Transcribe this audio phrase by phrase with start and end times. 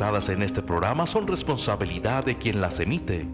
[0.00, 3.26] en este programa son responsabilidad de quien las emite.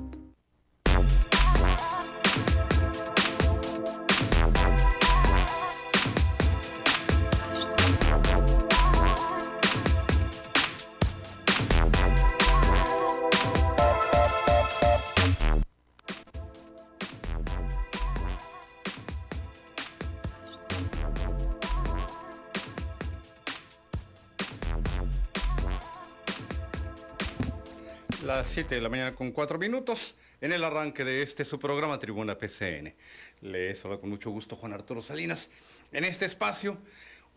[28.55, 32.39] 7 de la mañana con 4 minutos en el arranque de este su programa Tribuna
[32.39, 32.95] PCN.
[33.41, 35.51] Les habla con mucho gusto Juan Arturo Salinas.
[35.91, 36.79] En este espacio,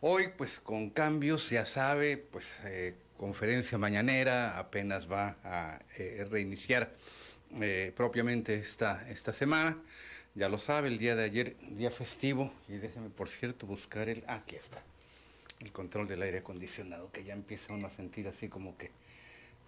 [0.01, 6.93] hoy pues con cambios, ya sabe, pues eh, conferencia mañanera apenas va a eh, reiniciar
[7.61, 9.75] eh, propiamente esta, esta semana.
[10.35, 14.23] Ya lo sabe, el día de ayer, día festivo, y déjeme por cierto buscar el...
[14.27, 14.83] ah, aquí está,
[15.61, 18.91] el control del aire acondicionado, que ya empieza uno a sentir así como que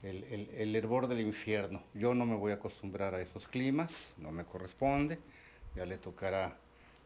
[0.03, 1.83] el, el, el, hervor del infierno.
[1.93, 5.19] Yo no me voy a acostumbrar a esos climas, no me corresponde.
[5.75, 6.57] Ya le tocará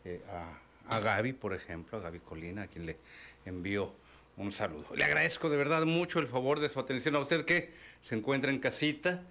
[0.06, 2.98] eh, a, a, Gaby, por ejemplo, a Gaby Colina, a quien le
[3.46, 3.94] envío
[4.38, 4.86] un saludo.
[4.96, 7.72] Le agradezco de verdad mucho el favor de su atención a usted que
[8.02, 9.22] se encuentra en casita,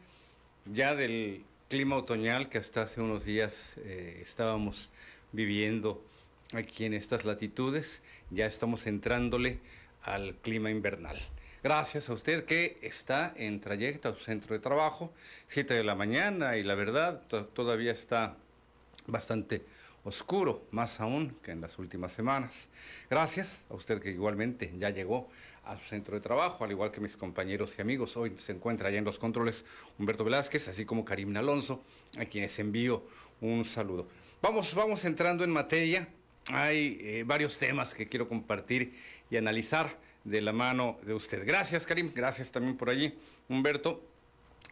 [0.67, 4.91] ya del clima otoñal que hasta hace unos días eh, estábamos
[5.33, 6.05] viviendo
[6.55, 9.59] aquí en estas latitudes, ya estamos entrándole
[10.03, 11.19] al clima invernal.
[11.63, 15.13] Gracias a usted que está en trayecto a su centro de trabajo,
[15.47, 17.23] 7 de la mañana, y la verdad
[17.55, 18.37] todavía está
[19.07, 19.65] bastante
[20.03, 22.69] oscuro, más aún que en las últimas semanas.
[23.09, 25.29] Gracias a usted que igualmente ya llegó
[25.63, 28.17] a su centro de trabajo, al igual que mis compañeros y amigos.
[28.17, 29.65] Hoy se encuentra allá en los controles
[30.01, 31.85] Humberto Velázquez, así como Karim Alonso,
[32.19, 33.07] a quienes envío
[33.41, 34.09] un saludo.
[34.41, 36.09] Vamos, vamos entrando en materia.
[36.51, 38.95] Hay eh, varios temas que quiero compartir
[39.31, 41.47] y analizar de la mano de usted.
[41.47, 42.13] Gracias, Karim.
[42.15, 43.15] Gracias también por allí,
[43.49, 44.03] Humberto.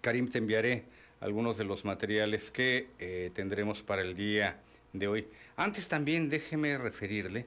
[0.00, 0.84] Karim, te enviaré
[1.20, 4.58] algunos de los materiales que eh, tendremos para el día
[4.92, 5.28] de hoy.
[5.56, 7.46] Antes también déjeme referirle,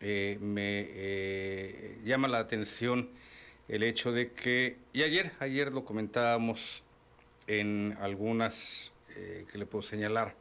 [0.00, 3.10] eh, me eh, llama la atención
[3.68, 6.82] el hecho de que, y ayer, ayer lo comentábamos
[7.46, 8.92] en algunas,
[9.52, 10.34] que le puedo señalar,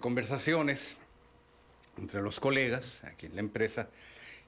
[0.00, 0.96] conversaciones
[1.96, 3.88] entre los colegas aquí en la empresa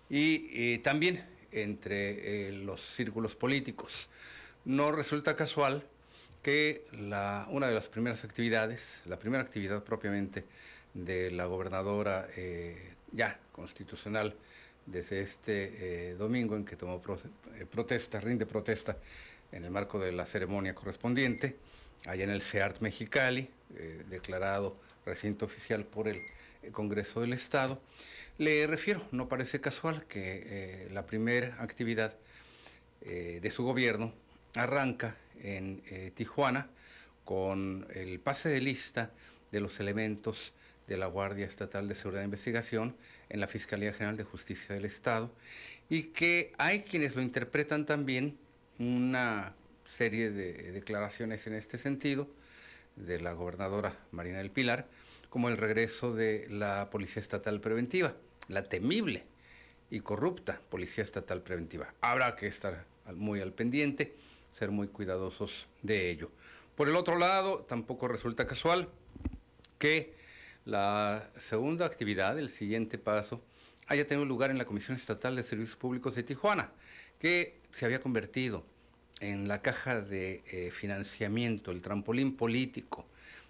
[0.09, 4.09] y también entre eh, los círculos políticos.
[4.65, 5.85] No resulta casual
[6.43, 10.45] que una de las primeras actividades, la primera actividad propiamente
[10.95, 14.35] de la gobernadora eh, ya constitucional
[14.87, 17.19] desde este eh, domingo en que tomó pro,
[17.71, 18.97] protesta, rinde protesta
[19.53, 21.57] en el marco de la ceremonia correspondiente,
[22.07, 23.51] allá en el CEART Mexicali,
[24.09, 26.19] declarado recinto oficial por el
[26.73, 27.81] Congreso del Estado,
[28.39, 32.15] le refiero, no parece casual que eh, la primera actividad
[33.01, 34.13] eh, de su gobierno
[34.55, 36.69] arranca en eh, Tijuana
[37.25, 39.11] con el pase de lista
[39.51, 40.53] de los elementos
[40.87, 42.97] de la Guardia Estatal de Seguridad e Investigación
[43.29, 45.31] en la Fiscalía General de Justicia del Estado
[45.91, 48.39] y que hay quienes lo interpretan también
[48.79, 49.55] una
[49.85, 52.29] serie de declaraciones en este sentido
[52.97, 54.87] de la gobernadora Marina del Pilar
[55.29, 58.15] como el regreso de la Policía Estatal Preventiva
[58.49, 59.25] la temible
[59.91, 61.95] y corrupta Policía Estatal Preventiva.
[62.01, 62.85] Habrá que estar
[63.15, 64.17] muy al pendiente,
[64.53, 66.31] ser muy cuidadosos de ello.
[66.75, 68.89] Por el otro lado, tampoco resulta casual
[69.79, 70.15] que
[70.65, 73.43] la segunda actividad, el siguiente paso,
[73.87, 76.73] haya tenido lugar en la Comisión Estatal de Servicios Públicos de Tijuana,
[77.19, 78.65] que se había convertido
[79.21, 83.07] en la caja de eh, financiamiento, el trampolín político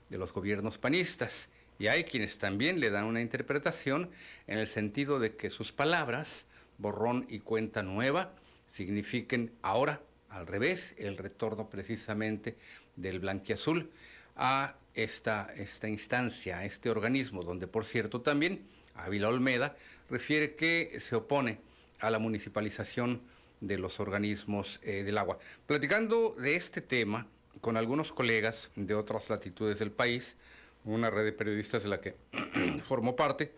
[0.09, 1.49] de los gobiernos panistas.
[1.79, 4.11] Y hay quienes también le dan una interpretación
[4.47, 6.47] en el sentido de que sus palabras,
[6.79, 8.33] borrón y cuenta nueva,
[8.69, 12.57] signifiquen ahora, al revés, el retorno precisamente
[12.97, 13.91] del blanquiazul
[14.37, 19.77] a esta, esta instancia, a este organismo, donde por cierto también Ávila Olmeda
[20.11, 21.61] refiere que se opone
[22.01, 23.23] a la municipalización
[23.61, 25.39] de los organismos eh, del agua.
[25.67, 27.27] Platicando de este tema
[27.61, 30.37] con algunos colegas de otras latitudes del país,
[30.85, 32.17] una red de periodistas de la que
[32.89, 33.53] formó parte.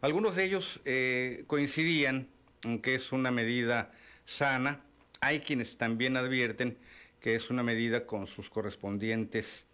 [0.00, 2.28] Algunos de ellos eh, coincidían
[2.64, 3.92] en que es una medida
[4.24, 4.80] sana.
[5.20, 6.78] Hay quienes también advierten
[7.20, 9.66] que es una medida con sus correspondientes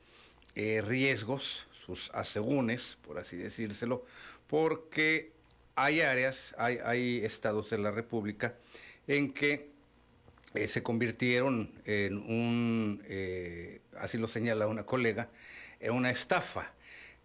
[0.56, 4.04] eh, riesgos, sus asegúnes, por así decírselo,
[4.48, 5.30] porque
[5.76, 8.56] hay áreas, hay, hay estados de la República
[9.06, 9.70] en que
[10.54, 13.00] eh, se convirtieron en un,
[13.96, 15.28] así lo señala una colega,
[15.80, 16.72] en una estafa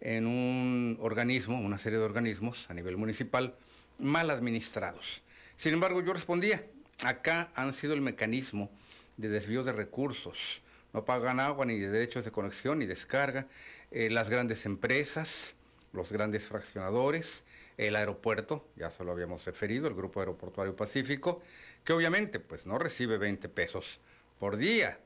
[0.02, 3.54] en un organismo, una serie de organismos a nivel municipal
[3.98, 5.22] mal administrados.
[5.56, 6.66] Sin embargo, yo respondía,
[7.04, 8.68] acá han sido el mecanismo
[9.16, 10.62] de desvío de recursos.
[10.92, 13.46] No pagan agua ni de derechos de conexión ni descarga.
[13.92, 15.54] Eh, las grandes empresas,
[15.92, 17.44] los grandes fraccionadores,
[17.76, 21.42] el aeropuerto, ya se lo habíamos referido, el Grupo Aeroportuario Pacífico,
[21.84, 24.00] que obviamente pues no recibe 20 pesos
[24.38, 24.98] por día,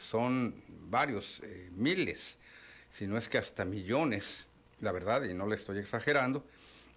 [0.00, 2.38] son varios eh, miles,
[2.94, 4.46] si no es que hasta millones,
[4.78, 6.44] la verdad, y no le estoy exagerando,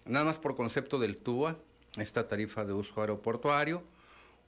[0.06, 1.58] nada más por concepto del TUA,
[1.98, 3.84] esta tarifa de uso aeroportuario,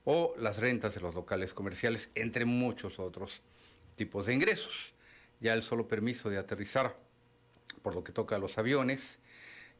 [0.05, 3.41] o las rentas de los locales comerciales, entre muchos otros
[3.95, 4.93] tipos de ingresos.
[5.39, 6.95] Ya el solo permiso de aterrizar,
[7.81, 9.17] por lo que toca a los aviones,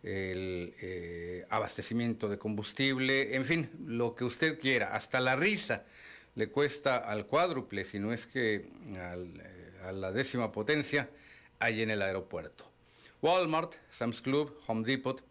[0.01, 5.85] el eh, abastecimiento de combustible, en fin, lo que usted quiera, hasta la risa
[6.33, 11.11] le cuesta al cuádruple, si no es que eh, a la décima potencia,
[11.59, 12.65] ahí en el aeropuerto.
[13.21, 15.21] Walmart, Sam's Club, Home Depot,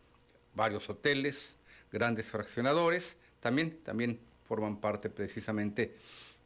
[0.54, 1.56] varios hoteles,
[1.90, 5.96] grandes fraccionadores, también, también forman parte precisamente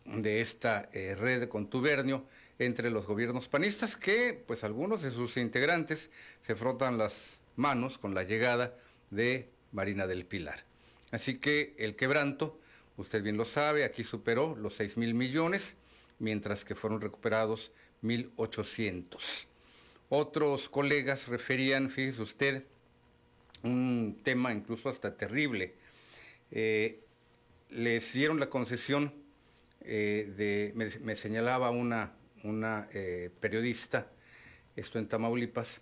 [0.05, 2.27] de esta eh, red de contubernio
[2.59, 6.11] entre los gobiernos panistas que, pues algunos de sus integrantes
[6.43, 8.77] se frotan las manos con la llegada
[9.11, 10.65] de Marina del Pilar.
[11.11, 12.59] Así que el quebranto,
[12.97, 15.77] usted bien lo sabe, aquí superó los 6 mil millones,
[16.19, 19.47] mientras que fueron recuperados 1.800.
[20.15, 22.65] Otros colegas referían, fíjese usted,
[23.63, 25.73] un tema incluso hasta terrible.
[26.51, 27.01] Eh,
[27.71, 29.15] les dieron la concesión
[29.81, 32.13] eh, de, me, señalaba una,
[32.45, 34.07] una eh, periodista,
[34.77, 35.81] esto en Tamaulipas,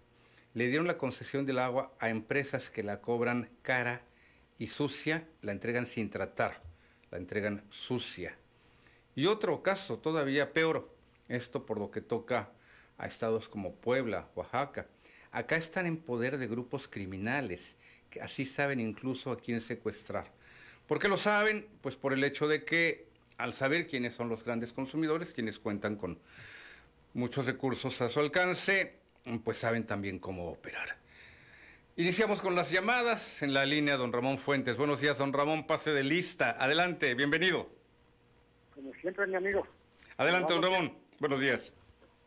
[0.55, 4.03] le dieron la concesión del agua a empresas que la cobran cara
[4.59, 6.63] y sucia, la entregan sin tratar,
[7.11, 8.37] la entregan sucia.
[9.17, 10.89] Y otro caso todavía peor,
[11.27, 12.53] esto por lo que toca
[13.01, 14.87] a estados como Puebla, Oaxaca.
[15.33, 17.77] Acá están en poder de grupos criminales,
[18.11, 20.31] que así saben incluso a quién secuestrar.
[20.87, 21.67] ¿Por qué lo saben?
[21.81, 23.07] Pues por el hecho de que
[23.39, 26.19] al saber quiénes son los grandes consumidores, quienes cuentan con
[27.15, 28.95] muchos recursos a su alcance,
[29.45, 30.99] pues saben también cómo operar.
[31.97, 34.77] Iniciamos con las llamadas en la línea don Ramón Fuentes.
[34.77, 36.57] Buenos días, don Ramón, pase de lista.
[36.59, 37.71] Adelante, bienvenido.
[38.75, 39.67] Como siempre, mi amigo.
[40.17, 40.95] Adelante, don Ramón.
[41.19, 41.73] Buenos días.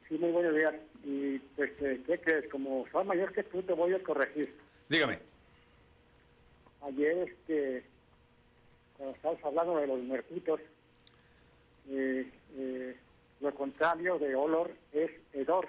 [0.08, 0.76] Sí, muy buenos días.
[1.04, 2.50] Y pues, eh, ¿qué crees?
[2.50, 4.56] Como soy mayor que tú, te voy a corregir.
[4.90, 5.20] Dígame.
[6.82, 7.84] Ayer, este,
[8.98, 10.60] cuando estabas hablando de los muertitos,
[11.90, 12.98] eh, eh,
[13.40, 15.68] lo contrario de olor es hedor.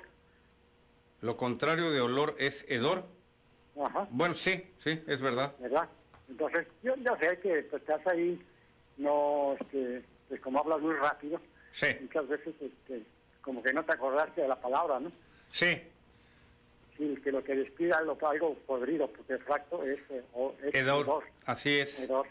[1.20, 3.04] Lo contrario de olor es hedor.
[3.80, 4.06] Ajá.
[4.10, 5.54] Bueno, sí, sí, es verdad.
[5.58, 5.88] ¿Verdad?
[6.28, 8.40] Entonces, yo ya sé que pues, estás ahí,
[8.96, 11.40] no, este, pues como hablas muy rápido,
[11.74, 13.02] Sí, muchas veces, este,
[13.44, 15.12] como que no te acordaste de la palabra, ¿no?
[15.48, 15.80] sí,
[16.96, 20.54] Sí, que lo que despida es lo que algo podrido, porque fracto es, eh, o-
[20.62, 21.24] es hedor.
[21.44, 21.98] Así es.
[21.98, 22.28] Hedor.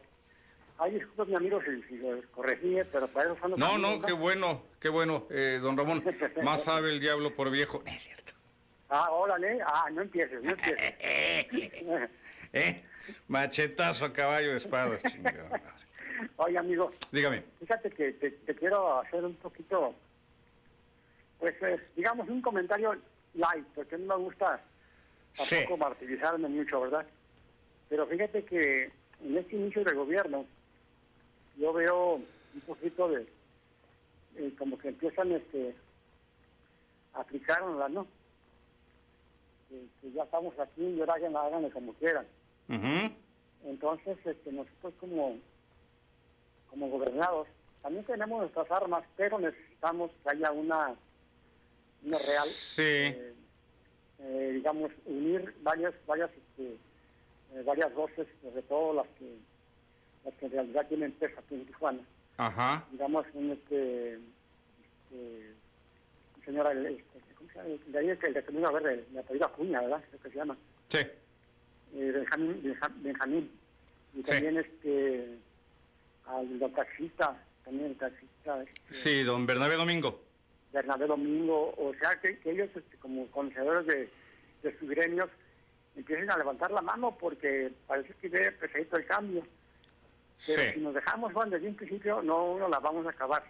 [0.78, 3.74] Ay, disculpa, mi amigo, si, si lo corregí, eh, pero para eso son los No,
[3.74, 6.02] amigos, no, qué bueno, qué bueno, eh, don Ramón.
[6.44, 7.84] Más sabe el diablo por viejo.
[7.86, 8.34] Es cierto.
[8.88, 10.94] Ah, órale, ah, no empieces, no empieces.
[12.54, 12.84] ¿Eh?
[13.28, 15.62] Machetazo a caballo de espadas, chingada.
[16.38, 17.44] Oye, amigo, Dígame.
[17.60, 19.94] fíjate que te, te quiero hacer un poquito,
[21.44, 22.96] pues, eh, digamos, un comentario
[23.34, 24.64] light, porque no me gusta
[25.34, 25.56] Sí.
[25.56, 27.06] tampoco martirizarme mucho, ¿verdad?
[27.90, 28.84] Pero fíjate que
[29.22, 30.46] en este inicio de gobierno,
[31.58, 33.28] yo veo un poquito de,
[34.38, 35.76] eh, como que empiezan este,
[37.14, 38.08] a aplicarla, ¿no?
[39.68, 42.26] Que, que ya estamos aquí y ahora hagan, háganle como quieran.
[43.66, 45.38] Entonces, este, nosotros como,
[46.70, 47.50] como gobernados,
[47.82, 50.96] también tenemos nuestras armas, pero necesitamos que haya una,
[52.06, 52.82] una real, Sí.
[52.82, 53.34] eh,
[54.20, 56.76] eh, digamos, unir varias, varias, este,
[57.54, 59.36] eh, varias voces, sobre todo las que,
[60.26, 62.00] las que en realidad tienen peso aquí en Tijuana.
[62.38, 62.86] Ajá.
[62.92, 65.54] Digamos, un este, este
[66.46, 67.70] señora, el, este, ¿cómo se llama?
[67.88, 70.04] De ahí es que el de Camino Verde, le apellido Acuña, ¿verdad?
[70.10, 70.58] Creo que se llama
[70.88, 70.98] Sí.
[70.98, 73.52] eh, Benjamín, Benja- Benjamín.
[74.14, 74.24] Y Sí.
[74.24, 75.38] también este
[76.26, 80.22] al del taxista, también el taxista este, Sí, don Bernabé Domingo.
[80.74, 84.10] Bernabé Domingo, o sea que, que ellos este, como conocedores de,
[84.64, 85.30] de sus gremios
[85.96, 89.44] empiecen a levantar la mano porque parece que ve perfecto el cambio.
[90.46, 93.44] Pero si nos dejamos Juan desde un principio no no la vamos a acabar.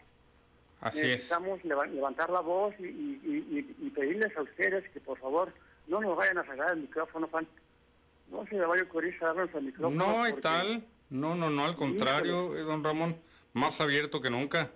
[0.81, 1.05] así es.
[1.07, 5.17] Necesitamos leva- levantar la voz y, y- y- y- y pedirles a ustedes que por
[5.17, 5.51] favor
[5.87, 7.47] no nos vayan a cerrar el micrófono, Juan.
[8.29, 10.05] No se le vaya a ocurrir cerrarnos el micrófono.
[10.05, 10.83] No, y porque- tal.
[11.09, 13.15] No, no, no, al contrario, don Ramón.
[13.53, 14.71] Más abierto que nunca.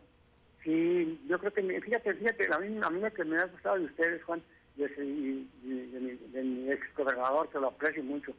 [0.68, 3.78] Sí, yo creo que, fíjate, fíjate, a mí, a mí lo que me ha gustado
[3.78, 4.44] de ustedes, Juan,
[4.76, 8.34] de, mi, de mi ex gobernador, que lo aprecio mucho,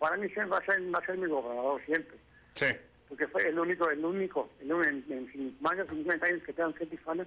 [0.00, 2.16] para mí siempre va a ser, va a ser mi gobernador siempre.
[2.54, 2.64] Sí.
[3.10, 6.72] porque fue el único, el único, el, en, en, más de 50 años que tengo
[6.80, 7.26] en Tijuana,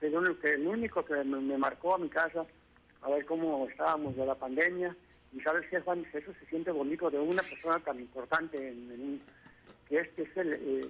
[0.00, 2.44] que el único, el único que me, marcó a mi casa
[3.00, 4.96] a ver cómo estábamos de la pandemia.
[5.32, 9.22] Y sabes qué, Juan, eso se siente bonito de una persona tan importante en,
[9.88, 10.88] que este es el, eh,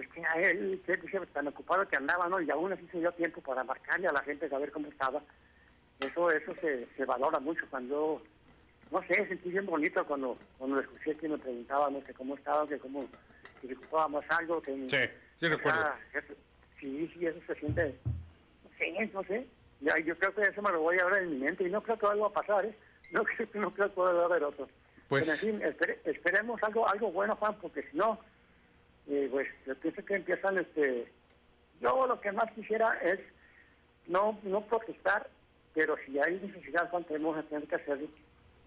[0.00, 2.40] pues que a él, que tan ocupado que andaba, ¿no?
[2.40, 5.22] Y aún así se dio tiempo para marcarle a la gente, saber cómo estaba.
[6.00, 8.22] Eso, eso se, se valora mucho cuando,
[8.90, 12.66] no sé, sentí bien bonito cuando, cuando escuché que me preguntaba, no sé, cómo estaba,
[12.66, 13.06] que cómo,
[13.60, 14.72] si le ocupábamos algo, que...
[14.88, 15.92] Sí, sí recuerdo.
[16.80, 17.94] sí, sí, eso se siente,
[18.64, 19.46] no sé, no sé.
[19.80, 21.82] Ya, yo creo que eso me lo voy a ver en mi mente y no
[21.82, 22.74] creo que algo va a pasar, ¿eh?
[23.12, 24.68] No creo, no creo que pueda haber otro.
[25.08, 25.26] Pues...
[25.26, 28.20] Pero en fin, esperemos algo, algo bueno, Juan, porque si no,
[29.08, 31.10] eh, pues yo pienso que empiezan, este...
[31.80, 33.18] Yo lo que más quisiera es
[34.06, 35.28] no, no protestar,
[35.72, 38.08] pero si hay necesidad, tenemos que tener que hacerlo,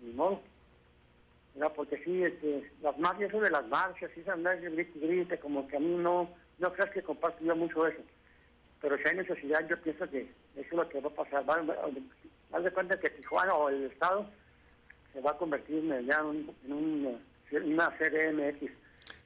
[0.02, 0.42] ni modo.
[1.76, 5.78] Porque sí, este, las marchas, eso de las marchas, y andar grite, grite, como que
[5.78, 8.02] a mí no, no que comparto mucho eso.
[8.82, 11.46] Pero si hay necesidad, yo pienso que eso es lo que va a pasar.
[12.52, 14.26] Haz de cuenta que Tijuana o el Estado
[15.14, 17.22] se va a convertir en, ya en, un,
[17.52, 18.72] una CDMX.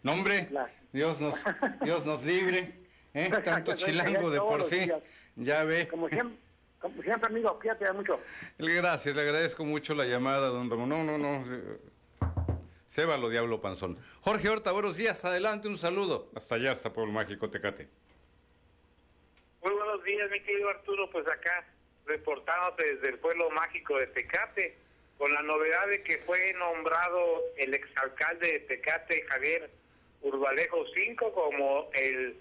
[0.04, 0.50] No, hombre,
[0.92, 1.36] Dios nos,
[1.82, 2.74] Dios nos libre,
[3.14, 3.30] ¿eh?
[3.44, 4.90] tanto chilango de por sí,
[5.36, 5.88] ya ve.
[5.88, 6.38] Como siempre,
[6.80, 8.20] como siempre, amigo, cuídate mucho.
[8.58, 10.90] Gracias, le agradezco mucho la llamada, don Ramón.
[10.90, 11.44] No, no, no.
[12.88, 13.98] Cébalo, Diablo Panzón.
[14.22, 15.26] Jorge Horta, buenos días.
[15.26, 16.32] Adelante, un saludo.
[16.36, 17.90] Hasta allá, hasta Pueblo Mágico Tecate.
[19.62, 21.10] Muy buenos días, mi querido Arturo.
[21.10, 21.66] Pues acá,
[22.06, 24.78] reportándote desde el Pueblo Mágico de Tecate,
[25.18, 29.70] con la novedad de que fue nombrado el exalcalde de Tecate, Javier
[30.22, 32.36] Urbalejo 5, como el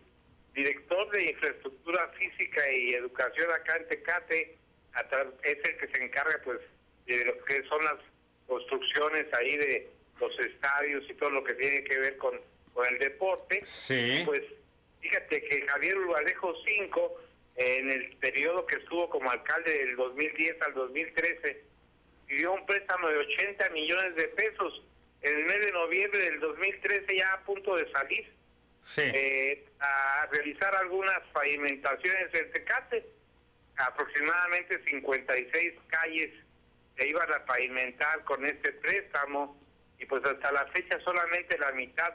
[0.54, 4.56] director de infraestructura física y educación acá en Tecate.
[5.42, 6.61] Es el que se encarga, pues,
[7.06, 7.97] de lo que son las
[8.47, 9.90] construcciones ahí de
[10.21, 12.40] los estadios y todo lo que tiene que ver con,
[12.73, 13.61] con el deporte.
[13.64, 14.23] Sí.
[14.25, 14.42] Pues
[15.00, 17.21] fíjate que Javier Urbalejo 5,
[17.56, 21.62] en el periodo que estuvo como alcalde del 2010 al 2013,
[22.26, 24.83] pidió un préstamo de 80 millones de pesos.
[25.26, 28.33] En el mes de noviembre del 2013, ya a punto de salir,
[28.80, 29.02] sí.
[29.12, 33.04] eh, a realizar algunas pavimentaciones en Tecate,
[33.76, 36.30] aproximadamente 56 calles
[36.97, 39.61] se iban a pavimentar con este préstamo
[39.99, 42.14] y pues hasta la fecha solamente la mitad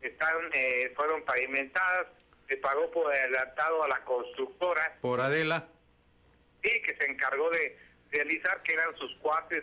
[0.00, 2.08] están eh, fueron pavimentadas.
[2.48, 4.96] Se pagó por adelantado a la constructora.
[5.00, 5.68] Por Adela.
[6.64, 7.78] Sí que se encargó de
[8.10, 9.62] realizar que eran sus cuates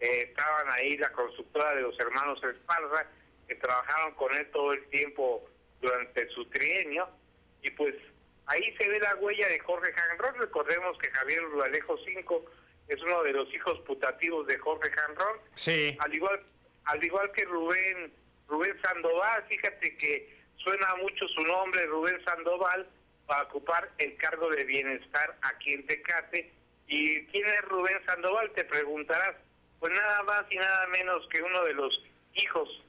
[0.00, 3.06] eh, estaban ahí la constructora de los hermanos Esparza
[3.48, 5.48] que trabajaron con él todo el tiempo
[5.80, 7.08] durante su trienio
[7.62, 7.94] y pues
[8.46, 12.44] ahí se ve la huella de Jorge Janrón recordemos que Javier Alejo V
[12.88, 16.40] es uno de los hijos putativos de Jorge Janrón sí al igual
[16.86, 18.12] al igual que Rubén,
[18.48, 22.88] Rubén Sandoval, fíjate que suena mucho su nombre, Rubén Sandoval,
[23.26, 26.52] para ocupar el cargo de bienestar aquí en Tecate.
[26.86, 28.52] ¿Y quién es Rubén Sandoval?
[28.52, 29.34] Te preguntarás.
[29.80, 32.02] Pues nada más y nada menos que uno de los
[32.34, 32.82] hijos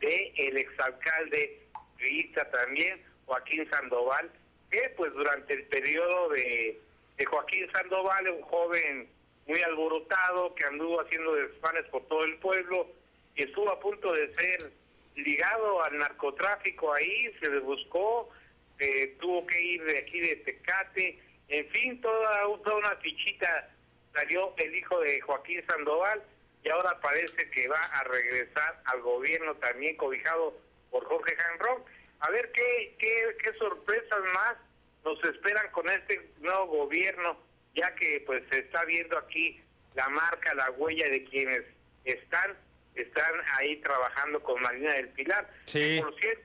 [0.00, 1.60] de el exalcalde
[1.98, 4.30] Rita también, Joaquín Sandoval,
[4.70, 6.80] que pues durante el periodo de,
[7.16, 9.08] de Joaquín Sandoval, un joven
[9.46, 12.88] muy alborotado que anduvo haciendo desfanes por todo el pueblo,
[13.34, 14.72] que estuvo a punto de ser
[15.16, 18.30] ligado al narcotráfico ahí, se le buscó,
[18.78, 23.73] eh, tuvo que ir de aquí de Tecate, en fin, toda una fichita
[24.14, 26.22] salió el hijo de Joaquín Sandoval
[26.62, 30.56] y ahora parece que va a regresar al gobierno también cobijado
[30.90, 31.82] por Jorge Janrón.
[32.20, 34.56] A ver qué, qué, qué sorpresas más
[35.04, 37.38] nos esperan con este nuevo gobierno,
[37.74, 39.60] ya que pues se está viendo aquí
[39.94, 41.62] la marca, la huella de quienes
[42.04, 42.56] están
[42.94, 45.50] están ahí trabajando con Marina del Pilar.
[45.66, 46.00] Sí.
[46.00, 46.44] Por cierto,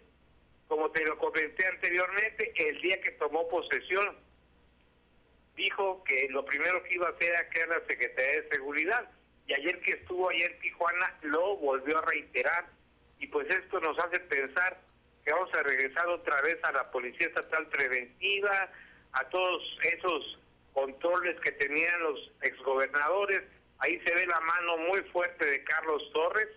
[0.67, 4.17] como te lo comenté anteriormente, el día que tomó posesión,
[5.59, 9.09] dijo que lo primero que iba a hacer era crear la Secretaría de Seguridad.
[9.45, 12.65] Y ayer que estuvo ayer en Tijuana, lo volvió a reiterar.
[13.19, 14.79] Y pues esto nos hace pensar
[15.23, 18.71] que vamos a regresar otra vez a la Policía Estatal Preventiva,
[19.11, 20.39] a todos esos
[20.73, 23.43] controles que tenían los exgobernadores
[23.79, 26.49] Ahí se ve la mano muy fuerte de Carlos Torres,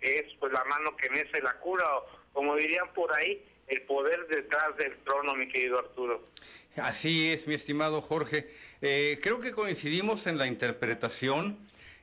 [0.00, 3.82] que es pues la mano que mece la cura, o como dirían por ahí, el
[3.82, 6.22] poder detrás del trono, mi querido Arturo.
[6.76, 8.48] Así es, mi estimado Jorge.
[8.82, 11.58] Eh, creo que coincidimos en la interpretación.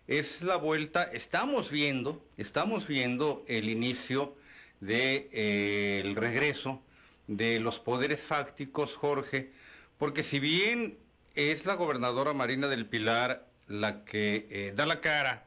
[0.08, 4.36] Es la vuelta, estamos viendo, estamos viendo el inicio
[4.80, 6.82] del de, eh, regreso
[7.28, 9.52] de los poderes fácticos, Jorge,
[10.00, 10.98] porque si bien
[11.36, 15.46] es la gobernadora Marina del Pilar la que eh, da la cara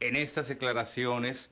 [0.00, 1.50] en estas declaraciones,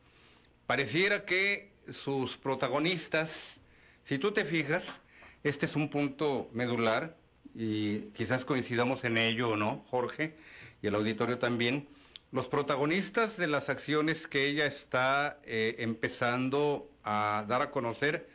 [0.67, 3.61] pareciera que sus protagonistas
[4.05, 5.01] Si tú te fijas,
[5.43, 7.17] este es un punto medular
[7.55, 10.37] y quizás coincidamos en ello o no, Jorge,
[10.83, 11.89] y el auditorio también.
[12.33, 18.29] Los protagonistas de las acciones que ella está eh, empezando a dar a conocer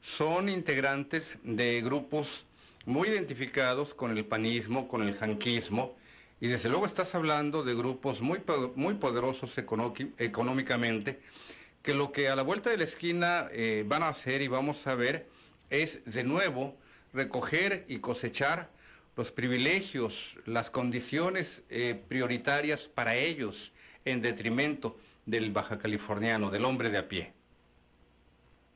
[0.00, 2.44] son integrantes de grupos
[2.84, 5.96] muy identificados con el panismo, con el janquismo,
[6.40, 8.40] y desde luego estás hablando de grupos muy,
[8.76, 11.20] muy poderosos económicamente,
[11.82, 14.86] que lo que a la vuelta de la esquina eh, van a hacer y vamos
[14.86, 15.26] a ver
[15.70, 16.76] es de nuevo
[17.12, 18.68] recoger y cosechar
[19.16, 23.72] los privilegios, las condiciones eh, prioritarias para ellos
[24.04, 24.96] en detrimento
[25.26, 27.32] del baja californiano, del hombre de a pie.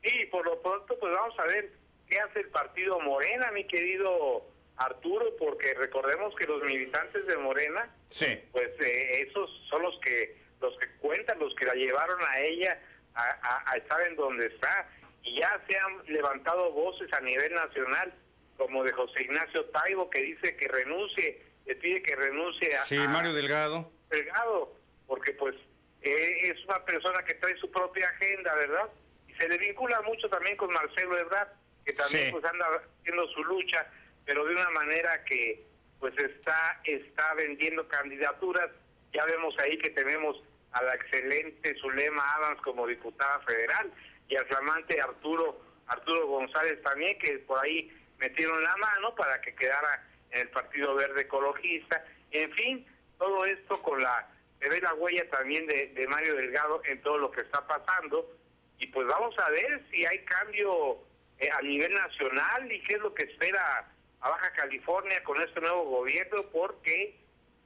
[0.03, 1.71] Sí, por lo pronto pues vamos a ver
[2.09, 4.45] qué hace el partido Morena, mi querido
[4.75, 8.37] Arturo, porque recordemos que los militantes de Morena, sí.
[8.51, 12.79] pues eh, esos son los que los que cuentan, los que la llevaron a ella
[13.15, 14.89] a, a estar en donde está
[15.23, 18.13] y ya se han levantado voces a nivel nacional
[18.57, 22.79] como de José Ignacio Taibo, que dice que renuncie, le pide que renuncie a...
[22.79, 23.91] Sí, Mario Delgado.
[24.09, 24.75] Delgado,
[25.07, 25.55] porque pues
[26.01, 28.89] eh, es una persona que trae su propia agenda, ¿verdad?
[29.27, 31.49] Y se le vincula mucho también con Marcelo Ebrard,
[31.85, 32.67] que también pues anda
[32.99, 33.87] haciendo su lucha,
[34.25, 35.63] pero de una manera que
[35.99, 38.69] pues está, está vendiendo candidaturas.
[39.13, 40.41] Ya vemos ahí que tenemos
[40.73, 43.91] a la excelente Zulema Adams como diputada federal
[44.27, 49.53] y al flamante Arturo Arturo González también, que por ahí metieron la mano para que
[49.55, 52.03] quedara en el Partido Verde Ecologista.
[52.31, 52.87] En fin,
[53.17, 57.31] todo esto con la se ve la huella también de, Mario Delgado en todo lo
[57.31, 58.31] que está pasando
[58.77, 60.99] y pues vamos a ver si hay cambio
[61.39, 65.59] eh, a nivel nacional y qué es lo que espera a Baja California con este
[65.59, 67.19] nuevo gobierno porque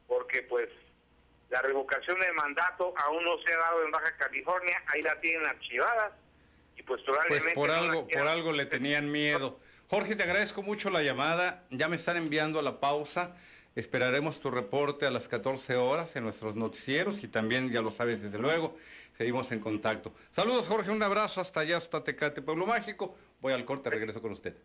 [0.08, 0.70] porque pues
[1.50, 5.46] la revocación de mandato aún no se ha dado en Baja California, ahí la tienen
[5.46, 6.18] archivada
[6.88, 9.60] pues probablemente pues por algo por algo le tenían miedo.
[9.89, 11.63] Jorge, te agradezco mucho la llamada.
[11.70, 13.36] Ya me están enviando a la pausa.
[13.75, 18.23] Esperaremos tu reporte a las 14 horas en nuestros noticieros y también, ya lo sabes,
[18.23, 18.76] desde luego,
[19.15, 20.13] seguimos en contacto.
[20.32, 23.15] Saludos, Jorge, un abrazo hasta allá, hasta Tecate, Pueblo Mágico.
[23.39, 24.56] Voy al corte, regreso con usted.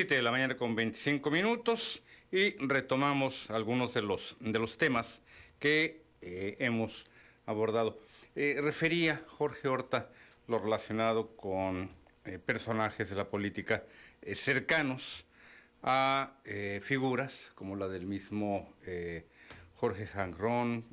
[0.00, 5.20] 7 de la mañana con 25 minutos y retomamos algunos de los, de los temas
[5.58, 7.04] que eh, hemos
[7.44, 8.00] abordado.
[8.34, 10.08] Eh, refería Jorge Horta
[10.48, 11.90] lo relacionado con
[12.24, 13.84] eh, personajes de la política
[14.34, 15.26] cercanos
[15.82, 16.32] a
[16.80, 18.72] figuras como la del mismo
[19.74, 20.86] Jorge Jangrón,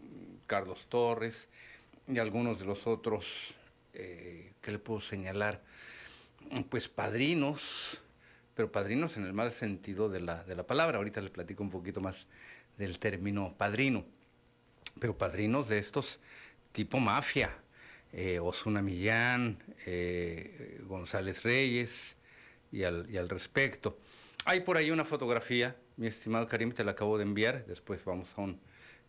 [0.48, 1.48] Carlos Torres
[2.10, 3.56] y algunos de los otros
[3.94, 5.64] que le puedo señalar,
[6.70, 8.02] pues padrinos,
[8.58, 10.98] pero padrinos en el mal sentido de la, de la palabra.
[10.98, 12.26] Ahorita les platico un poquito más
[12.76, 14.04] del término padrino,
[15.00, 16.20] pero padrinos de estos
[16.72, 17.56] tipo mafia,
[18.12, 22.18] eh, Osuna Millán, eh, González Reyes
[22.72, 24.00] y al, y al respecto.
[24.46, 28.34] Hay por ahí una fotografía, mi estimado Karim, te la acabo de enviar, después vamos
[28.38, 28.60] a un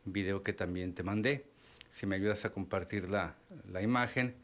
[0.05, 1.47] video que también te mandé,
[1.91, 3.35] si me ayudas a compartir la,
[3.73, 4.35] la imagen.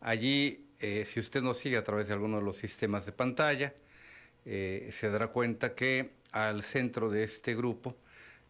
[0.00, 3.74] Allí, eh, si usted nos sigue a través de alguno de los sistemas de pantalla,
[4.46, 7.96] eh, se dará cuenta que al centro de este grupo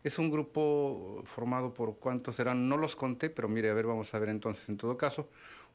[0.04, 4.14] es un grupo formado por cuántos serán, no los conté, pero mire, a ver, vamos
[4.14, 5.28] a ver entonces en todo caso.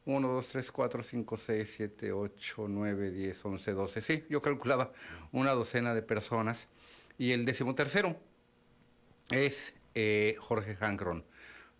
[0.04, 4.00] 1, 2, 3, 4, 5, 6, 7, 8, 9, 10, 11, 12.
[4.00, 4.92] Sí, yo calculaba
[5.32, 6.68] una docena de personas.
[7.18, 8.16] Y el decimotercero
[9.30, 11.24] es eh, Jorge Hankron.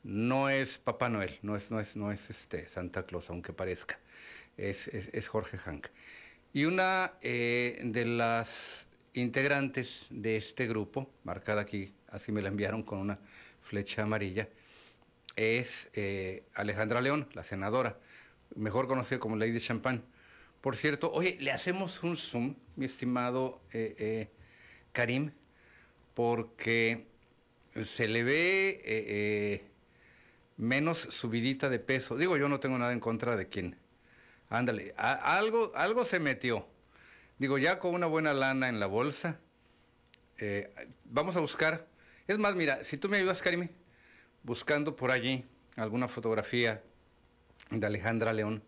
[0.02, 3.98] No es Papá Noel, no es, no es, no es este Santa Claus, aunque parezca.
[4.56, 5.86] Es, es, es Jorge Hank.
[6.54, 12.82] Y una eh, de las integrantes de este grupo, marcada aquí, así me la enviaron
[12.82, 13.18] con una
[13.62, 14.50] flecha amarilla,
[15.34, 17.98] es eh, Alejandra León, la senadora,
[18.54, 20.02] mejor conocida como Lady Champagne.
[20.60, 24.28] Por cierto, oye, le hacemos un zoom, mi estimado eh,
[24.92, 25.30] Karim,
[26.12, 27.06] porque
[27.82, 29.64] se le ve
[30.58, 32.18] menos subidita de peso.
[32.18, 33.81] Digo, yo no tengo nada en contra de quien
[34.52, 36.66] Ándale, algo, algo se metió.
[37.38, 39.40] Digo, ya con una buena lana en la bolsa,
[40.36, 40.70] eh,
[41.04, 41.86] vamos a buscar.
[42.28, 43.70] Es más, mira, si tú me ayudas, Karime,
[44.42, 46.82] buscando por allí alguna fotografía
[47.70, 48.62] de Alejandra León,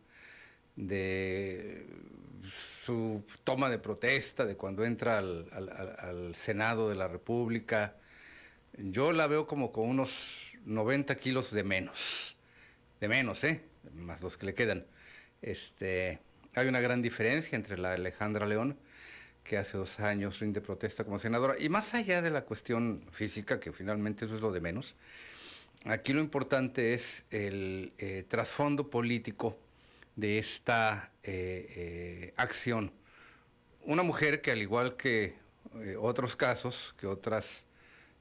[0.75, 1.87] de
[2.51, 5.51] su toma de protesta, de cuando entra al,
[5.99, 7.97] al Senado de la República,
[8.79, 12.39] yo la veo como con unos 90 kilos de menos.
[13.01, 13.61] De menos, ¿eh?
[13.93, 14.87] Más los que le quedan.
[15.45, 16.21] Este,
[16.55, 18.79] hay una gran diferencia entre la Alejandra León,
[19.43, 23.61] que hace dos años rinde protesta como senadora, y más allá de la cuestión física,
[23.61, 24.95] que finalmente eso es lo de menos,
[25.85, 29.59] aquí lo importante es el eh, trasfondo político
[30.17, 32.91] de esta eh, eh, acción.
[33.83, 35.35] Una mujer que al igual que
[36.01, 37.67] otros casos, que otras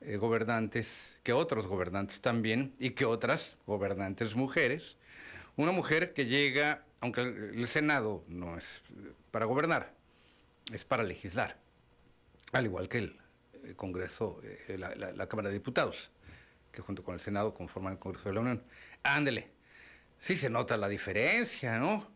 [0.02, 4.98] gobernantes, que otros gobernantes también, y que otras gobernantes mujeres,
[5.56, 8.82] una mujer que llega aunque el Senado no es
[9.30, 9.94] para gobernar,
[10.72, 11.60] es para legislar,
[12.54, 13.20] al igual que el
[13.76, 16.12] Congreso, eh, la, Cámara de Diputados,
[16.72, 18.64] que junto con el Senado conforman el Congreso de la Unión.
[19.04, 19.50] Ándele,
[20.18, 22.10] sí se nota la diferencia, ¿no?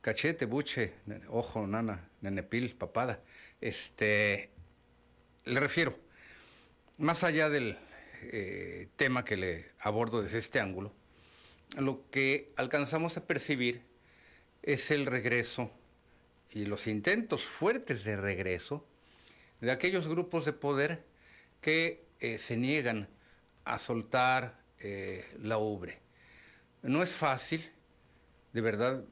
[0.00, 0.94] Cachete, buche,
[1.28, 3.22] ojo, nana, nenepil, papada.
[3.60, 4.50] Este,
[5.44, 5.96] le refiero,
[6.96, 7.78] más allá del
[8.22, 10.92] eh, tema que le abordo desde este ángulo,
[11.76, 13.87] lo que alcanzamos a percibir
[14.62, 15.70] es el regreso
[16.50, 18.84] y los intentos fuertes de regreso
[19.60, 21.04] de aquellos grupos de poder
[21.60, 23.08] que eh, se niegan
[23.64, 25.98] a soltar eh, la ubre.
[26.82, 27.62] No es fácil,
[28.52, 29.04] de verdad,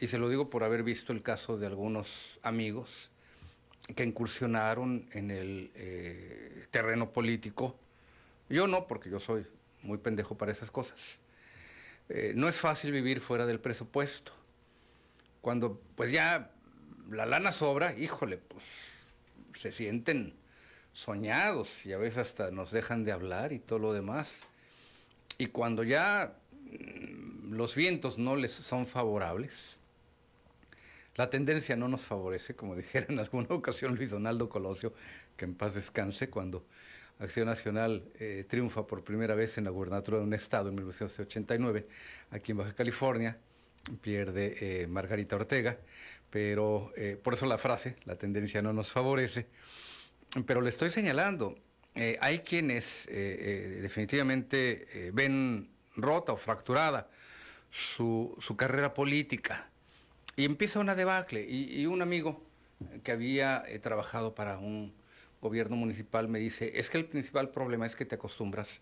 [0.00, 3.10] y se lo digo por haber visto el caso de algunos amigos
[3.94, 7.78] que incursionaron en el eh, terreno político.
[8.48, 9.46] Yo no, porque yo soy
[9.82, 11.20] muy pendejo para esas cosas.
[12.34, 14.32] no es fácil vivir fuera del presupuesto
[15.44, 16.50] cuando pues ya
[17.10, 18.64] la lana sobra, híjole, pues
[19.52, 20.32] se sienten
[20.94, 24.44] soñados y a veces hasta nos dejan de hablar y todo lo demás.
[25.36, 29.78] Y cuando ya mm, los vientos no les son favorables,
[31.14, 34.94] la tendencia no nos favorece, como dijera en alguna ocasión Luis Donaldo Colosio,
[35.36, 36.64] que en paz descanse, cuando
[37.18, 41.86] Acción Nacional eh, triunfa por primera vez en la gubernatura de un estado en 1989,
[42.30, 43.36] aquí en Baja California
[44.00, 45.78] pierde eh, Margarita Ortega,
[46.30, 49.46] pero eh, por eso la frase, la tendencia no nos favorece,
[50.46, 51.56] pero le estoy señalando,
[51.94, 57.08] eh, hay quienes definitivamente ven rota o fracturada
[57.70, 59.68] su, carrera política
[60.34, 61.46] y empieza una debacle.
[61.48, 62.42] Y, un amigo
[63.04, 64.92] que había trabajado para un
[65.40, 68.80] gobierno municipal me dice, es que el principal problema es que te acostumbras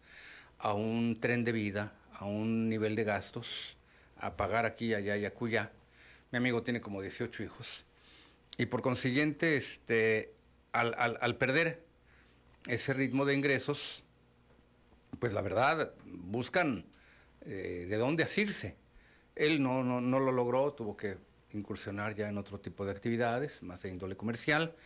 [0.58, 3.76] a un tren de vida, a un nivel de gastos,
[4.22, 5.72] a pagar aquí, allá y acuya.
[6.30, 7.84] Mi amigo tiene como 18 hijos.
[8.56, 10.32] Y por consiguiente, este,
[10.72, 11.82] al, al, perder
[12.68, 14.04] ese ritmo de ingresos,
[15.18, 16.84] pues la verdad, buscan
[17.42, 18.76] eh, de dónde asirse.
[19.34, 21.18] Él no, no, no, lo logró, tuvo que
[21.52, 24.76] incursionar ya en otro tipo de actividades, más de índole comercial.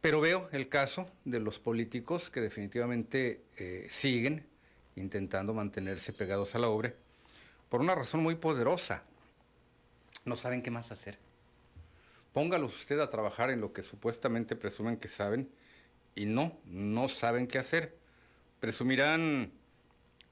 [0.00, 4.46] Pero veo el caso de los políticos que definitivamente eh, siguen
[4.96, 6.92] intentando mantenerse pegados a la obra
[7.70, 9.04] por una razón muy poderosa.
[10.26, 11.18] No saben qué más hacer.
[12.34, 15.48] Póngalos usted a trabajar en lo que supuestamente presumen que saben
[16.14, 17.96] y no, no saben qué hacer.
[18.58, 19.52] Presumirán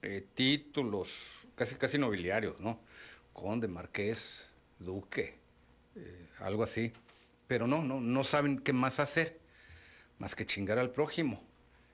[0.03, 2.79] eh, títulos casi casi nobiliarios, ¿no?
[3.33, 4.45] Conde, marqués,
[4.77, 5.35] duque,
[5.95, 6.91] eh, algo así.
[7.47, 9.39] Pero no, no, no saben qué más hacer,
[10.19, 11.41] más que chingar al prójimo.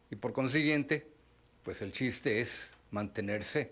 [0.10, 1.08] Y por consiguiente,
[1.64, 3.72] pues el chiste es mantenerse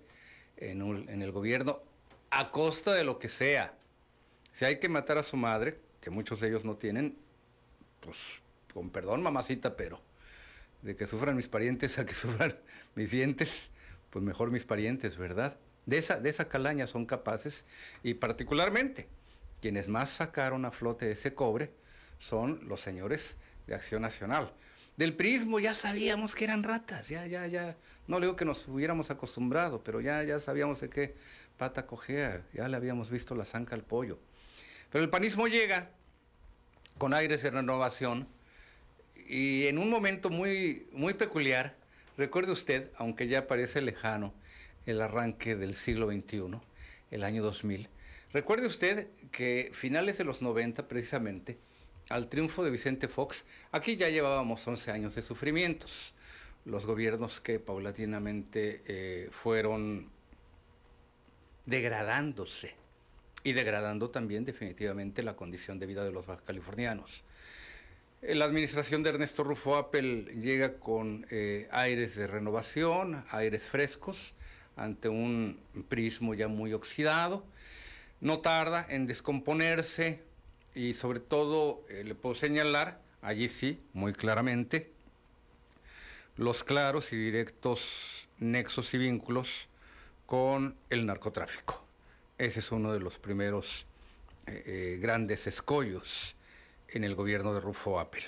[0.71, 1.81] en, un, en el gobierno
[2.29, 3.73] a costa de lo que sea.
[4.51, 7.17] Si hay que matar a su madre, que muchos de ellos no tienen,
[7.99, 8.41] pues
[8.73, 10.01] con perdón, mamacita, pero
[10.81, 12.55] de que sufran mis parientes a que sufran
[12.95, 13.69] mis dientes,
[14.09, 15.57] pues mejor mis parientes, ¿verdad?
[15.85, 17.65] De esa, de esa calaña son capaces
[18.03, 19.07] y particularmente
[19.61, 21.71] quienes más sacaron a flote ese cobre
[22.19, 23.35] son los señores
[23.67, 24.53] de Acción Nacional.
[24.97, 27.75] Del prismo ya sabíamos que eran ratas, ya, ya, ya.
[28.07, 31.15] No digo que nos hubiéramos acostumbrado, pero ya, ya sabíamos de qué
[31.57, 34.19] pata cojea, ya le habíamos visto la zanca al pollo.
[34.91, 35.89] Pero el panismo llega
[36.99, 38.27] con aires de renovación
[39.27, 41.75] y en un momento muy, muy peculiar,
[42.17, 44.33] recuerde usted, aunque ya parece lejano,
[44.85, 46.59] el arranque del siglo XXI,
[47.09, 47.89] el año 2000,
[48.31, 51.57] recuerde usted que finales de los 90 precisamente,
[52.09, 56.13] al triunfo de Vicente Fox, aquí ya llevábamos 11 años de sufrimientos.
[56.65, 60.09] Los gobiernos que paulatinamente eh, fueron
[61.65, 62.75] degradándose
[63.43, 67.23] y degradando también definitivamente la condición de vida de los californianos.
[68.21, 74.33] La administración de Ernesto Rufo Appel llega con eh, aires de renovación, aires frescos,
[74.77, 77.43] ante un prismo ya muy oxidado.
[78.21, 80.21] No tarda en descomponerse
[80.75, 84.91] y sobre todo eh, le puedo señalar, allí sí, muy claramente,
[86.35, 89.67] los claros y directos nexos y vínculos
[90.25, 91.83] con el narcotráfico.
[92.37, 93.85] Ese es uno de los primeros
[94.47, 96.35] eh, eh, grandes escollos
[96.87, 98.23] en el gobierno de Rufo Appel.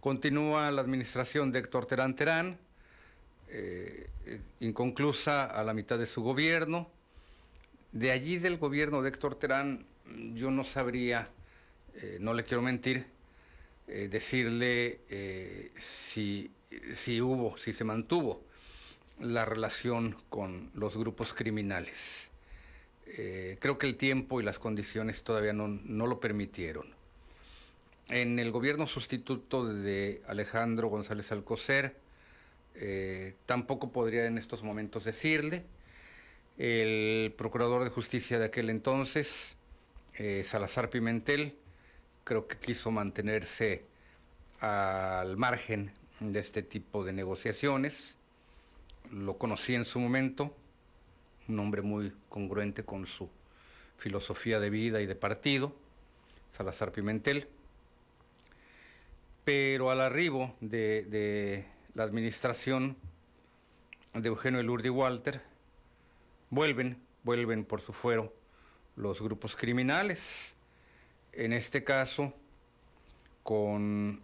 [0.00, 2.58] Continúa la administración de Héctor Terán Terán,
[4.60, 6.90] inconclusa a la mitad de su gobierno.
[7.92, 9.86] De allí del gobierno de Héctor Terán,
[10.34, 11.28] yo no sabría,
[11.96, 13.06] eh, no le quiero mentir,
[13.86, 16.50] eh, decirle eh, si,
[16.94, 18.42] si hubo, si se mantuvo
[19.20, 22.30] la relación con los grupos criminales.
[23.58, 26.86] Creo que el tiempo y las condiciones todavía no, no lo permitieron.
[28.10, 31.96] En el gobierno sustituto de Alejandro González Alcocer,
[33.46, 35.64] tampoco podría en estos momentos decirle.
[36.58, 39.56] El procurador de justicia de aquel entonces,
[40.18, 41.56] eh, Salazar Pimentel,
[42.24, 43.84] creo que quiso mantenerse
[44.60, 48.16] al margen de este tipo de negociaciones.
[49.12, 50.52] Lo conocí en su momento,
[51.46, 53.30] un hombre muy congruente con su
[53.96, 55.72] filosofía de vida y de partido,
[56.50, 57.46] Salazar Pimentel.
[59.44, 62.96] Pero al arribo de, de la administración
[64.14, 65.40] de Eugenio Elurdi Walter,
[66.50, 68.32] vuelven, vuelven por su fuero
[68.98, 70.56] los grupos criminales,
[71.32, 72.34] en este caso
[73.44, 74.20] con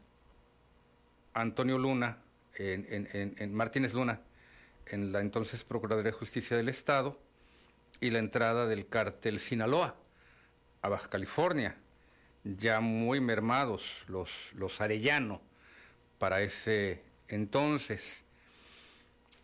[1.32, 2.18] Antonio Luna,
[2.56, 4.20] en, en, en, Martínez Luna,
[4.86, 7.18] en la entonces Procuraduría de Justicia del Estado,
[8.00, 9.96] y la entrada del cártel Sinaloa
[10.82, 11.76] a Baja California,
[12.42, 15.40] ya muy mermados los, los Arellano
[16.18, 18.23] para ese entonces.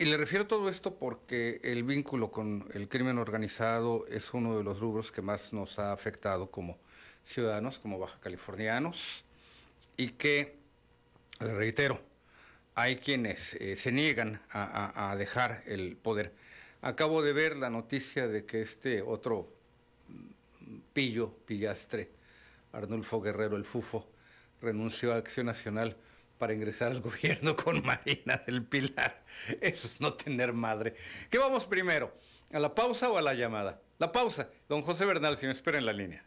[0.01, 4.65] Y le refiero todo esto porque el vínculo con el crimen organizado es uno de
[4.65, 6.79] los rubros que más nos ha afectado como
[7.23, 9.27] ciudadanos, como baja californianos,
[9.99, 10.57] y que,
[11.41, 12.01] le reitero,
[12.75, 16.33] hay quienes eh, se niegan a, a, a, dejar el poder.
[16.81, 19.53] Acabo de ver la noticia de que este otro
[20.95, 22.09] pillo, pillastre,
[22.73, 24.09] Arnulfo Guerrero, el FUFO,
[24.63, 25.95] renunció a Acción Nacional
[26.41, 29.23] para ingresar al gobierno con Marina del Pilar.
[29.61, 30.95] Eso es no tener madre.
[31.31, 32.17] ¿Qué vamos primero?
[32.53, 33.81] ¿A la pausa o a la llamada?
[33.99, 34.49] La pausa.
[34.69, 36.25] Don José Bernal, si me espera en la línea.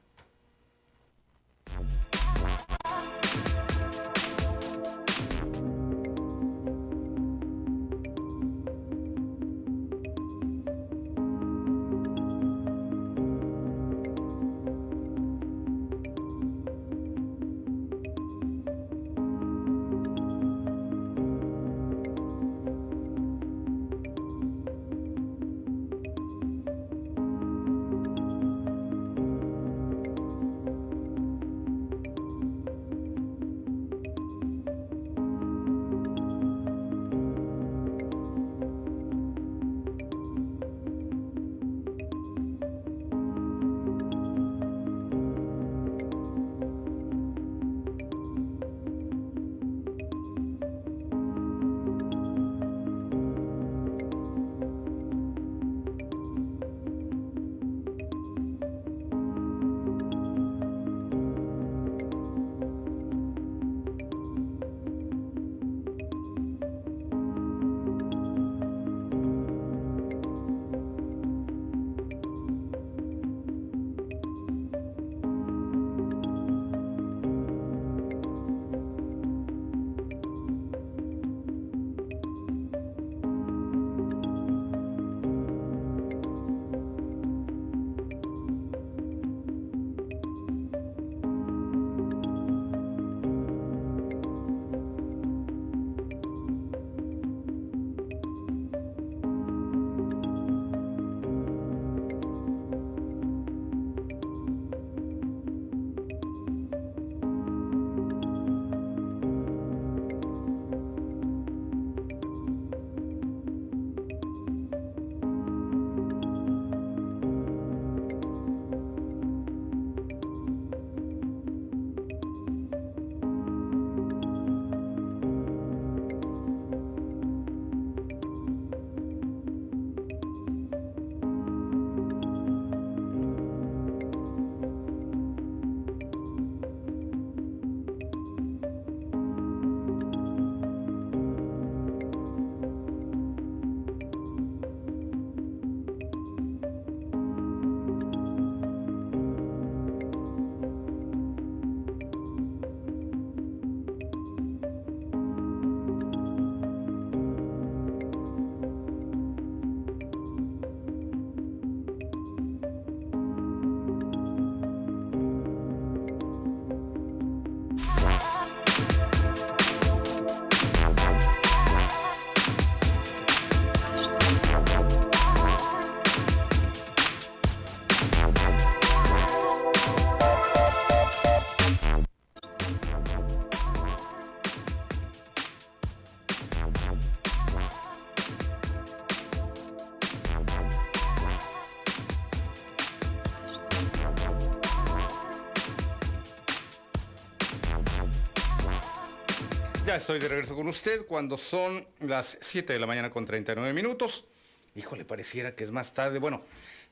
[199.95, 204.25] Estoy de regreso con usted cuando son las 7 de la mañana con 39 minutos.
[204.73, 206.17] Híjole, pareciera que es más tarde.
[206.17, 206.41] Bueno,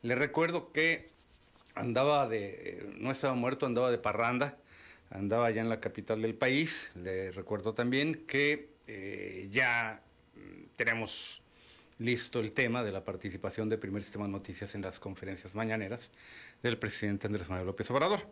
[0.03, 1.07] le recuerdo que
[1.73, 4.59] andaba de, no estaba muerto, andaba de parranda,
[5.09, 6.91] andaba ya en la capital del país.
[6.93, 10.03] Le recuerdo también que eh, ya
[10.35, 11.41] mm, tenemos
[11.97, 16.11] listo el tema de la participación de Primer Sistema de Noticias en las conferencias mañaneras
[16.61, 18.27] del presidente Andrés Manuel López Obrador.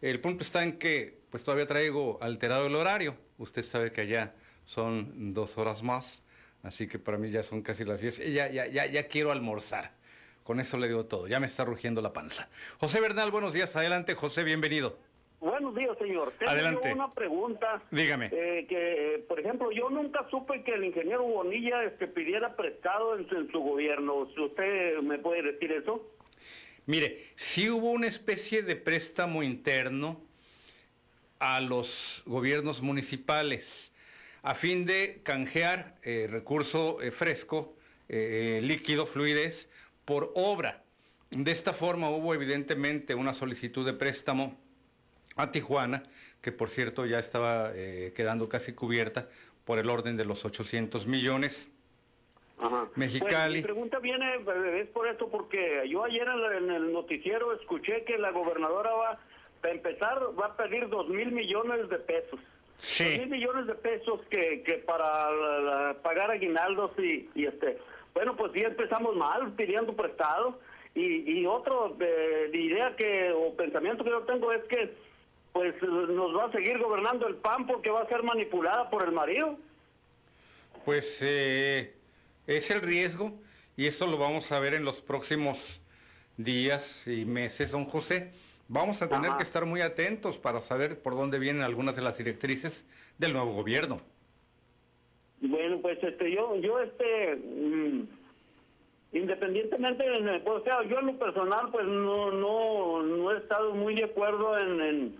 [0.00, 3.14] El punto está en que pues todavía traigo alterado el horario.
[3.38, 4.34] Usted sabe que allá
[4.64, 6.22] son dos horas más,
[6.62, 8.32] así que para mí ya son casi las 10.
[8.32, 9.92] Ya, ya, ya, ya quiero almorzar.
[10.42, 11.28] Con eso le digo todo.
[11.28, 12.48] Ya me está rugiendo la panza.
[12.78, 13.76] José Bernal, buenos días.
[13.76, 14.98] Adelante, José, bienvenido.
[15.38, 16.34] Buenos días, señor.
[16.38, 16.92] Tengo Adelante.
[16.92, 17.82] una pregunta.
[17.90, 18.26] Dígame.
[18.32, 23.16] Eh, que, eh, por ejemplo, yo nunca supe que el ingeniero Bonilla este, pidiera prestado
[23.16, 24.28] en, su- en su gobierno.
[24.34, 26.06] Si ¿Usted me puede decir eso?
[26.86, 30.20] Mire, sí hubo una especie de préstamo interno
[31.38, 33.92] a los gobiernos municipales
[34.42, 37.76] a fin de canjear eh, recurso eh, fresco,
[38.08, 39.68] eh, líquido, fluidez,
[40.04, 40.82] por obra.
[41.30, 44.58] De esta forma hubo evidentemente una solicitud de préstamo
[45.36, 46.02] a Tijuana,
[46.40, 49.28] que por cierto ya estaba quedando casi cubierta
[49.64, 51.68] por el orden de los 800 millones.
[52.60, 52.88] Ajá.
[52.94, 53.34] Mexicali.
[53.34, 56.26] Bueno, mi pregunta viene, eh, es por esto, porque yo ayer
[56.58, 59.18] en, el noticiero escuché que la gobernadora va,
[59.60, 62.38] para empezar, va a pedir dos mil millones de pesos.
[62.78, 63.04] Sí.
[63.04, 67.78] Dos mil millones de pesos que, que para la- la- pagar aguinaldos y, y este.
[68.14, 70.58] Bueno, pues ya empezamos mal pidiendo prestado.
[70.94, 74.92] Y, y otro eh, idea que, o pensamiento que yo tengo es que,
[75.52, 79.12] pues nos va a seguir gobernando el PAN porque va a ser manipulada por el
[79.12, 79.56] marido.
[80.84, 81.94] Pues eh,
[82.56, 83.32] es el riesgo
[83.76, 85.80] y eso lo vamos a ver en los próximos
[86.36, 88.32] días y meses, don José.
[88.68, 89.36] Vamos a tener Ajá.
[89.36, 92.86] que estar muy atentos para saber por dónde vienen algunas de las directrices
[93.18, 94.00] del nuevo gobierno.
[95.40, 98.08] Bueno, pues este, yo, yo este, mm,
[99.12, 103.94] independientemente, en o sea, yo en lo personal, pues no, no, no he estado muy
[103.94, 105.16] de acuerdo en, en,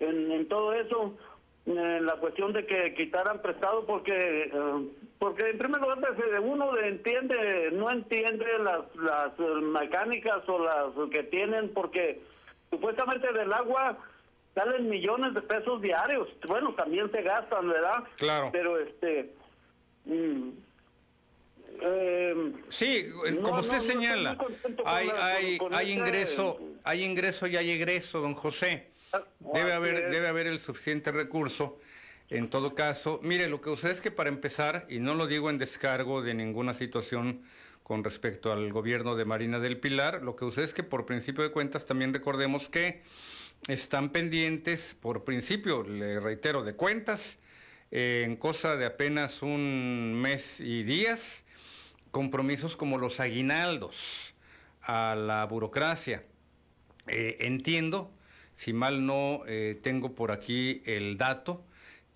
[0.00, 1.16] en, en todo eso,
[1.64, 4.88] en la cuestión de que quitaran prestado, porque, eh,
[5.18, 10.58] porque en primer lugar, pues, eh, uno entiende, no entiende las, las eh, mecánicas o
[10.62, 12.20] las que tienen, porque
[12.70, 13.98] supuestamente del agua
[14.54, 16.28] salen millones de pesos diarios.
[16.46, 18.04] Bueno, también se gastan, ¿verdad?
[18.16, 18.50] Claro.
[18.52, 19.32] Pero este.
[20.04, 20.48] mm,
[21.80, 24.38] eh, Sí, No, como no, usted no señala,
[24.86, 28.90] hay, la- hay, con- con hay ese- ingreso, hay ingreso y hay egreso, don José.
[29.40, 30.10] Debe Ah, haber, pues.
[30.10, 31.78] debe haber el suficiente recurso.
[32.28, 35.48] En todo caso, mire, lo que usted es que para empezar, y no lo digo
[35.48, 37.42] en descargo de ninguna situación
[37.84, 41.44] con respecto al gobierno de Marina del Pilar, lo que usted es que por principio
[41.44, 43.02] de cuentas también recordemos que
[43.68, 47.38] están pendientes, por principio, le reitero, de cuentas,
[47.92, 51.44] eh, en cosa de apenas un mes y días,
[52.10, 54.34] compromisos como los aguinaldos
[54.82, 56.24] a la burocracia.
[57.06, 58.10] Eh, entiendo,
[58.54, 61.64] si mal no eh, tengo por aquí el dato,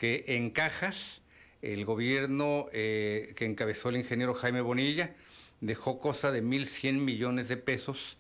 [0.01, 1.21] que en cajas
[1.61, 5.15] el gobierno eh, que encabezó el ingeniero Jaime Bonilla
[5.61, 8.17] dejó cosa de 1.100 millones de pesos,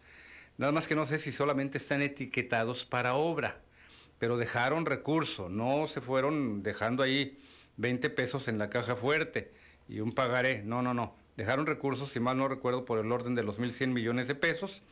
[0.58, 3.62] nada más que no sé si solamente están etiquetados para obra,
[4.18, 7.38] pero dejaron recurso, no se fueron dejando ahí
[7.78, 9.50] 20 pesos en la caja fuerte
[9.88, 13.34] y un pagaré, no, no, no, dejaron recursos, si mal no recuerdo, por el orden
[13.34, 14.82] de los 1.100 millones de pesos,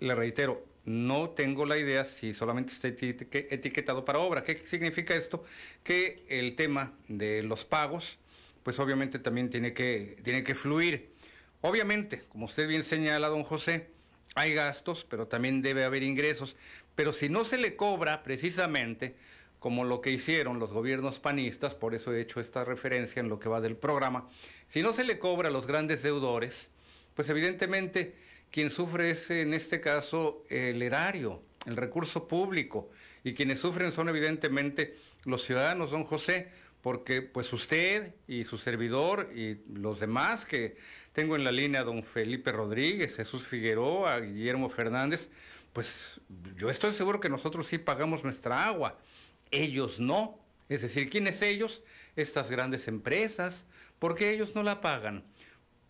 [0.00, 4.42] le reitero, no tengo la idea si solamente está eti- etiquetado para obra.
[4.42, 5.44] ¿Qué significa esto?
[5.82, 8.18] Que el tema de los pagos,
[8.62, 11.10] pues obviamente también tiene que, tiene que fluir.
[11.60, 13.88] Obviamente, como usted bien señala, don José,
[14.34, 16.56] hay gastos, pero también debe haber ingresos.
[16.94, 19.14] Pero si no se le cobra precisamente
[19.58, 23.40] como lo que hicieron los gobiernos panistas, por eso he hecho esta referencia en lo
[23.40, 24.28] que va del programa,
[24.68, 26.70] si no se le cobra a los grandes deudores,
[27.14, 28.14] pues evidentemente
[28.50, 32.90] quien sufre es en este caso el erario, el recurso público,
[33.24, 36.48] y quienes sufren son evidentemente los ciudadanos, don José,
[36.82, 40.76] porque pues usted y su servidor y los demás que
[41.12, 45.28] tengo en la línea, don Felipe Rodríguez, Jesús Figueroa, Guillermo Fernández,
[45.72, 46.20] pues
[46.56, 48.98] yo estoy seguro que nosotros sí pagamos nuestra agua,
[49.50, 50.38] ellos no.
[50.68, 51.82] Es decir, ¿quiénes ellos?
[52.14, 53.64] Estas grandes empresas,
[53.98, 55.24] ¿por qué ellos no la pagan?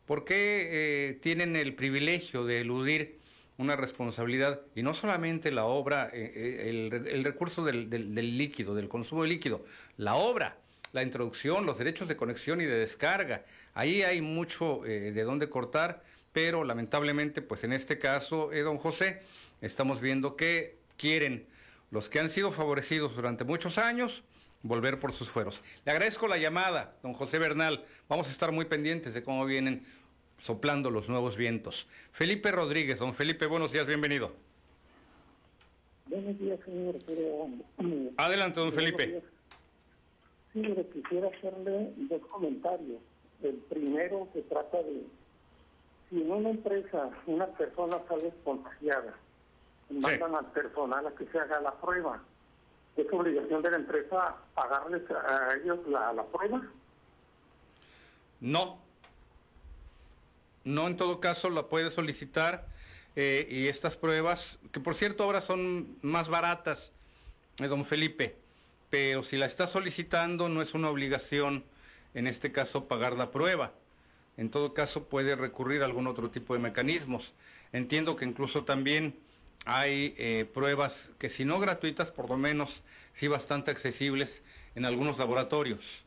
[0.09, 3.19] ¿Por qué eh, tienen el privilegio de eludir
[3.59, 9.25] una responsabilidad y no solamente la obra, eh, eh, el, recurso del, líquido, del consumo
[9.25, 9.67] de líquido,
[9.99, 10.57] la obra,
[10.93, 13.45] la introducción, los derechos de conexión y de descarga?
[13.75, 16.03] Ahí hay mucho de dónde cortar,
[16.33, 19.21] pero lamentablemente, pues en este caso, don José,
[19.61, 21.47] estamos viendo que quieren
[21.91, 24.25] los que han sido favorecidos durante muchos años
[24.63, 25.63] volver por sus fueros.
[25.85, 27.85] Le agradezco la llamada, don José Bernal.
[28.09, 29.85] Vamos a estar muy pendientes de cómo vienen
[30.39, 31.89] soplando los nuevos vientos.
[32.13, 34.33] Felipe Rodríguez, don Felipe, buenos días, bienvenido.
[36.07, 36.97] Buenos días, señor.
[37.07, 37.49] Pero,
[38.17, 39.23] Adelante, don Felipe.
[40.53, 43.01] Sí, le quisiera hacerle dos comentarios.
[43.43, 45.05] El primero se trata de
[46.09, 49.15] si en una empresa una persona sale contagiada,
[49.91, 52.23] mandan al personal a que se haga la prueba.
[52.99, 56.61] ¿Es obligación de la empresa pagarles a ellos la, prueba?
[58.41, 58.81] No.
[60.65, 62.67] No, en todo caso la puede solicitar
[63.15, 66.93] eh, y estas pruebas, que por cierto ahora son más baratas,
[67.61, 68.35] eh, don Felipe,
[68.91, 71.63] pero si la está solicitando no es una obligación,
[72.15, 73.75] en este caso, pagar la prueba.
[74.37, 77.33] En todo caso puede recurrir a algún otro tipo de mecanismos.
[77.73, 79.15] Entiendo que incluso también
[79.69, 82.83] hay eh, pruebas que si no gratuitas, por lo menos
[83.15, 84.43] sí bastante accesibles
[84.75, 86.05] en algunos laboratorios.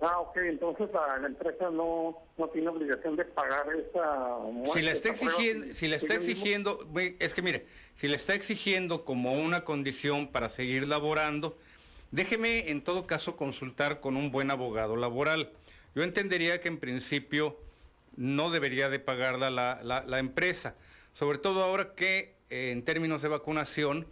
[0.00, 4.36] Ah, ok, entonces la, la empresa no, no tiene obligación de pagar esa
[4.74, 6.86] Si le está prueba, exigiendo, si le está exigiendo,
[7.18, 11.56] es que mire, si le está exigiendo como una condición para seguir laborando,
[12.10, 15.50] déjeme en todo caso consultar con un buen abogado laboral.
[15.94, 17.56] Yo entendería que en principio
[18.16, 20.74] no debería de pagarla la, la- la empresa,
[21.16, 24.06] sobre todo ahora que eh, en términos de vacunación,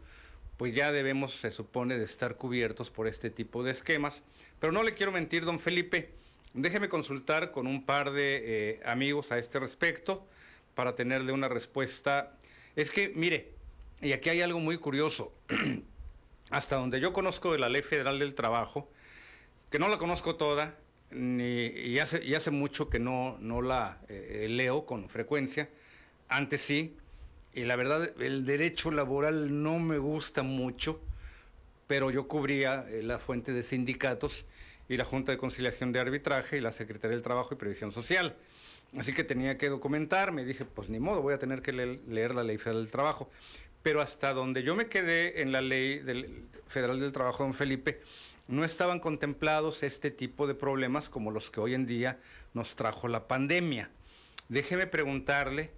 [0.56, 4.22] pues ya debemos, se supone, de estar cubiertos por este tipo de esquemas.
[4.58, 6.14] Pero no le quiero mentir, don Felipe,
[6.54, 10.26] déjeme consultar con un par de eh, amigos a este respecto
[10.74, 12.32] para tenerle una respuesta.
[12.74, 13.52] Es que, mire,
[14.00, 15.34] y aquí hay algo muy curioso.
[16.50, 18.90] Hasta donde yo conozco de la Ley Federal del Trabajo,
[19.70, 20.78] que no la conozco toda,
[21.10, 25.68] ni, y, hace, y hace mucho que no, no la eh, leo con frecuencia,
[26.28, 26.96] antes sí,
[27.52, 31.00] y la verdad el derecho laboral no me gusta mucho,
[31.86, 34.46] pero yo cubría eh, la fuente de sindicatos
[34.88, 38.34] y la Junta de Conciliación de Arbitraje y la Secretaría del Trabajo y Previsión Social.
[38.98, 42.00] Así que tenía que documentar, me dije, pues ni modo, voy a tener que le-
[42.08, 43.30] leer la Ley Federal del Trabajo.
[43.82, 46.00] Pero hasta donde yo me quedé en la Ley
[46.68, 48.00] Federal del Trabajo, don Felipe,
[48.46, 52.18] no estaban contemplados este tipo de problemas como los que hoy en día
[52.52, 53.90] nos trajo la pandemia.
[54.48, 55.70] Déjeme preguntarle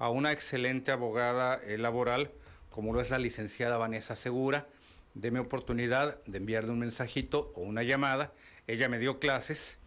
[0.00, 2.32] a una excelente abogada eh, laboral,
[2.70, 4.66] como lo es la licenciada Vanessa Segura,
[5.14, 8.32] deme oportunidad de enviarle un mensajito o una llamada.
[8.66, 9.78] Ella me dio clases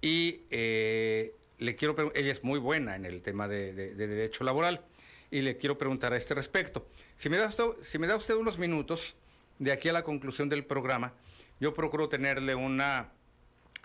[0.00, 4.42] y eh, le quiero ella es muy buena en el tema de, de- de derecho
[4.44, 4.80] laboral
[5.30, 6.86] y le quiero preguntar a este respecto.
[7.16, 7.52] Si me, da
[7.84, 9.14] si me da usted unos minutos
[9.60, 11.12] de aquí a la conclusión del programa,
[11.60, 13.10] yo procuro tenerle una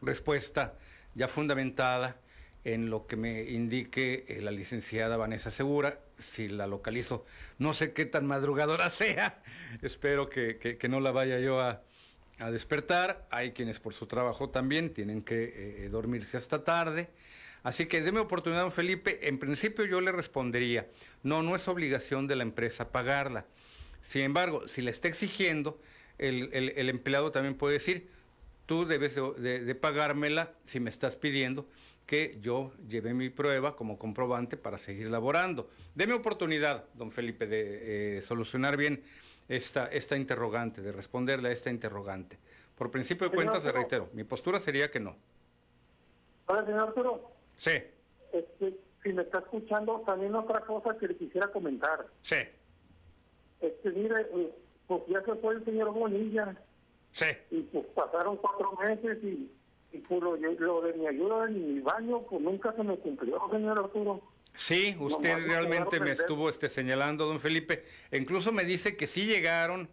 [0.01, 0.73] respuesta
[1.13, 2.15] ya fundamentada
[2.63, 7.25] en lo que me indique eh, la licenciada Vanessa Segura, si la localizo,
[7.59, 9.41] no sé qué tan madrugadora sea,
[9.81, 11.81] espero que, que- no la vaya yo a,
[12.39, 17.09] a despertar, hay quienes por su trabajo también tienen que eh, eh, dormirse hasta tarde,
[17.63, 20.87] así que deme oportunidad, don Felipe, en principio yo le respondería,
[21.23, 23.45] no, no es obligación de la empresa pagarla,
[24.01, 25.79] sin embargo, si le está exigiendo,
[26.17, 28.09] el, el- empleado también puede decir,
[28.65, 31.67] tú debes de, de- de pagármela si me estás pidiendo
[32.07, 35.69] que yo lleve mi prueba como comprobante para seguir laborando.
[35.93, 39.03] Deme oportunidad, don Felipe, de eh, solucionar bien
[39.49, 42.39] esta, esta interrogante, de responderle a esta interrogante.
[42.75, 45.17] Por principio de cuentas, le reitero, mi postura sería que no.
[46.47, 47.31] Hola, señor Arturo.
[47.57, 47.71] Sí,
[48.31, 52.07] Este, si me está escuchando, también otra cosa que le quisiera comentar.
[52.21, 52.37] sí,
[53.59, 54.51] Este, mire, eh,
[54.87, 56.55] pues ya se fue el señor Bonilla
[57.11, 57.25] sí.
[57.51, 59.51] y pues pasaron cuatro meses y,
[60.09, 63.79] lo, yo- lo de mi ayuda en mi baño, pues nunca se me cumplió, señor
[63.79, 64.21] Arturo.
[64.53, 67.83] Sí, usted Nomás realmente me estuvo este, señalando, don Felipe.
[68.11, 69.87] Incluso me dice que sí llegaron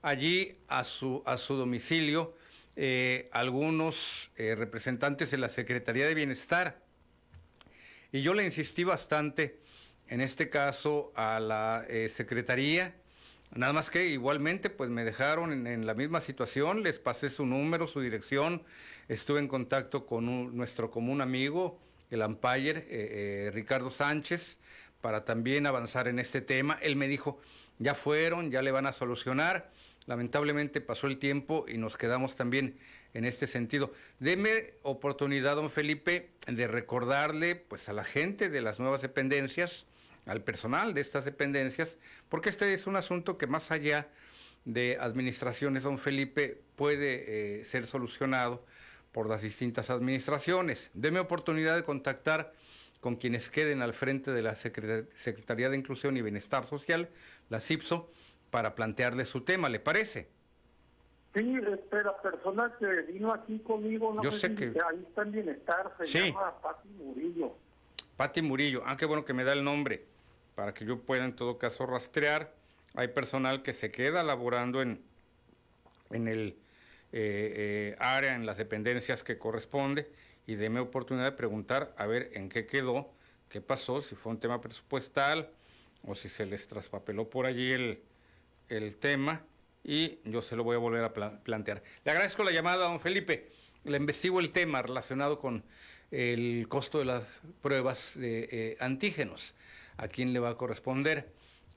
[0.00, 2.34] allí a su, a su domicilio
[2.76, 6.82] eh, algunos eh, representantes de la Secretaría de Bienestar.
[8.12, 9.60] Y yo le insistí bastante,
[10.08, 12.94] en este caso, a la eh, Secretaría.
[13.54, 17.86] Nada más que igualmente, pues me dejaron en, la misma situación, les pasé su número,
[17.86, 18.62] su dirección,
[19.08, 21.80] estuve en contacto con nuestro común amigo,
[22.10, 24.58] el umpire, eh, eh, Ricardo Sánchez,
[25.00, 26.78] para también avanzar en este tema.
[26.82, 27.38] Él me dijo,
[27.78, 29.70] ya fueron, ya le van a solucionar.
[30.06, 32.76] Lamentablemente pasó el tiempo y nos quedamos también
[33.12, 33.92] en este sentido.
[34.20, 39.86] Deme oportunidad, don Felipe, de recordarle pues a la gente de las nuevas dependencias,
[40.26, 41.98] al personal de estas dependencias,
[42.28, 44.08] porque este es un asunto que más allá
[44.64, 48.64] de administraciones, don Felipe, puede eh, ser solucionado
[49.12, 50.90] por las distintas administraciones.
[50.94, 52.52] Deme oportunidad de contactar
[53.00, 57.08] con quienes queden al frente de la Secretar- Secretaría de Inclusión y Bienestar Social,
[57.48, 58.10] la CIPSO,
[58.50, 60.28] para plantearle su tema, ¿le parece?
[61.34, 65.32] Sí, este, la persona que vino aquí conmigo, no Yo sé, que- ahí está en
[65.32, 66.18] bienestar, se Sí.
[66.32, 67.54] llama Pati Murillo.
[68.16, 68.82] Pati Murillo.
[68.86, 70.04] Ah, qué bueno que me da el nombre
[70.56, 72.52] para que yo pueda en todo caso rastrear.
[72.94, 75.04] Hay personal que se queda laborando en,
[76.10, 76.56] en el
[77.12, 80.10] eh, eh, área, en las dependencias que corresponde
[80.46, 83.12] y déme oportunidad de preguntar a ver en qué quedó,
[83.48, 85.50] qué pasó, si fue un tema presupuestal
[86.02, 88.02] o si se les traspapeló por allí el,
[88.68, 89.44] el tema
[89.84, 91.82] y yo se lo voy a volver a pla- plantear.
[92.04, 93.50] Le agradezco la llamada, don Felipe.
[93.84, 95.62] Le investigo el tema relacionado con
[96.10, 97.22] el costo de las
[97.60, 99.54] pruebas de eh, antígenos.
[99.98, 101.32] ¿A quién le va a corresponder?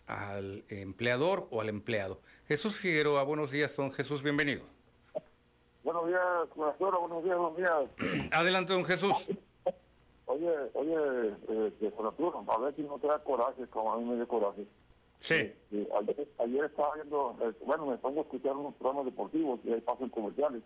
[0.07, 2.19] ¿Al empleador o al empleado?
[2.47, 4.63] Jesús Figueroa, buenos días, don Jesús, bienvenido.
[5.83, 6.21] Buenos días,
[6.53, 8.29] corazón, buenos días, buenos días.
[8.31, 9.15] Adelante, don Jesús.
[10.25, 10.95] Oye, oye,
[11.47, 11.93] eh, de
[12.47, 14.65] a ver si no te da coraje, como a mí me da coraje.
[15.19, 15.35] Sí,
[15.71, 19.73] Eh, ayer, ayer estaba viendo, eh, bueno, me pongo a escuchar unos programas deportivos y
[19.73, 20.61] ahí pasan comerciales.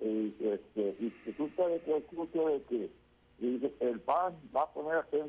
[0.00, 2.90] Eh, este, y resulta que escucho de que
[3.80, 5.26] el PAN va a poner a hacer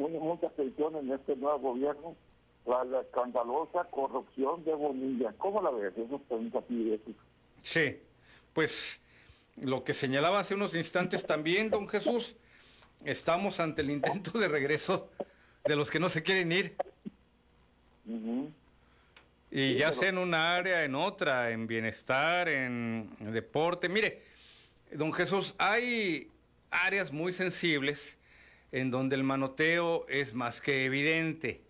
[0.00, 2.16] muy, mucha atención en este nuevo gobierno
[2.64, 5.34] para la escandalosa corrupción de Bonilla.
[5.38, 5.92] ¿Cómo la ves?
[5.96, 6.62] Eso pregunta a
[7.62, 7.98] sí.
[8.54, 9.00] Pues
[9.60, 12.34] lo que señalaba hace unos instantes también, don Jesús,
[13.04, 15.10] estamos ante el intento de regreso
[15.64, 16.76] de los que no se quieren ir.
[18.06, 18.50] Ujú.
[19.50, 23.88] Y ya sea en una área, en otra, en bienestar, en deporte.
[23.88, 24.22] Mire,
[24.92, 26.30] don Jesús, hay
[26.70, 28.16] áreas muy sensibles
[28.72, 31.62] en donde el manoteo es más que evidente.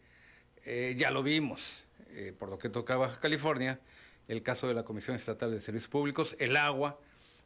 [0.65, 3.81] Eh, ya lo vimos, eh, por lo que toca Baja California,
[4.29, 6.99] el caso de la Comisión Estatal de Servicios Públicos, el agua.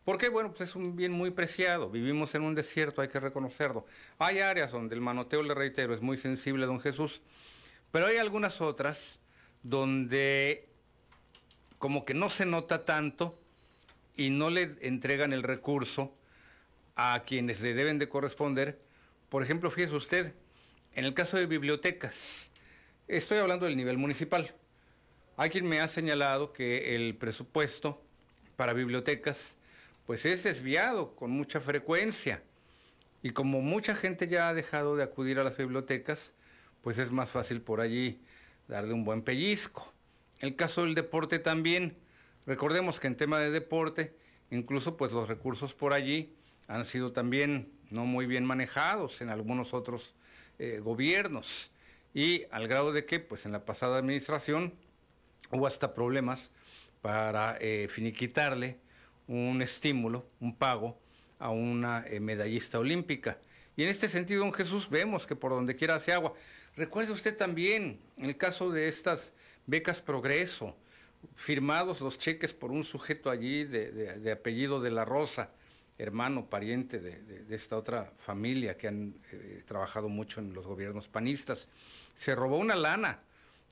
[0.05, 1.89] Porque, bueno, pues es un bien muy preciado.
[1.89, 3.87] Vivimos en un desierto, hay que reconocerlo.
[4.19, 7.23] Hay áreas donde el manoteo, le reitero, es muy sensible, don Jesús.
[7.91, 9.19] Pero hay algunas otras
[9.63, 10.69] donde
[11.79, 13.39] como que no se nota tanto
[14.17, 16.15] y no le entregan el recurso
[16.97, 18.81] a quienes le deben de corresponder.
[19.29, 20.35] Por ejemplo, fíjese usted,
[20.95, 22.51] en el caso de bibliotecas,
[23.09, 24.55] estoy hablando del nivel municipal.
[25.37, 28.01] Hay quien me ha señalado que el presupuesto
[28.57, 29.57] para bibliotecas
[30.07, 32.43] pues es desviado con mucha frecuencia.
[33.23, 36.35] Y como mucha gente ya ha dejado de acudir a las bibliotecas,
[36.83, 38.21] pues es más fácil por allí
[38.69, 39.93] darle un buen pellizco.
[40.41, 41.97] El caso del deporte también.
[42.47, 44.15] Recordemos que en tema de deporte,
[44.51, 46.37] incluso pues los recursos por allí
[46.69, 50.15] han sido también no muy bien manejados en algunos otros
[50.59, 51.71] eh, gobiernos.
[52.13, 54.75] Y al grado de que pues en la pasada administración
[55.51, 56.51] hubo hasta problemas
[57.01, 58.79] para eh, finiquitarle
[59.27, 60.99] un estímulo, un pago
[61.39, 63.39] a una eh, medallista olímpica.
[63.77, 66.35] Y en este sentido, don Jesús, vemos que por donde quiera hace agua.
[66.77, 69.33] Recuerde usted también, en el caso de estas
[69.67, 70.77] becas Progreso,
[71.35, 75.51] firmados los cheques por un sujeto allí de, apellido de la Rosa,
[75.99, 81.69] hermano, pariente de, esta otra familia que han eh, trabajado mucho en los gobiernos panistas.
[82.15, 83.21] Se robó una lana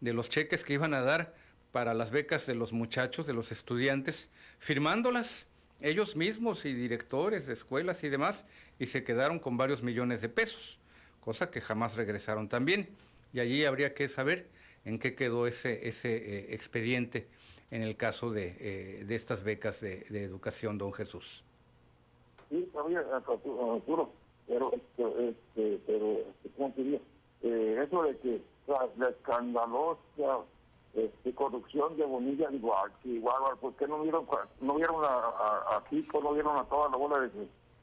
[0.00, 1.34] de los cheques que iban a dar
[1.72, 5.46] para las becas de los muchachos, de los estudiantes, firmándolas
[5.80, 8.44] ellos mismos y directores de escuelas y demás,
[8.78, 10.78] y se quedaron con varios millones de pesos,
[11.20, 12.88] cosa que jamás regresaron también.
[13.32, 14.46] Y allí habría que saber
[14.84, 17.26] en qué quedó ese, eh, expediente
[17.70, 21.44] en el caso de, eh, estas becas de educación, don Jesús.
[22.52, 24.10] Sí, todavía, Arturo,
[24.46, 26.74] pero, este, este, pero, este, ¿cómo?
[26.76, 30.44] Eh, eso de que la, la escandalosa
[30.92, 34.26] este, corrupción de Bonilla, digo, ah, sí, igual, ¿por qué no vieron,
[34.60, 35.84] no vieron a, a, a
[36.22, 37.30] no vieron a toda la bola de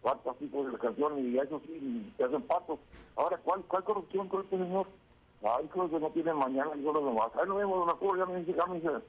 [0.04, 2.78] cuartos tipos de la canción y eso sí, hacen patos?
[3.16, 4.86] Ahora, ¿cuál, cuál corrupción con este señor?
[5.42, 7.32] Ay, creo que no tiene mañana y yo lo demás.
[7.42, 9.02] Ahí nos vemos, don Arturo, ya me, ya me, ya me.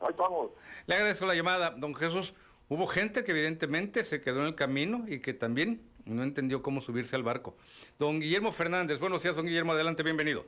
[0.00, 0.50] Ahí vamos.
[0.86, 2.32] Le agradezco la llamada, don Jesús.
[2.68, 6.80] Hubo gente que evidentemente se quedó en el camino y que también no entendió cómo
[6.80, 7.54] subirse al barco.
[7.98, 10.44] Don Guillermo Fernández, buenos días, don Guillermo, adelante, bienvenido.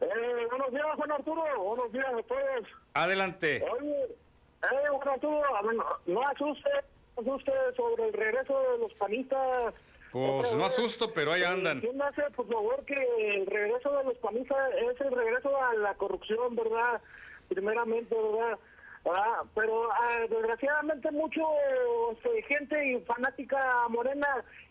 [0.00, 1.44] Eh, buenos días, Juan Arturo.
[1.62, 2.68] Buenos días a todos.
[2.94, 3.64] Adelante.
[3.70, 6.70] Oye, eh, Juan Arturo, a ver, no, asuste,
[7.16, 9.74] asuste sobre el regreso de los panistas.
[10.10, 11.78] Pues no asusto, pero ahí andan.
[11.78, 12.94] Entiéndase, por favor, que
[13.36, 17.00] el regreso de los panistas es el regreso a la corrupción, ¿verdad?
[17.48, 18.58] Primeramente, ¿verdad?
[19.06, 21.42] Ah, pero ah, desgraciadamente mucho
[22.12, 24.26] este, gente y fanática morena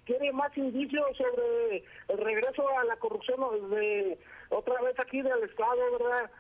[0.06, 4.18] quiere más indicios sobre el regreso a la corrupción de
[4.50, 6.32] otra vez aquí del Estado, ¿verdad?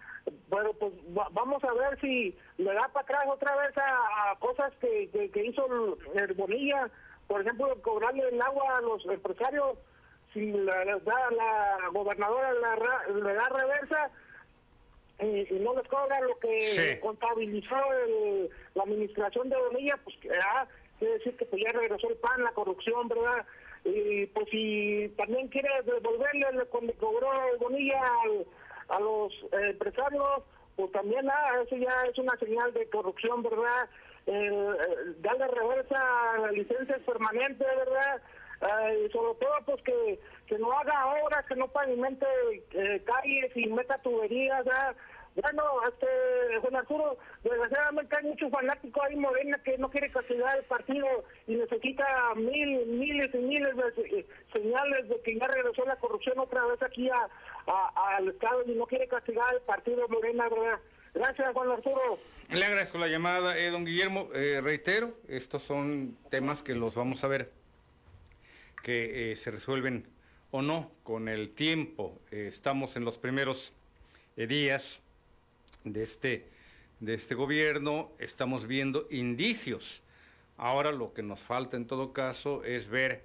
[0.50, 4.74] Bueno, pues va- vamos a ver si le da para atrás otra vez a, cosas
[4.82, 6.90] que, que, hizo el, el Bonilla,
[7.28, 9.78] por ejemplo, cobrarle el agua a los empresarios,
[10.34, 12.76] si la, da la gobernadora la
[13.14, 14.10] le da reversa,
[15.20, 16.62] y, y no les cobra lo que
[16.94, 17.00] Sí.
[17.02, 20.68] contabilizó el- la administración de Bonilla, pues ah,
[21.00, 23.46] quiere decir que pues ya regresó el PAN, la corrupción, ¿verdad?
[23.86, 28.46] Y pues si también quiere devolverle le cobró Bonilla al-
[28.90, 30.44] a los eh, empresarios,
[30.76, 33.90] pues también ah, eso ya es una señal de corrupción, ¿verdad?
[34.26, 36.00] Eh, eh, darle reversa
[36.46, 38.22] a licencias permanentes, ¿verdad?
[38.62, 42.26] Eh, y sobre todo pues que, que no haga obras, que no pavimente
[42.72, 44.96] eh, calles y meta tuberías, ¿verdad?
[45.36, 50.64] Bueno, este, Juan Arturo, desgraciadamente hay muchos fanáticos ahí Morena que no quiere castigar el
[50.66, 51.08] partido
[51.48, 56.38] y necesita mil, miles y miles de se- señales de que ya regresó la corrupción
[56.38, 57.30] otra vez aquí a-
[58.16, 60.80] al Estado y no quiere castigar el partido Morena, ¿verdad?
[61.16, 62.20] Gracias, Juan Arturo.
[62.52, 64.30] Le agradezco la llamada, eh, don Guillermo.
[64.36, 67.52] Eh, reitero, estos son temas que los vamos a ver
[68.84, 70.06] que eh, se resuelven
[70.54, 72.22] o no con el tiempo.
[72.30, 73.74] Eh, estamos en los primeros
[74.38, 75.02] eh, días
[75.84, 76.48] de este,
[77.00, 80.04] de este gobierno, estamos viendo indicios.
[80.58, 83.24] Ahora lo que nos falta en todo caso es ver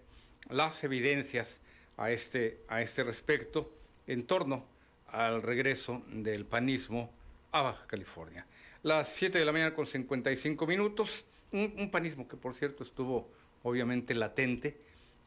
[0.48, 1.60] las evidencias
[1.98, 3.70] a este, a este respecto
[4.06, 4.64] en torno
[5.08, 7.12] al regreso del panismo
[7.52, 8.46] a Baja California.
[8.82, 13.28] Las 7 de la mañana con 55 minutos, un, un panismo que por cierto estuvo
[13.64, 14.78] obviamente latente,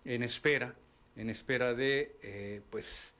[0.04, 0.74] en espera,
[1.22, 3.14] en espera de eh, pues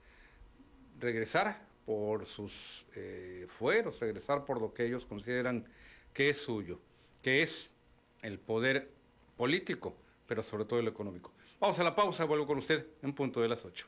[0.98, 5.68] regresar por sus eh, fueros, regresar por lo que ellos consideran
[6.12, 6.80] que es suyo,
[7.22, 7.70] que es
[8.22, 8.90] el poder
[9.36, 9.94] político,
[10.26, 11.32] pero sobre todo el económico.
[11.60, 13.86] Vamos a la pausa, vuelvo con usted en punto de las 8.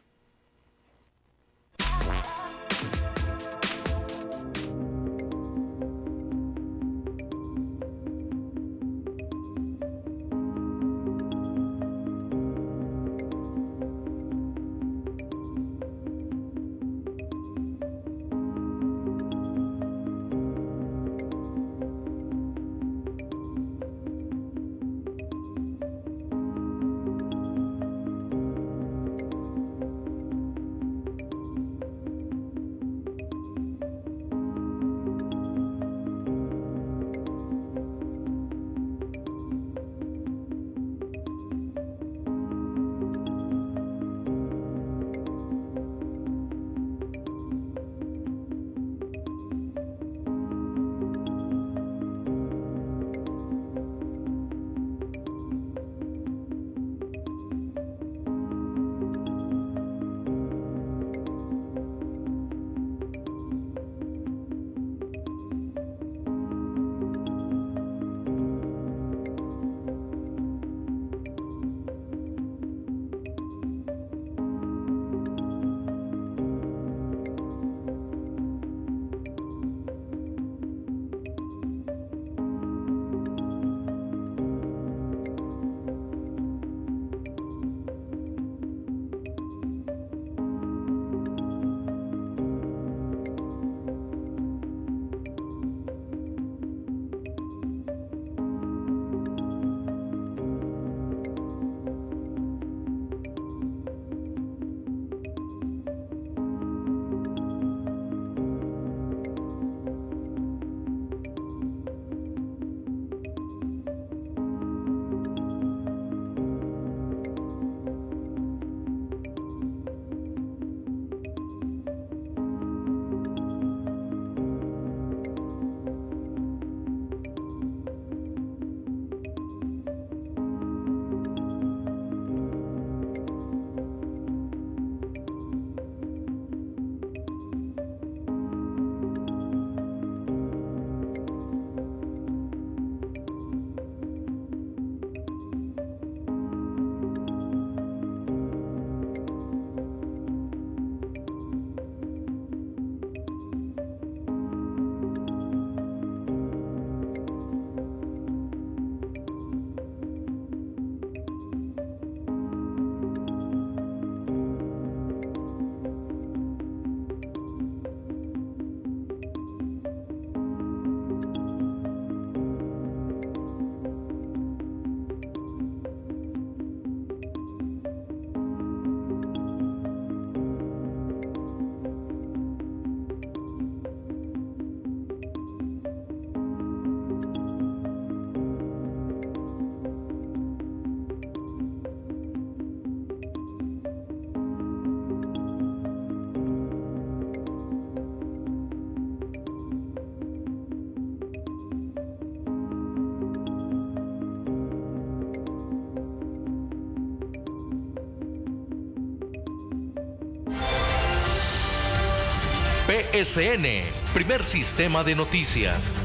[213.15, 213.65] SN,
[214.13, 216.04] primer sistema de noticias.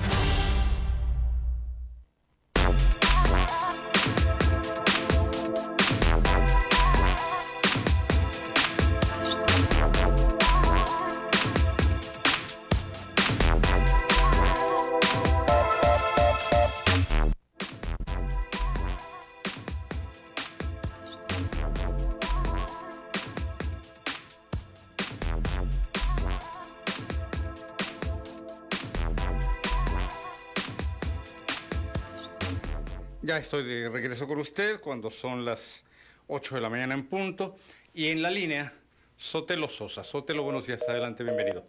[33.29, 35.83] Ya estoy de regreso con usted cuando son las
[36.29, 37.57] 8 de la mañana en punto.
[37.93, 38.73] Y en la línea,
[39.17, 40.03] Sotelo Sosa.
[40.03, 41.63] Sotelo, buenos días, adelante, bienvenido.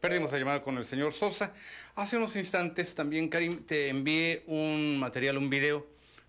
[0.00, 1.54] Perdimos la llamada con el señor Sosa.
[1.94, 5.86] Hace unos instantes también, Karim, te envié un material, un video.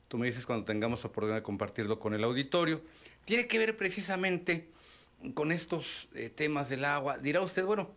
[0.08, 2.80] Tú me dices cuando tengamos la oportunidad de compartirlo con el auditorio.
[3.26, 4.70] Tiene que ver precisamente
[5.34, 7.18] con estos eh, temas del agua.
[7.18, 7.90] Dirá usted, bueno,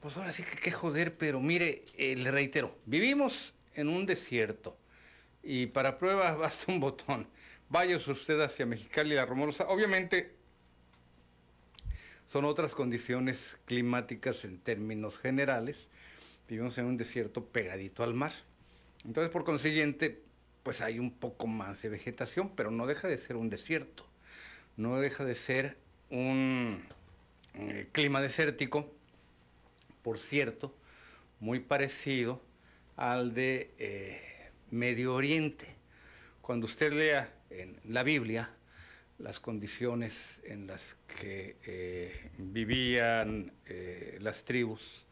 [0.00, 4.74] pues ahora sí que qué joder, pero mire, eh, le reitero, vivimos en un desierto.
[5.42, 7.28] Y para prueba basta un botón.
[7.68, 9.68] Váyase usted hacia Mexicali la Romorosa.
[9.68, 10.34] Obviamente
[12.26, 15.88] son otras condiciones climáticas en términos generales.
[16.48, 18.32] Vivimos en un desierto pegadito al mar.
[19.04, 20.22] Entonces, por consiguiente,
[20.62, 24.06] pues hay un poco más de vegetación, pero no deja de ser un desierto.
[24.76, 25.78] No deja de ser
[26.10, 26.82] un
[27.54, 28.92] eh, clima desértico,
[30.02, 30.74] por cierto,
[31.40, 32.40] muy parecido
[32.96, 34.27] al de eh,
[34.70, 35.66] Medio Oriente.
[36.42, 38.50] Cuando usted lea en la Biblia
[39.18, 45.06] las condiciones en las que eh, vivían eh, las tribus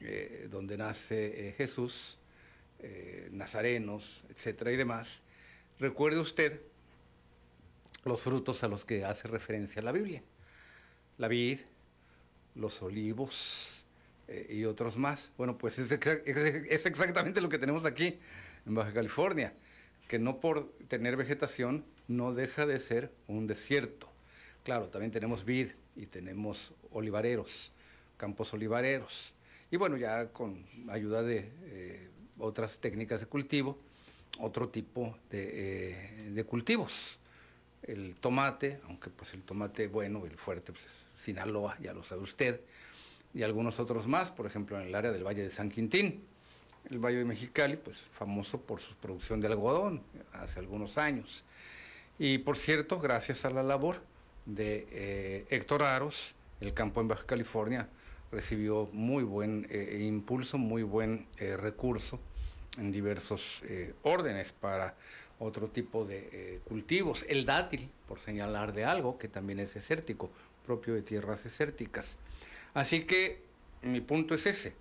[0.00, 2.18] eh, donde nace Jesús,
[3.30, 5.22] nazarenos, etcétera y demás,
[5.78, 6.60] recuerde usted
[8.04, 10.20] los frutos a los que hace referencia la Biblia.
[11.16, 11.60] La vid,
[12.56, 13.84] los olivos
[14.48, 15.30] y otros más.
[15.38, 15.92] Bueno, pues es
[16.86, 18.18] exactamente lo que tenemos aquí
[18.66, 19.54] en Baja California,
[20.08, 24.08] que no por tener vegetación no deja de ser un desierto.
[24.64, 27.72] Claro, también tenemos vid y tenemos olivareros,
[28.16, 29.34] campos olivareros.
[29.70, 32.08] Y bueno, ya con ayuda de eh,
[32.38, 33.78] otras técnicas de cultivo,
[34.38, 37.18] otro tipo de, eh, de cultivos.
[37.82, 42.22] El tomate, aunque pues el tomate bueno, el fuerte, pues es Sinaloa, ya lo sabe
[42.22, 42.60] usted,
[43.34, 46.22] y algunos otros más, por ejemplo en el área del Valle de San Quintín.
[46.90, 50.02] El Valle de Mexicali, pues famoso por su producción de algodón
[50.32, 51.44] hace algunos años.
[52.18, 54.02] Y por cierto, gracias a la labor
[54.46, 57.88] de eh, Héctor Aros, el campo en Baja California
[58.30, 62.18] recibió muy buen eh, impulso, muy buen eh, recurso
[62.78, 64.94] en diversos eh, órdenes para
[65.38, 67.24] otro tipo de eh, cultivos.
[67.28, 70.30] El dátil, por señalar de algo, que también es desértico,
[70.64, 72.16] propio de tierras desérticas.
[72.74, 73.42] Así que
[73.82, 74.74] mi punto es ese.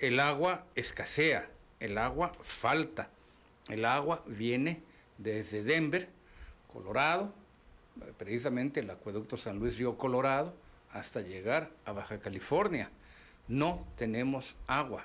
[0.00, 3.10] El agua escasea, el agua falta.
[3.68, 4.80] El agua viene
[5.18, 6.08] desde Denver,
[6.72, 7.34] Colorado,
[8.00, 10.54] eh, precisamente el acueducto San Luis Río Colorado,
[10.90, 12.90] hasta llegar a Baja California.
[13.46, 15.04] No tenemos agua,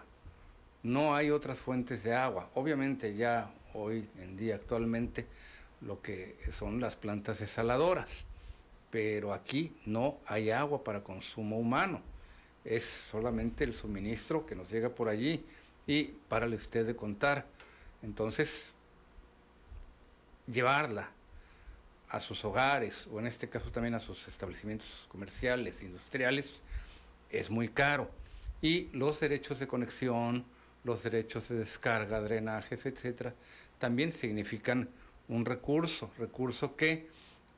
[0.82, 2.50] no hay otras fuentes de agua.
[2.54, 5.28] Obviamente ya hoy en día actualmente
[5.82, 8.26] lo que son las plantas desaladoras,
[8.92, 12.15] pero aquí no hay agua para consumo humano.
[12.66, 15.46] Es solamente el suministro que nos llega por allí
[15.88, 17.46] y párale usted de contar.
[18.02, 18.72] Entonces,
[20.48, 21.10] llevarla
[22.10, 26.62] a sus hogares o en este caso también a sus establecimientos comerciales, industriales,
[27.30, 28.10] es muy caro.
[28.62, 30.46] Y los derechos de conexión,
[30.84, 33.34] los derechos de descarga, drenajes, etcétera,
[33.80, 34.90] también significan
[35.28, 37.08] un recurso, recurso que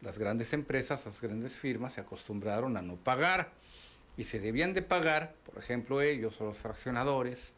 [0.02, 3.52] las grandes empresas, las grandes firmas se acostumbraron a no pagar
[4.18, 7.56] y se debían de pagar, por ejemplo, ellos o los fraccionadores,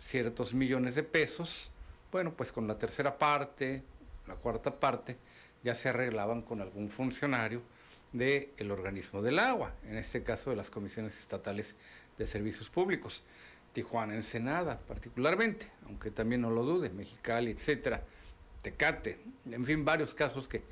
[0.00, 1.70] ciertos millones de pesos,
[2.12, 3.82] bueno, pues con la tercera parte,
[4.26, 5.16] la cuarta parte,
[5.64, 7.62] ya se arreglaban con algún funcionario
[8.12, 11.74] del organismo del agua, en este caso de las comisiones estatales
[12.16, 13.22] de servicios públicos,
[13.72, 18.02] Tijuana, Ensenada particularmente, aunque también no lo dude, Mexicali, etcétera,
[18.62, 19.18] Tecate,
[19.50, 20.62] en fin, varios casos que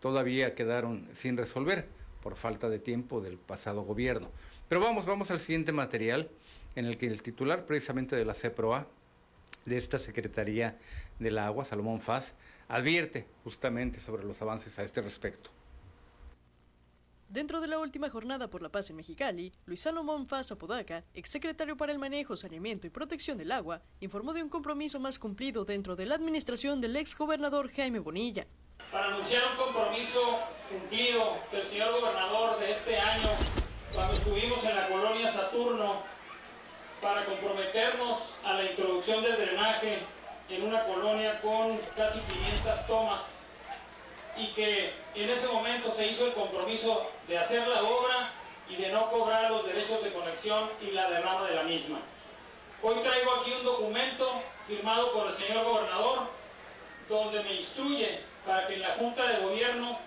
[0.00, 1.86] todavía quedaron sin resolver
[2.24, 4.30] por falta de tiempo del pasado gobierno.
[4.68, 6.30] Pero vamos, vamos al siguiente material
[6.74, 8.88] en el que el titular precisamente de la CEPROA,
[9.66, 10.78] de esta Secretaría
[11.18, 12.34] del Agua, Salomón Faz,
[12.66, 15.50] advierte justamente sobre los avances a este respecto.
[17.28, 21.76] Dentro de la última jornada por la paz en Mexicali, Luis Salomón Faz Apodaca, exsecretario
[21.76, 25.94] para el Manejo, Saneamiento y Protección del Agua, informó de un compromiso más cumplido dentro
[25.94, 28.46] de la administración del exgobernador Jaime Bonilla.
[28.90, 33.28] Para anunciar un compromiso cumplido del señor gobernador de este año,
[33.92, 36.02] cuando estuvimos en la colonia Saturno
[37.00, 39.98] para comprometernos a la introducción del drenaje
[40.48, 43.38] en una colonia con casi 500 tomas
[44.36, 48.32] y que en ese momento se hizo el compromiso de hacer la obra
[48.68, 51.98] y de no cobrar los derechos de conexión y la derrama de la misma.
[52.82, 56.28] Hoy traigo aquí un documento firmado por el señor gobernador
[57.08, 59.98] donde me instruye para que en la Junta de Gobierno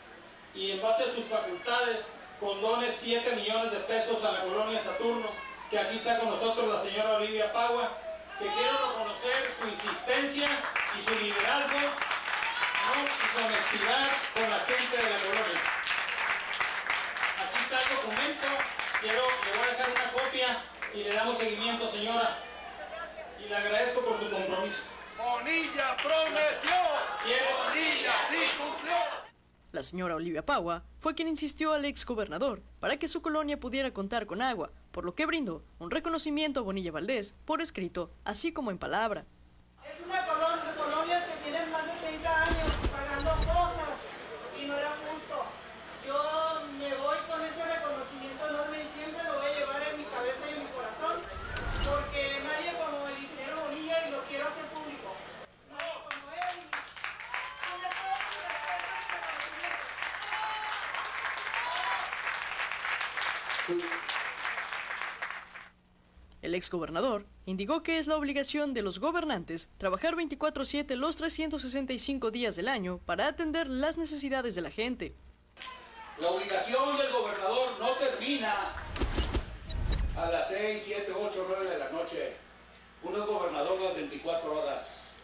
[0.53, 5.27] y en base a sus facultades condone 7 millones de pesos a la colonia Saturno,
[5.69, 7.97] que aquí está con nosotros la señora Olivia Pagua,
[8.39, 10.47] que quiero reconocer su insistencia
[10.95, 11.77] y su liderazgo
[12.95, 15.61] y su honestidad con la gente de la colonia.
[17.37, 18.47] Aquí está el documento,
[19.01, 20.63] quiero, le voy a dejar una copia
[20.93, 22.37] y le damos seguimiento, señora.
[23.43, 24.96] Y le agradezco por su compromiso.
[25.17, 26.77] Bonilla prometió,
[27.23, 28.95] Bonilla sí cumplió.
[29.71, 33.91] La señora Olivia Pagua fue quien insistió al ex gobernador para que su colonia pudiera
[33.91, 38.51] contar con agua, por lo que brindó un reconocimiento a Bonilla Valdés por escrito, así
[38.51, 39.25] como en palabra.
[66.47, 72.55] El exgobernador indicó que es la obligación de los gobernantes trabajar 24/7 los 365 días
[72.55, 75.13] del año para atender las necesidades de la gente.
[76.19, 78.53] La obligación del gobernador no termina
[80.15, 82.37] a las 6, 7, 8, 9 de la noche.
[83.03, 85.15] Uno es gobernador las 24 horas,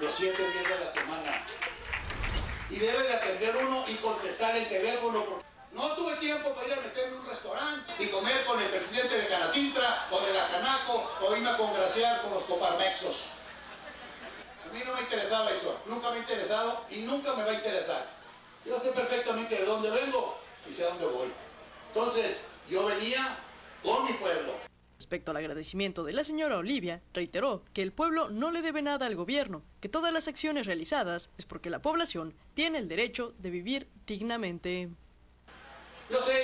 [0.00, 1.46] los 7 días de la semana.
[2.70, 5.24] Y debe de atender uno y contestar el teléfono.
[5.26, 8.68] porque No tuve tiempo para ir a meterme en un restaurante y comer con el
[8.68, 13.26] presidente de Canacintra o de la Canaco o irme a congraciar con los coparmexos.
[14.68, 17.54] A mí no me interesaba eso, nunca me ha interesado y nunca me va a
[17.54, 18.08] interesar.
[18.66, 21.28] Yo sé perfectamente de dónde vengo y sé a dónde voy.
[21.88, 23.38] Entonces, yo venía
[23.82, 24.52] con mi pueblo.
[24.98, 29.06] Respecto al agradecimiento de la señora Olivia, reiteró que el pueblo no le debe nada
[29.06, 33.50] al gobierno, que todas las acciones realizadas es porque la población tiene el derecho de
[33.50, 34.90] vivir dignamente.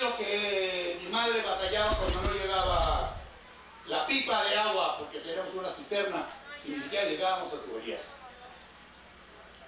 [0.01, 3.15] Lo que mi madre batallaba cuando no llegaba
[3.87, 6.27] la pipa de agua, porque teníamos una cisterna
[6.65, 8.03] y ni siquiera llegábamos a tuberías.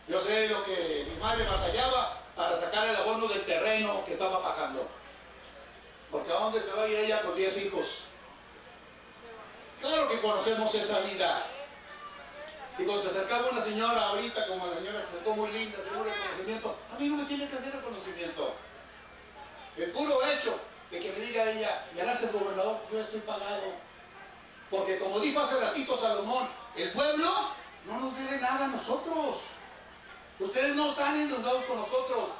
[0.07, 4.43] Yo sé lo que mi madre batallaba para sacar el abono del terreno que estaba
[4.43, 4.87] pagando.
[6.11, 8.03] Porque ¿a dónde se va a ir ella con 10 hijos?
[9.81, 11.47] Claro que conocemos esa vida.
[12.79, 16.11] Y cuando se acercaba una señora ahorita, como la señora se acercó muy linda, seguro
[16.11, 18.55] reconocimiento, a mí no me tiene que hacer reconocimiento.
[19.79, 20.59] El puro hecho
[20.91, 23.74] de que me diga ella, gracias gobernador, yo estoy pagado.
[24.70, 27.31] Porque como dijo hace ratito Salomón, el pueblo
[27.87, 29.39] no nos debe nada a nosotros.
[30.41, 32.31] Ustedes no están endeudados con nosotros.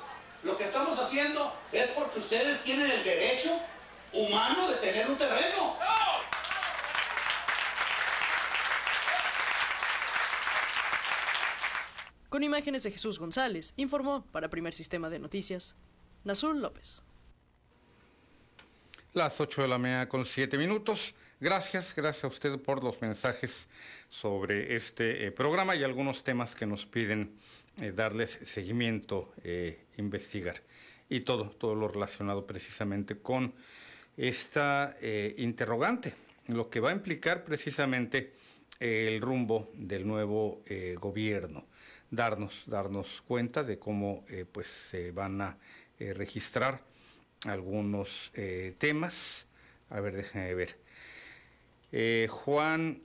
[0.43, 3.51] Lo que estamos haciendo es porque ustedes tienen el derecho
[4.13, 5.77] humano de tener un terreno.
[12.29, 15.77] Con imágenes de Jesús González, informó para Primer Sistema de Noticias,
[16.25, 17.03] Nazul López.
[19.15, 21.15] Las 8 de la mañana con 7 minutos.
[21.41, 23.67] Gracias, gracias a usted por los mensajes
[24.11, 27.33] sobre este eh, programa y algunos temas que nos piden
[27.81, 30.61] eh, darles seguimiento, eh, investigar
[31.09, 33.55] y todo, todo lo relacionado precisamente con
[34.17, 36.15] esta eh, interrogante,
[36.49, 38.35] lo que va a implicar precisamente
[38.79, 40.63] el rumbo del nuevo
[41.01, 41.67] gobierno,
[42.11, 45.59] darnos, darnos cuenta de cómo pues se van a
[45.99, 46.81] registrar
[47.45, 49.47] algunos eh, temas.
[49.91, 50.77] A ver, déjenme ver.
[51.91, 53.01] Eh, Juan,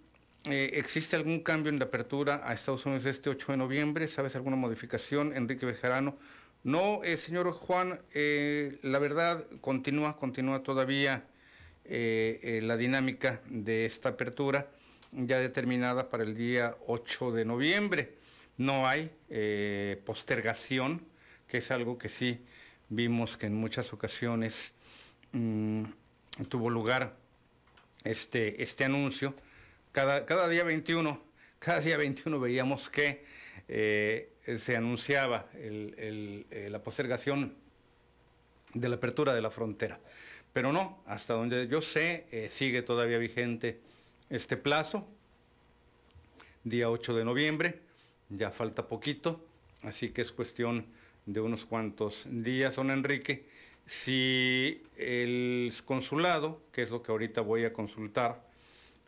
[0.49, 4.07] eh, ¿existe algún cambio en la apertura a Estados Unidos este 8 de noviembre?
[4.07, 5.35] ¿Sabes alguna modificación?
[5.35, 6.17] Enrique Bejarano.
[6.63, 7.99] No, eh, señor Juan,
[8.81, 11.25] la verdad continúa, continúa todavía
[11.85, 14.71] la dinámica de esta apertura
[15.11, 18.13] ya determinada para el día 8 de noviembre.
[18.57, 19.11] No hay
[20.05, 21.05] postergación,
[21.47, 22.39] que es algo que sí
[22.95, 24.73] vimos que en muchas ocasiones
[25.31, 25.83] mm,
[26.47, 27.15] tuvo lugar
[28.03, 29.33] este, este anuncio.
[29.91, 31.21] Cada, cada día 21,
[31.59, 33.25] cada día 21 veíamos que
[33.67, 37.55] eh, se anunciaba eh, la postergación
[38.73, 39.99] de la apertura de la frontera.
[40.51, 43.79] Pero no, hasta donde yo sé, eh, sigue todavía vigente
[44.29, 45.07] este plazo,
[46.63, 47.79] día 8 de noviembre,
[48.29, 49.43] ya falta poquito,
[49.81, 50.85] así que es cuestión
[51.25, 53.45] de unos cuantos días, don Enrique.
[53.85, 58.43] Si el consulado, que es lo que ahorita voy a consultar,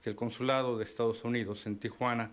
[0.04, 2.32] que el consulado de Estados Unidos en Tijuana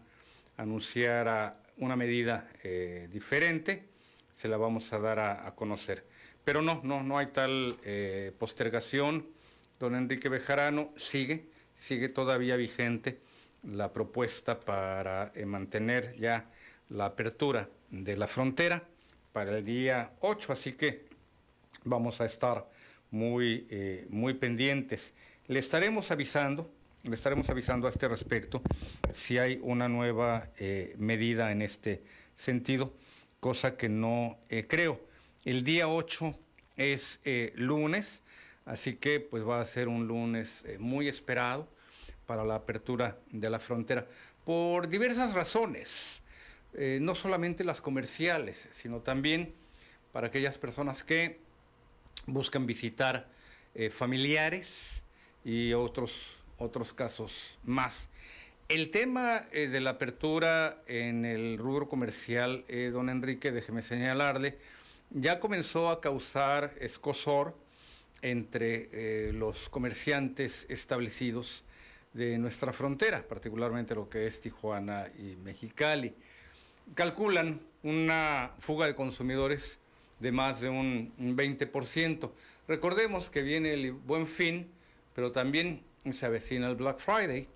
[0.56, 3.84] anunciara una medida eh, diferente,
[4.36, 6.04] se la vamos a dar a, conocer.
[6.44, 9.26] Pero no, no, no hay tal eh, postergación.
[9.78, 11.46] Don Enrique Bejarano sigue,
[11.78, 13.18] sigue todavía vigente
[13.62, 16.50] la propuesta para eh, mantener ya
[16.88, 18.82] la apertura de la frontera
[19.32, 21.06] para el día 8, así que
[21.84, 22.68] vamos a estar
[23.10, 23.66] muy,
[24.10, 25.14] muy pendientes.
[25.46, 26.70] Le estaremos avisando
[27.04, 28.62] le estaremos avisando a este respecto
[29.12, 32.02] si hay una nueva eh, medida en este
[32.34, 32.94] sentido,
[33.40, 35.00] cosa que no eh, creo.
[35.44, 36.38] El día 8
[36.76, 38.22] es eh, lunes,
[38.64, 41.68] así que pues va a ser un lunes muy esperado
[42.26, 44.06] para la apertura de la frontera
[44.44, 46.21] por diversas razones,
[46.74, 49.54] no solamente las comerciales, sino también
[50.12, 51.40] para aquellas personas que
[52.26, 53.28] buscan visitar
[53.90, 55.04] familiares
[55.44, 58.08] y otros otros casos más.
[58.68, 64.58] El tema eh, de la apertura en el rubro comercial, eh, don Enrique, déjeme señalarle,
[65.10, 67.54] ya comenzó a causar escosor
[68.22, 71.64] entre eh, los comerciantes establecidos
[72.14, 76.14] de nuestra frontera, particularmente lo que es Tijuana y Mexicali.
[76.94, 79.78] Calculan una fuga de consumidores
[80.20, 82.30] de más de un 20%.
[82.68, 84.70] Recordemos que viene el buen fin,
[85.14, 87.48] pero también se avecina el Black Friday,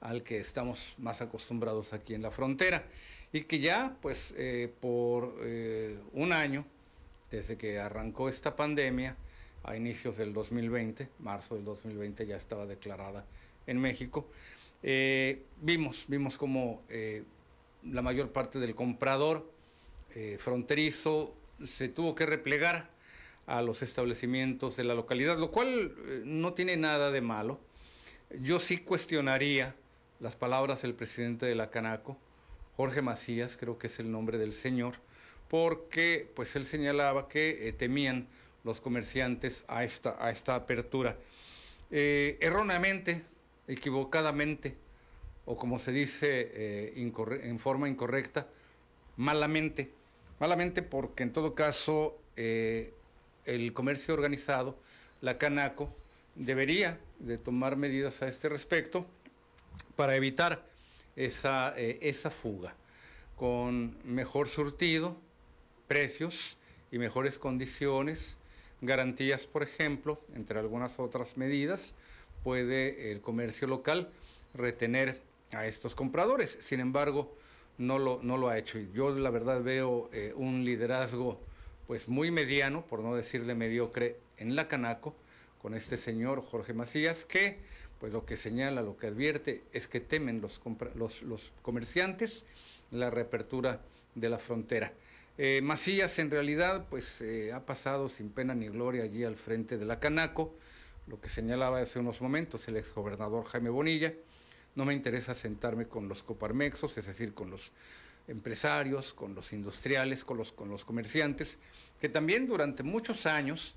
[0.00, 2.84] al que estamos más acostumbrados aquí en la frontera,
[3.32, 6.64] y que ya, pues, eh, por eh, un año,
[7.30, 9.16] desde que arrancó esta pandemia,
[9.64, 13.24] a inicios del 2020, marzo del 2020 ya estaba declarada
[13.66, 14.26] en México,
[14.82, 16.82] eh, vimos, vimos como
[17.84, 19.50] la mayor parte del comprador
[20.38, 22.90] fronterizo se tuvo que replegar
[23.46, 27.58] a los establecimientos de la localidad, lo cual no tiene nada de malo
[28.40, 29.74] yo sí cuestionaría
[30.20, 32.16] las palabras del presidente de la Canaco,
[32.76, 34.94] Jorge Macías, creo que es el nombre del señor,
[35.48, 38.28] porque pues él señalaba que eh, temían
[38.64, 41.16] los comerciantes a esta, a esta apertura.
[41.90, 43.22] Eh, erróneamente,
[43.68, 44.76] equivocadamente,
[45.44, 48.48] o como se dice eh, en forma incorrecta,
[49.16, 49.90] malamente.
[50.38, 54.76] Malamente porque en todo caso el comercio organizado,
[55.20, 55.94] la Canaco,
[56.34, 59.06] debería de tomar medidas a este respecto
[59.96, 60.64] para evitar
[61.16, 62.74] esa, eh, esa fuga,
[63.36, 65.16] con mejor surtido,
[65.86, 66.56] precios
[66.90, 68.36] y mejores condiciones,
[68.80, 71.94] garantías, por ejemplo, entre algunas otras medidas,
[72.42, 74.10] puede el comercio local
[74.54, 75.20] retener
[75.54, 76.58] a estos compradores.
[76.60, 77.36] Sin embargo,
[77.78, 78.78] no lo, no lo ha hecho.
[78.92, 81.40] Yo la verdad veo eh, un liderazgo
[81.86, 85.14] pues muy mediano, por no decir de mediocre, en la Canaco,
[85.60, 87.58] con este señor Jorge Macías, que
[88.00, 90.60] pues lo que señala, lo que advierte es que temen los,
[91.22, 92.44] los, comerciantes
[92.90, 93.80] la reapertura
[94.16, 94.92] de la frontera.
[95.38, 99.78] Eh, Macías en realidad pues eh, ha pasado sin pena ni gloria allí al frente
[99.78, 100.54] de la Canaco,
[101.06, 104.12] lo que señalaba hace unos momentos el exgobernador Jaime Bonilla,
[104.74, 107.72] no me interesa sentarme con los coparmexos, es decir, con los
[108.28, 111.58] empresarios, con los industriales, con los, con los comerciantes,
[112.00, 113.74] que también durante muchos años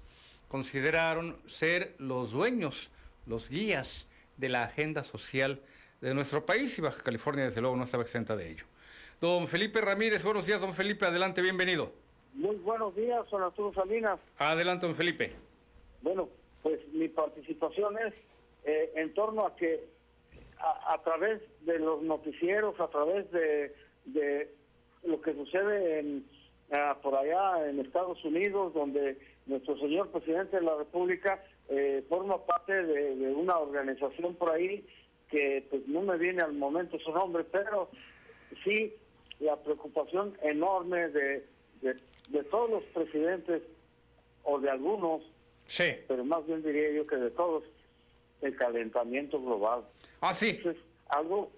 [0.47, 2.89] consideraron ser los dueños,
[3.25, 5.61] los guías de la agenda social
[6.01, 8.65] de nuestro país y Baja California desde luego no estaba exenta de ello.
[9.19, 11.91] Don Felipe Ramírez, buenos días, don Felipe, adelante, bienvenido.
[12.33, 14.19] Muy buenos días, don Arturo Salinas.
[14.37, 15.33] Adelante, don Felipe.
[16.01, 16.29] Bueno,
[16.61, 18.13] pues mi participación es
[18.65, 19.94] eh, en torno a que
[20.87, 24.51] a, través de los noticieros, a través de, de
[25.03, 26.25] lo que sucede en,
[26.71, 32.43] ah, por allá en Estados Unidos, donde nuestro señor presidente de la República eh, forma
[32.45, 34.85] parte de, una organización por ahí
[35.29, 37.89] que pues no me viene al momento su nombre, pero
[38.63, 38.93] sí
[39.39, 41.45] la preocupación enorme de,
[41.81, 43.61] de, todos los presidentes
[44.43, 45.23] o de algunos,
[45.67, 45.85] sí.
[46.07, 47.63] pero más bien diría yo que de todos,
[48.41, 49.83] el calentamiento global.
[50.27, 50.59] Ah, sí.
[50.65, 50.75] Es
[51.09, 51.51] algo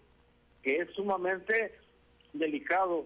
[0.61, 1.74] que es sumamente
[2.34, 3.05] delicado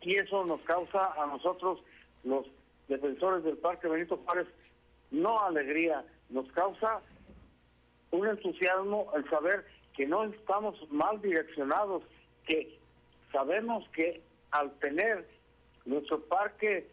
[0.00, 1.78] y eso nos causa a nosotros
[2.24, 2.46] los
[2.88, 4.48] defensores del Parque Benito Juárez,
[5.12, 7.00] no alegría, nos causa
[8.10, 9.64] un entusiasmo el saber
[9.94, 12.02] que no estamos mal direccionados,
[12.44, 12.76] que
[13.30, 15.28] sabemos que al tener
[15.84, 16.88] nuestro parque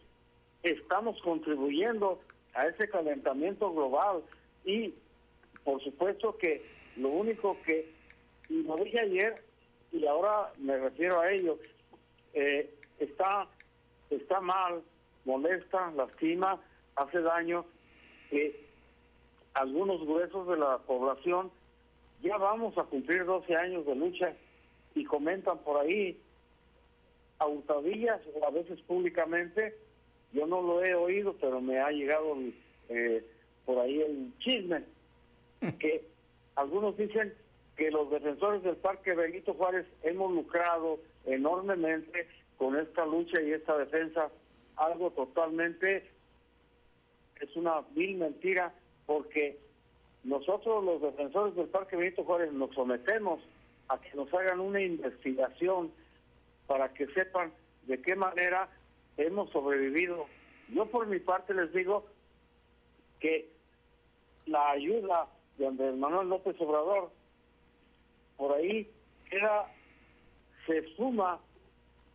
[0.61, 2.21] estamos contribuyendo
[2.53, 4.21] a ese calentamiento global
[4.63, 4.93] y
[5.63, 7.91] por supuesto que lo único que,
[8.49, 9.43] y lo dije ayer
[9.91, 11.57] y ahora me refiero a ello,
[12.33, 13.47] eh, está,
[14.09, 14.81] está mal
[15.25, 16.59] molesta, lastima,
[16.95, 17.65] hace daño
[18.29, 18.65] que
[19.53, 21.51] algunos gruesos de la población
[22.21, 24.33] ya vamos a cumplir 12 años de lucha
[24.95, 26.19] y comentan por ahí
[27.39, 29.75] a hurtadillas o a veces públicamente,
[30.31, 32.37] yo no lo he oído, pero me ha llegado
[32.89, 33.23] eh,
[33.65, 34.83] por ahí el chisme,
[35.79, 36.12] que
[36.55, 37.33] algunos dicen
[37.75, 42.27] que los defensores del Parque Benito Juárez hemos lucrado enormemente
[42.57, 44.29] con esta lucha y esta defensa,
[44.75, 46.09] algo totalmente
[47.39, 48.73] es una vil mentira
[49.05, 49.57] porque
[50.23, 53.41] nosotros los defensores del Parque Benito Juárez nos sometemos
[53.89, 55.91] a que nos hagan una investigación
[56.67, 57.51] para que sepan
[57.87, 58.69] de qué manera
[59.17, 60.25] hemos sobrevivido.
[60.69, 62.05] Yo por mi parte les digo
[63.19, 63.49] que
[64.45, 65.27] la ayuda
[65.57, 67.11] de Manuel López Obrador
[68.37, 68.89] por ahí
[69.29, 69.71] queda,
[70.65, 71.39] se suma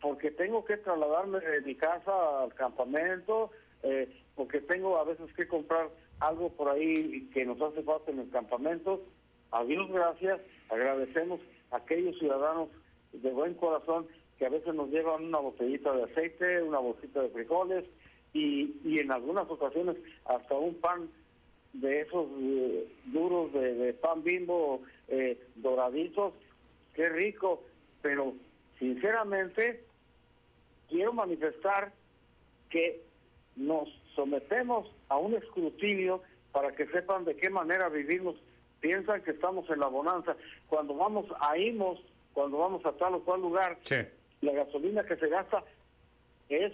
[0.01, 3.51] porque tengo que trasladarme de mi casa al campamento,
[3.83, 5.89] eh, porque tengo a veces que comprar
[6.21, 9.03] algo por ahí que nos hace falta en el campamento.
[9.51, 10.41] A Dios gracias,
[10.71, 11.41] agradecemos
[11.71, 12.69] a aquellos ciudadanos
[13.13, 14.07] de buen corazón
[14.39, 17.85] que a veces nos llevan una botellita de aceite, una bolsita de frijoles
[18.33, 19.97] y, y en algunas ocasiones
[20.27, 21.09] hasta un pan
[21.81, 26.35] de esos eh, duros de, pan bimbo eh, doraditos.
[26.95, 27.63] Qué rico,
[28.03, 28.35] pero
[28.79, 29.85] sinceramente
[30.89, 31.93] quiero manifestar
[32.71, 33.03] que
[33.57, 36.23] nos sometemos a un escrutinio
[36.53, 38.37] para que sepan de qué manera vivimos.
[38.81, 40.37] Piensan que estamos en la bonanza.
[40.69, 42.01] Cuando vamos a IMOS,
[42.33, 43.79] cuando vamos a tal o cual lugar,
[44.41, 45.65] la gasolina que se gasta
[46.49, 46.73] es,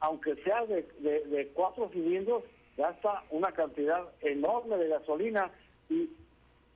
[0.00, 2.44] aunque sea de, de, cuatro cilindros,
[2.76, 5.50] gasta una cantidad enorme de gasolina
[5.88, 6.10] y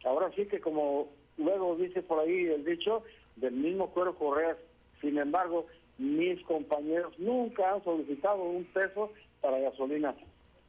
[0.04, 3.02] ahora sí que como luego dice por ahí el dicho,
[3.36, 4.56] del mismo cuero correas,
[5.00, 5.66] sin embargo,
[5.98, 10.14] mis compañeros nunca han solicitado un peso para gasolina,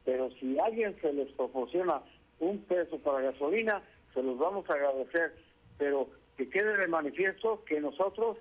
[0.04, 2.02] pero si alguien se les proporciona
[2.38, 3.82] un peso para gasolina,
[4.14, 5.34] se los vamos a agradecer,
[5.78, 8.38] pero que quede de manifiesto que nosotros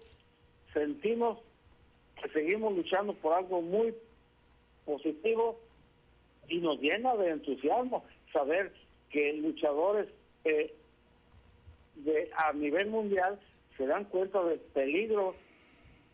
[0.74, 1.40] sentimos
[2.22, 3.94] que seguimos luchando por algo muy
[4.86, 5.60] positivo
[6.50, 8.04] y nos llena de entusiasmo
[8.34, 8.74] saber
[9.10, 10.08] que luchadores
[10.44, 10.74] eh,
[11.96, 13.40] de a nivel mundial
[13.78, 15.36] se dan cuenta del peligro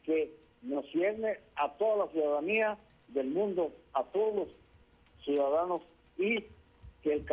[0.04, 0.32] que
[0.62, 2.78] nos cierne a toda la ciudadanía
[3.10, 4.48] del mundo, a todos los
[5.24, 5.82] ciudadanos
[6.18, 6.44] y
[7.04, 7.26] que el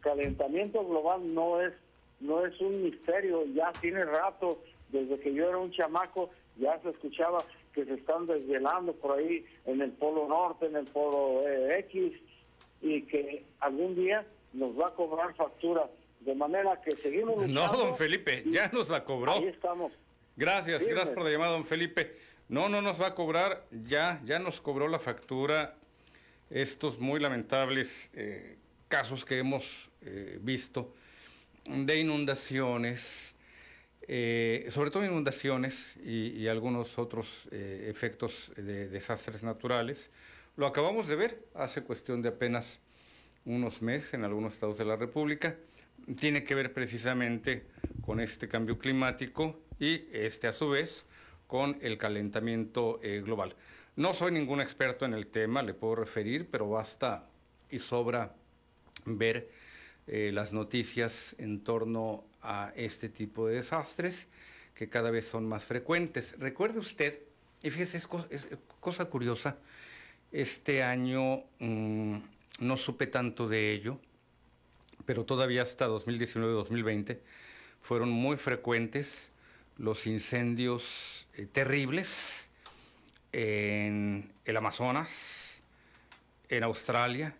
[0.00, 1.72] calentamiento global no es
[2.20, 4.58] no es un misterio, ya tiene rato,
[4.88, 7.38] desde que yo era un chamaco, ya se escuchaba
[7.74, 12.12] que se están desvelando por ahí en el polo norte, en el polo eh, X,
[12.80, 15.88] y que algún día nos va a cobrar factura.
[16.20, 19.32] De manera que seguimos No, don Felipe, ya nos la cobró.
[19.32, 19.92] Ahí estamos.
[20.36, 22.16] Gracias, gracias por la llamada, don Felipe.
[22.48, 25.76] No, no nos va a cobrar, ya, ya nos cobró la factura
[26.50, 28.56] estos muy lamentables eh,
[28.88, 30.94] casos que hemos eh, visto
[31.66, 33.36] de inundaciones,
[34.08, 40.10] eh, sobre todo inundaciones y, algunos otros efectos de desastres naturales.
[40.56, 42.80] Lo acabamos de ver hace cuestión de apenas
[43.44, 45.56] unos meses en algunos estados de la República.
[46.18, 47.66] Tiene que ver precisamente
[48.02, 51.04] con este cambio climático y este a su vez
[51.46, 53.56] con el calentamiento eh, global.
[53.96, 57.28] No soy ningún experto en el tema, le puedo referir, pero basta
[57.70, 58.34] y sobra
[59.04, 59.48] ver
[60.06, 64.28] eh, las noticias en torno a este tipo de desastres
[64.74, 66.36] que cada vez son más frecuentes.
[66.38, 67.20] Recuerde usted,
[67.62, 68.08] y fíjese, es,
[68.80, 69.58] cosa curiosa,
[70.30, 72.18] este año mm,
[72.60, 73.98] no supe tanto de ello,
[75.04, 77.18] pero todavía hasta 2019-2020
[77.80, 79.30] fueron muy frecuentes
[79.78, 82.50] los incendios eh, terribles
[83.32, 85.62] en el Amazonas,
[86.48, 87.34] en Australia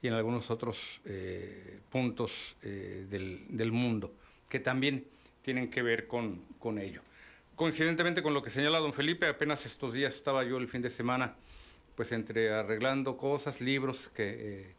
[0.00, 4.14] y en algunos otros eh, puntos eh, del, mundo
[4.52, 5.06] que también
[5.40, 7.00] tienen que ver con, con, ello.
[7.56, 10.90] Coincidentemente con lo que señala don Felipe, apenas estos días estaba yo el fin de
[10.90, 11.36] semana
[11.94, 14.74] pues entre arreglando cosas, libros que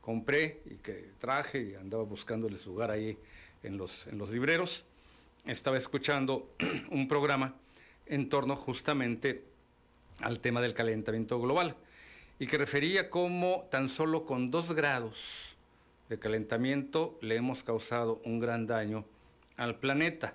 [0.00, 3.18] compré y que traje y andaba buscándoles lugar ahí
[3.62, 4.84] en los, en los libreros
[5.44, 6.50] estaba escuchando
[6.90, 7.54] un programa
[8.06, 9.44] en torno justamente
[10.22, 11.76] al tema del calentamiento global
[12.38, 15.54] y que refería cómo tan solo con dos grados
[16.08, 19.04] de calentamiento le hemos causado un gran daño
[19.58, 20.34] al planeta.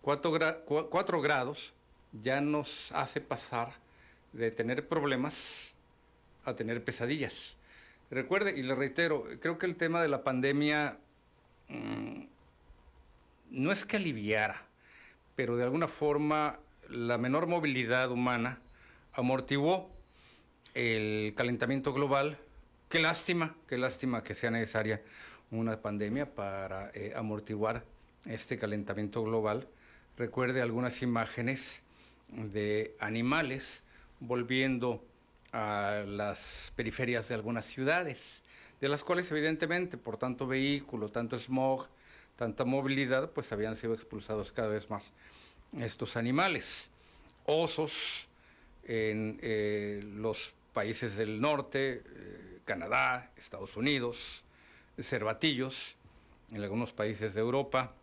[0.00, 1.72] Cuatro, grados
[2.12, 3.72] ya nos hace pasar
[4.32, 5.74] de tener problemas
[6.44, 7.56] a tener pesadillas.
[8.10, 10.98] Recuerde, y le reitero, creo que el tema de la pandemia
[11.68, 12.24] mm,
[13.50, 14.66] no es que aliviara,
[15.34, 16.60] pero de alguna forma
[16.90, 18.60] la menor movilidad humana
[19.14, 19.90] amortiguó
[20.74, 22.36] el calentamiento global.
[22.90, 25.02] Qué lástima, qué lástima que sea necesaria
[25.50, 27.84] una pandemia para eh, amortiguar
[28.26, 29.68] este calentamiento global,
[30.16, 31.82] recuerde algunas imágenes
[32.28, 33.82] de animales
[34.20, 35.04] volviendo
[35.52, 38.42] a las periferias de algunas ciudades,
[38.80, 41.88] de las cuales evidentemente por tanto vehículo, tanto smog,
[42.36, 45.12] tanta movilidad, pues habían sido expulsados cada vez más
[45.78, 46.90] estos animales.
[47.46, 48.28] Osos
[48.84, 54.44] en eh, los países del norte, eh, Canadá, Estados Unidos,
[55.00, 55.96] cervatillos
[56.50, 57.94] en algunos países de Europa,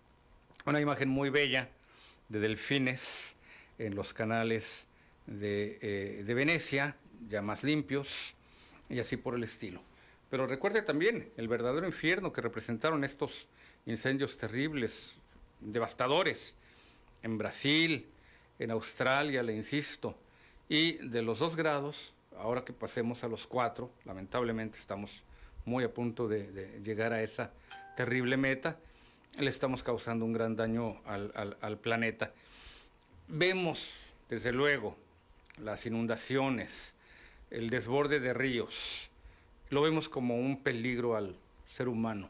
[0.65, 1.69] una imagen muy bella
[2.29, 3.35] de delfines
[3.77, 4.87] en los canales
[5.27, 6.95] de, eh, de Venecia,
[7.29, 8.35] ya más limpios,
[8.89, 9.81] y así por el estilo.
[10.29, 13.47] Pero recuerde también el verdadero infierno que representaron estos
[13.85, 15.17] incendios terribles,
[15.59, 16.55] devastadores,
[17.23, 18.07] en Brasil,
[18.59, 20.15] en Australia, le insisto,
[20.69, 25.25] y de los dos grados, ahora que pasemos a los cuatro, lamentablemente estamos
[25.65, 27.51] muy a punto de, llegar a esa
[27.95, 28.77] terrible meta,
[29.37, 32.33] le estamos causando un gran daño al, al planeta.
[33.27, 34.97] Vemos, desde luego,
[35.57, 36.93] las inundaciones,
[37.49, 39.09] el desborde de ríos,
[39.69, 41.35] lo vemos como un peligro al
[41.65, 42.29] ser humano.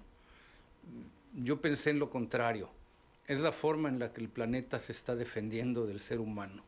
[1.33, 2.69] Yo pensé en lo contrario.
[3.27, 6.63] Es la forma en la que el planeta se está defendiendo del ser humano.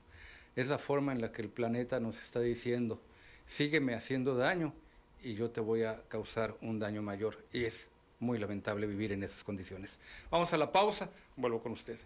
[0.55, 3.01] Es la forma en la que el planeta nos está diciendo,
[3.45, 4.73] sígueme haciendo daño
[5.21, 7.43] y yo te voy a causar un daño mayor.
[7.51, 7.87] Y es
[8.23, 9.99] muy lamentable vivir en esas condiciones.
[10.31, 11.99] Vamos a la pausa, vuelvo con usted.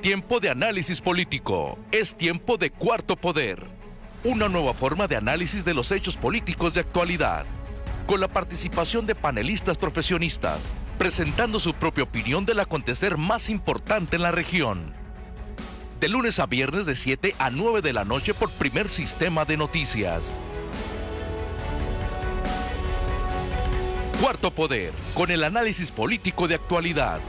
[0.00, 1.78] Tiempo de análisis político.
[1.90, 3.83] Es tiempo de cuarto poder.
[4.24, 7.44] Una nueva forma de análisis de los hechos políticos de actualidad.
[8.06, 14.22] Con la participación de panelistas profesionistas, presentando su propia opinión del acontecer más importante en
[14.22, 14.94] la región.
[16.00, 19.58] De lunes a viernes de 7 a 9 de la noche por primer sistema de
[19.58, 20.34] noticias.
[24.22, 27.20] Cuarto Poder, con el análisis político de actualidad.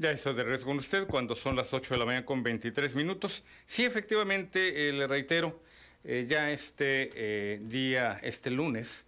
[0.00, 2.94] Ya estoy de regreso con usted cuando son las 8 de la mañana con 23
[2.94, 3.44] minutos.
[3.66, 5.60] Sí, efectivamente, eh, le reitero,
[6.04, 9.04] eh, ya este eh, día, este lunes,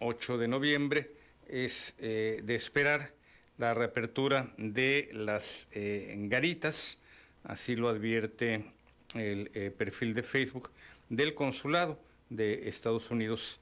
[0.00, 1.12] 8 de noviembre,
[1.48, 3.10] es de esperar
[3.56, 6.98] la reapertura de las garitas,
[7.44, 8.66] así lo advierte
[9.14, 9.48] el
[9.78, 10.70] perfil de Facebook
[11.08, 11.98] del consulado
[12.28, 13.60] de Estados Unidos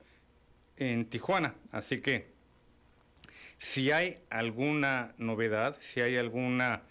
[0.78, 1.54] en Tijuana.
[1.70, 2.26] Así que
[3.58, 6.82] si hay alguna novedad, si hay alguna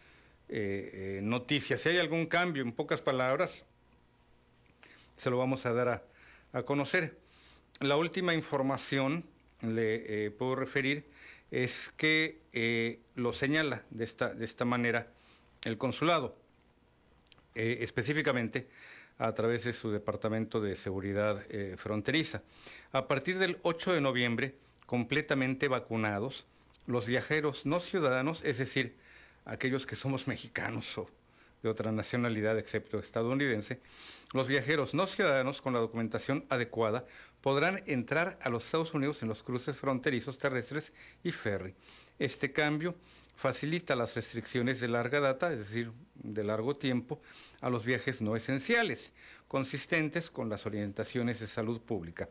[0.50, 3.64] eh, eh, noticia, si hay algún cambio, en pocas palabras,
[5.18, 6.04] se lo vamos a dar
[6.54, 7.18] a, conocer.
[7.82, 9.26] La última información
[9.62, 11.06] le puedo referir
[11.52, 15.12] es que lo señala de esta, de esta manera
[15.66, 16.38] el consulado,
[17.56, 18.70] específicamente
[19.18, 21.44] a través de su Departamento de Seguridad
[21.76, 22.42] Fronteriza.
[22.94, 24.56] A partir del 8 de noviembre,
[24.86, 26.46] completamente vacunados,
[26.88, 28.96] los viajeros no ciudadanos, es decir,
[29.46, 31.10] aquellos que somos mexicanos o
[31.64, 33.82] de otra nacionalidad excepto estadounidense,
[34.34, 37.06] los viajeros no ciudadanos con la documentación adecuada
[37.42, 40.94] podrán entrar a los Estados Unidos en los cruces fronterizos terrestres
[41.24, 41.74] y ferry.
[42.20, 42.96] Este cambio
[43.36, 47.22] facilita las restricciones de larga data, es decir, de largo tiempo,
[47.62, 49.14] a los viajes no esenciales,
[49.48, 52.30] consistentes con las orientaciones de salud pública.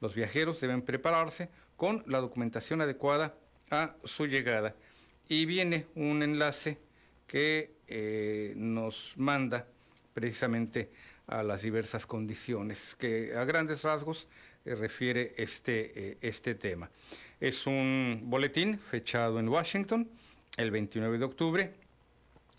[0.00, 3.34] Los viajeros deben prepararse con la documentación adecuada
[3.82, 4.74] a su llegada.
[5.28, 6.78] Y viene un enlace
[7.26, 9.66] que eh, nos manda
[10.12, 10.90] precisamente
[11.26, 14.28] a las diversas condiciones que a grandes rasgos
[14.64, 16.90] eh, refiere este, eh, este tema.
[17.40, 20.08] Es un boletín fechado en Washington
[20.56, 21.74] el 29 de octubre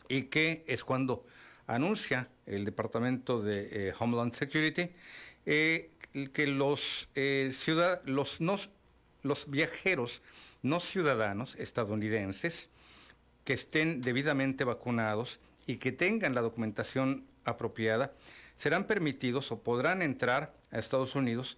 [0.10, 1.26] y que es cuando
[1.68, 4.90] anuncia el Departamento de Homeland Security
[5.46, 7.10] que los,
[7.52, 8.40] ciudad, los,
[9.26, 10.22] los viajeros
[10.62, 12.70] no ciudadanos estadounidenses
[13.44, 18.14] que estén debidamente vacunados y que tengan la documentación apropiada
[18.56, 21.58] serán permitidos o podrán entrar a Estados Unidos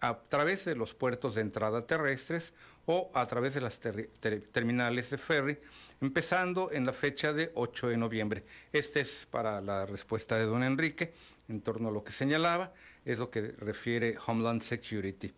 [0.00, 2.52] a través de los puertos de entrada terrestres
[2.86, 5.58] o a través de las terminales de ferry,
[6.00, 8.44] empezando en la fecha de 8 de noviembre.
[8.72, 11.12] Este es para la respuesta de don Enrique
[11.48, 12.72] en torno a lo que señalaba,
[13.04, 15.34] es lo que refiere Homeland Security.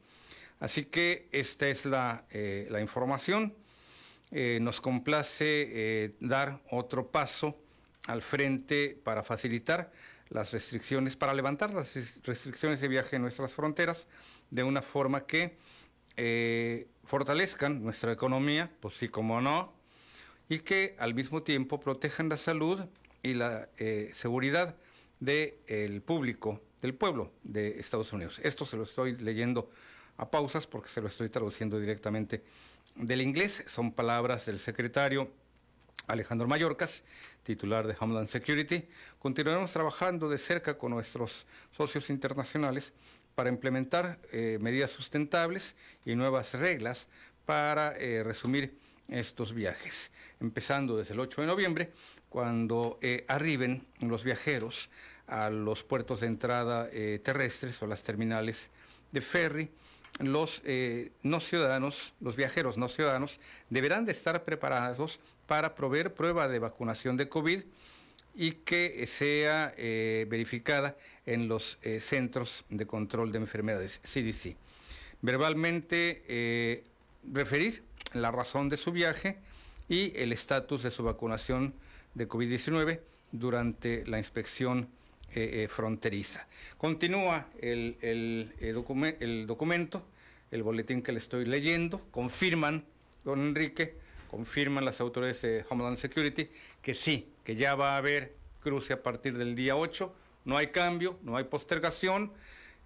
[0.61, 3.55] Así que esta es la, eh, información.
[4.31, 7.59] Eh, nos complace eh, dar otro paso
[8.07, 9.91] al frente para facilitar
[10.29, 14.07] las restricciones, para levantar las restricciones de viaje en nuestras fronteras
[14.51, 15.57] de una forma que
[17.05, 19.73] fortalezcan nuestra economía, pues sí como no,
[20.51, 22.85] y que al mismo tiempo protejan la salud
[23.23, 23.71] y la
[24.13, 24.77] seguridad
[25.19, 28.39] del público, del pueblo de Estados Unidos.
[28.45, 29.71] Esto se lo estoy leyendo
[30.21, 32.45] a pausas porque se lo estoy traduciendo directamente
[32.95, 33.65] del inglés.
[33.67, 35.31] Son palabras del secretario
[36.07, 37.03] Alejandro Mayorkas,
[37.43, 38.87] titular de Homeland Security.
[39.19, 42.93] Continuaremos trabajando de cerca con nuestros socios internacionales
[43.35, 45.75] para implementar eh, medidas sustentables
[46.05, 47.09] y nuevas reglas
[47.47, 48.77] para eh, resumir
[49.09, 51.93] estos viajes, empezando desde el 8 de noviembre,
[52.29, 54.91] cuando eh, arriben los viajeros
[55.27, 56.91] a los puertos de entrada
[57.23, 58.69] terrestres o las terminales
[59.13, 59.71] de ferry
[60.19, 66.49] los eh, no ciudadanos, los viajeros no ciudadanos, deberán de estar preparados para proveer prueba
[66.49, 67.63] de vacunación de COVID
[68.35, 70.97] y que sea eh, verificada
[71.27, 74.57] en los eh, centros de control de enfermedades, CDC.
[75.23, 76.83] Verbalmente
[77.31, 77.83] referir
[78.15, 79.37] la razón de su viaje
[79.89, 81.75] y el estatus de su vacunación
[82.15, 83.01] de COVID-19
[83.33, 84.89] durante la inspección
[85.35, 86.47] eh, eh, fronteriza.
[86.77, 90.03] Continúa el, el, el, documento,
[90.51, 92.85] el boletín que le estoy leyendo, confirman,
[93.25, 93.95] don Enrique,
[94.31, 96.49] confirman las autoridades de Homeland Security
[96.83, 100.69] que sí, que ya va a haber cruce a partir del día 8, no hay
[100.69, 102.33] cambio, no hay postergación,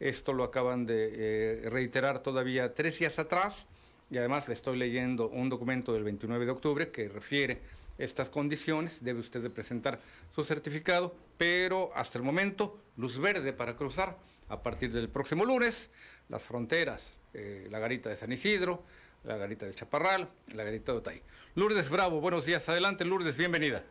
[0.01, 3.67] esto lo acaban de eh, reiterar todavía tres días atrás.
[4.11, 7.61] Y además le estoy leyendo un documento del 29 de octubre que refiere
[7.99, 10.01] estas condiciones, debe usted de presentar
[10.35, 14.17] su certificado, pero hasta el momento, luz verde para cruzar
[14.49, 15.91] a partir del próximo lunes
[16.29, 18.83] las fronteras, eh, la garita de San Isidro,
[19.25, 21.23] la garita del Chaparral, la garita de Otay.
[21.55, 23.83] Lourdes Bravo, buenos días, adelante Lourdes, bienvenida.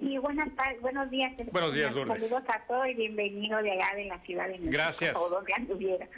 [0.00, 1.32] Sí, buenas tardes, buenos días.
[1.52, 2.22] Buenos días, Lourdes.
[2.22, 4.70] Saludos a todos y bienvenido de allá de la ciudad de México.
[4.72, 5.16] Gracias.
[5.16, 6.08] O donde anduviera.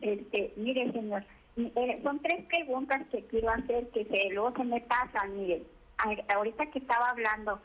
[0.00, 1.24] Este, mire, señor,
[1.56, 5.62] eh, son tres preguntas que quiero hacer que se, luego se me pasan, mire
[6.28, 7.60] ahorita que estaba hablando,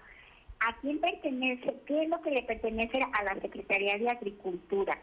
[0.59, 1.75] ¿a quién pertenece?
[1.85, 4.97] ¿Qué es lo que le pertenece a la Secretaría de Agricultura?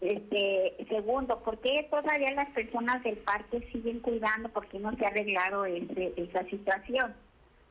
[0.00, 4.50] Este, segundo, ¿por qué todavía las personas del parque siguen cuidando?
[4.50, 7.14] ¿Por qué no se ha arreglado esa situación?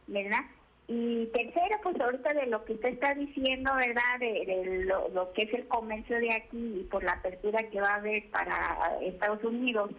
[0.08, 0.42] ¿Verdad?
[0.88, 4.20] Y tercero, pues ahorita de lo que usted está diciendo, ¿verdad?
[4.20, 7.96] De, lo, que es el comercio de aquí y por la apertura que va a
[7.96, 9.92] haber para Estados Unidos,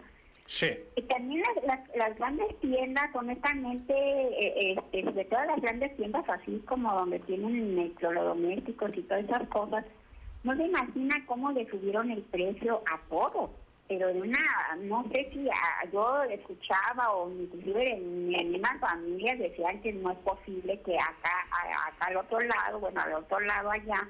[0.45, 0.67] Sí.
[0.95, 6.63] Y también las, las, grandes tiendas, honestamente, eh, eh, sobre todas las grandes tiendas, así
[6.67, 9.85] como donde tienen electrodomésticos y todas esas cosas,
[10.43, 13.49] no se imagina cómo le subieron el precio a todo.
[13.87, 14.39] Pero en una,
[14.81, 15.47] no sé si
[15.91, 21.45] yo escuchaba o inclusive en mi misma familia decían que no es posible que acá,
[21.87, 24.07] acá al otro lado, bueno, al otro lado allá,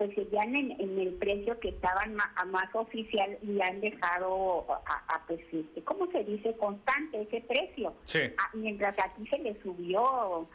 [0.00, 4.64] pues seguían en, en el precio que estaban ma- a más oficial y han dejado
[4.86, 6.56] a, a, pues, este, ¿cómo se dice?
[6.56, 7.92] Constante ese precio.
[8.04, 8.20] Sí.
[8.38, 10.48] Ah, mientras aquí se le subió,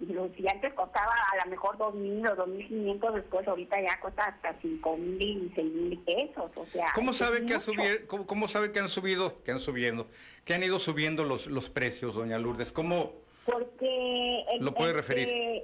[0.00, 3.80] los- si antes costaba a lo mejor dos mil o dos mil quinientos, después ahorita
[3.80, 6.88] ya cuesta hasta cinco mil y seis mil pesos, o sea.
[6.96, 10.08] ¿Cómo sabe que ha subido, cómo, cómo sabe que han subido, que han subiendo,
[10.44, 12.72] que han ido subiendo los, los precios, doña Lourdes?
[12.72, 13.12] ¿Cómo?
[13.44, 15.62] Porque eh, ¿Lo puede este, referir?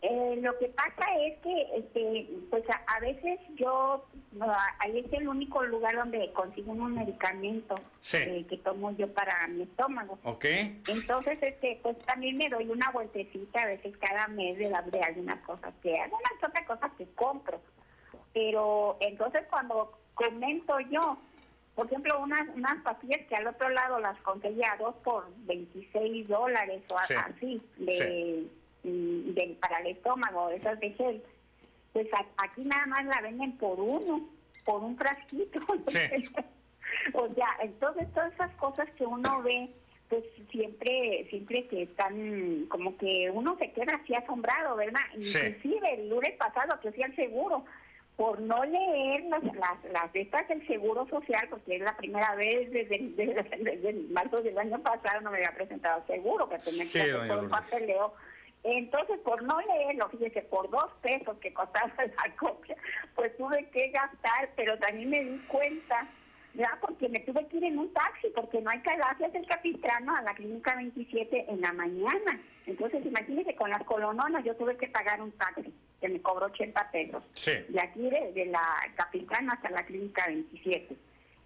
[0.00, 4.46] Eh, lo que pasa es que este pues a, a veces yo no,
[4.78, 8.18] ahí es el único lugar donde consigo un medicamento Sí.
[8.18, 10.44] eh, que tomo yo para mi estómago ¿Ok?
[10.86, 15.00] entonces este pues también me doy una vueltecita a veces cada mes de, la- de
[15.02, 17.60] algunas cosas que algunas otras cosas que compro
[18.32, 21.18] pero entonces cuando comento yo
[21.74, 26.82] por ejemplo, unas, unas pastillas que al otro lado las conseguía dos por 26 dólares
[26.92, 27.14] o a- Sí.
[27.14, 31.22] así, de, mm, de- para el estómago, esas de gel.
[31.92, 34.28] Pues a- aquí nada más la venden por uno,
[34.64, 35.60] por un frasquito.
[37.14, 39.70] o sea, entonces todas esas cosas que uno ve,
[40.08, 45.00] pues siempre, siempre que están, como que uno se queda así asombrado, ¿verdad?
[45.20, 45.38] Sí.
[45.38, 47.64] Inclusive el lunes pasado que fui al seguro,
[48.16, 49.44] por no leer las,
[49.92, 54.82] las, estas del Seguro Social, porque es la primera vez desde, desde, marzo del año
[54.82, 58.14] pasado no me había presentado seguro, que tenía Sí, que hacer todo un papeleo.
[58.64, 62.76] Entonces, por no leerlo, fíjese, por dos pesos que costaba la copia,
[63.14, 66.08] pues tuve que gastar, pero también me di cuenta,
[66.54, 70.14] ya porque me tuve que ir en un taxi, porque no hay calacias del Capistrano
[70.16, 72.40] a la clínica 27 en la mañana.
[72.66, 76.90] Entonces, imagínese, con las colononas yo tuve que pagar un taxi, que me cobró 80
[76.90, 77.22] pesos.
[77.32, 77.52] Sí.
[77.68, 78.62] De aquí, de, de la
[78.96, 80.96] Capistrano hasta la clínica 27.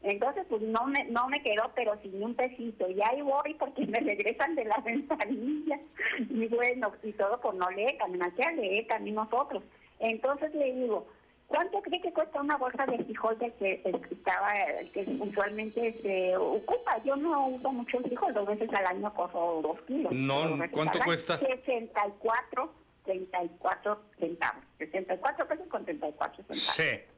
[0.02, 2.88] Entonces, pues no me, no me quedó, pero sin un pesito.
[2.90, 5.78] Y ahí voy porque me regresan de la ventanilla.
[6.18, 9.62] Y bueno, y todo por no leer, que leer también nosotros.
[10.00, 11.06] Entonces le digo,
[11.46, 14.52] ¿cuánto cree que cuesta una bolsa de frijol que, que estaba,
[14.92, 17.02] que usualmente se ocupa?
[17.04, 20.12] Yo no uso mucho el frijol, dos veces al año cojo dos kilos.
[20.12, 21.38] No, ¿cuánto cuesta?
[21.38, 22.72] 64,
[23.04, 24.64] 34 centavos.
[24.78, 26.58] 64 pesos con 34 centavos.
[26.58, 27.11] Sí.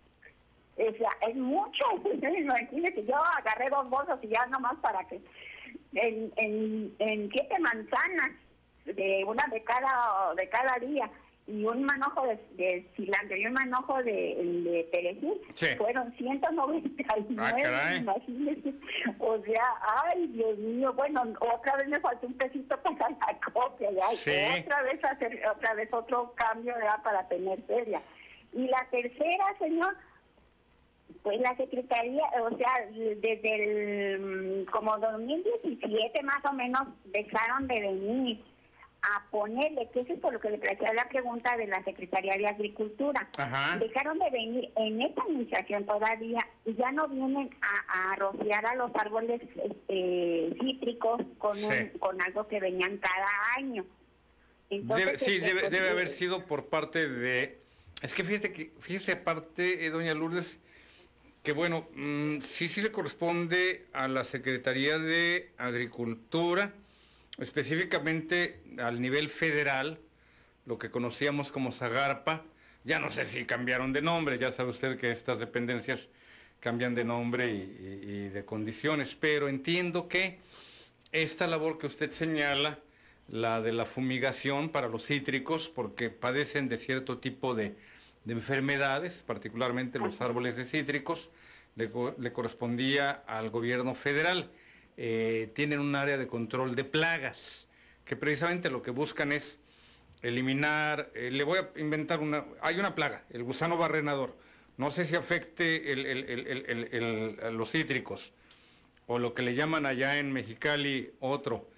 [0.77, 1.85] Sea, es mucho.
[2.23, 5.21] Imagínate, yo agarré dos bolsas y ya nomás para que
[5.95, 8.31] en, en, en siete manzanas,
[8.85, 11.09] de una de cada de cada día,
[11.47, 14.13] y un manojo de, de cilantro y un manojo de,
[14.65, 15.67] de perejil, Sí.
[15.79, 17.99] fueron 199, Ah, caray.
[17.99, 18.75] imagínese.
[19.19, 19.65] O sea,
[20.05, 24.31] ay, Dios mío, bueno, otra vez me faltó un pesito para la copia, Sí.
[24.65, 28.03] otra vez hacer, otra vez otro cambio ya para tener feria.
[28.53, 29.97] Y la tercera, señor,
[31.25, 33.55] pues la Secretaría, o sea, desde
[34.15, 38.45] el mm, como 2017 más o menos dejaron de venir
[39.03, 42.35] a ponerle, que eso es por lo que le planteé la pregunta de la Secretaría
[42.37, 43.27] de Agricultura.
[43.39, 43.79] Ajá.
[43.79, 48.75] Dejaron de venir en esta administración todavía y ya no vienen a, a rociar a
[48.77, 53.27] los árboles este, cítricos con, un- con algo que venían cada
[53.57, 53.85] año.
[54.71, 57.59] Entonces, Debe- sí, este, debe, debe haber sido por parte de...
[58.03, 60.61] Es que fíjate que, fíjese aparte, eh, doña Lourdes,
[61.45, 66.73] que bueno, mm, sí, sí le corresponde a la Secretaría de Agricultura,
[67.39, 70.01] específicamente al nivel federal,
[70.65, 72.45] lo que conocíamos como Zagarpa,
[72.83, 76.09] ya no sé si cambiaron de nombre, ya sabe usted que estas dependencias
[76.61, 80.39] cambian de nombre y, de condiciones, pero entiendo que
[81.13, 82.79] esta labor que usted señala,
[83.29, 87.75] la de la fumigación para los cítricos, porque padecen de cierto tipo de,
[88.25, 91.31] de enfermedades, particularmente los árboles de cítricos,
[91.77, 94.51] le, le correspondía al gobierno federal.
[94.97, 97.69] Eh, tienen un área de control de plagas,
[98.05, 99.59] que precisamente lo que buscan es
[100.23, 104.37] eliminar, eh, le voy a inventar una, hay una plaga, el gusano barrenador.
[104.77, 108.33] No sé si afecte el- los cítricos,
[109.07, 111.69] o lo que le llaman allá en Mexicali otro,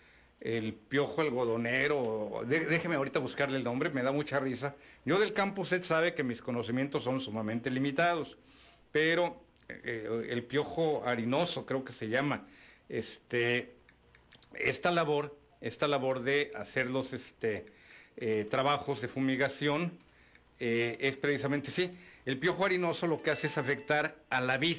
[0.41, 4.77] el piojo algodonero, déjeme ahorita buscarle el nombre, me da mucha risa.
[5.05, 8.37] Yo del campo usted sabe que mis conocimientos son sumamente limitados,
[8.93, 12.47] pero eh, el piojo harinoso creo que se llama,
[12.89, 13.75] este,
[14.55, 17.65] esta labor, esta labor de hacer los este,
[18.17, 19.99] eh, trabajos de fumigación
[20.61, 21.91] eh, es precisamente, sí,
[22.27, 24.79] el piojo harinoso lo que hace es afectar a la vid,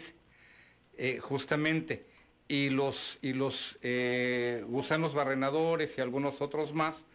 [1.20, 2.06] justamente,
[2.48, 7.06] y los, y los eh, gusanos barrenadores y algunos otros más,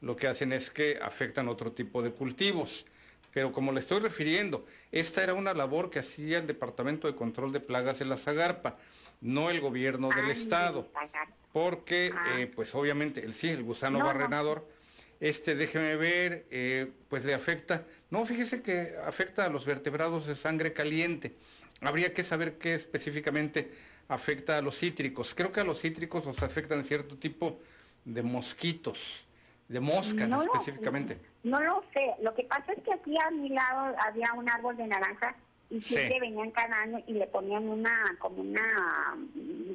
[0.00, 2.86] lo que hacen es que afectan otro tipo de cultivos.
[3.32, 7.52] Pero como le estoy refiriendo, esta era una labor que hacía el Departamento de Control
[7.52, 8.76] de Plagas de la Zagarpa,
[9.20, 10.90] no el gobierno del Ay, Estado,
[11.52, 12.40] porque, Ah.
[12.40, 14.10] eh, pues obviamente, el sí, el gusano No, no.
[14.12, 14.66] barrenador,
[15.20, 20.34] Este, déjeme ver, eh, pues le afecta, no, fíjese que afecta a los vertebrados de
[20.34, 21.34] sangre caliente.
[21.82, 23.70] Habría que saber qué específicamente
[24.14, 25.34] afecta a los cítricos.
[25.34, 27.58] Creo que a los cítricos los afectan cierto tipo
[28.04, 29.26] de mosquitos,
[29.68, 31.18] de moscas No lo- específicamente.
[31.44, 32.14] No lo sé.
[32.20, 35.34] Lo que pasa es que aquí a mi lado había un árbol de naranja
[35.70, 35.94] y Sí.
[35.94, 39.16] siempre venían cada año y le ponían una, como una...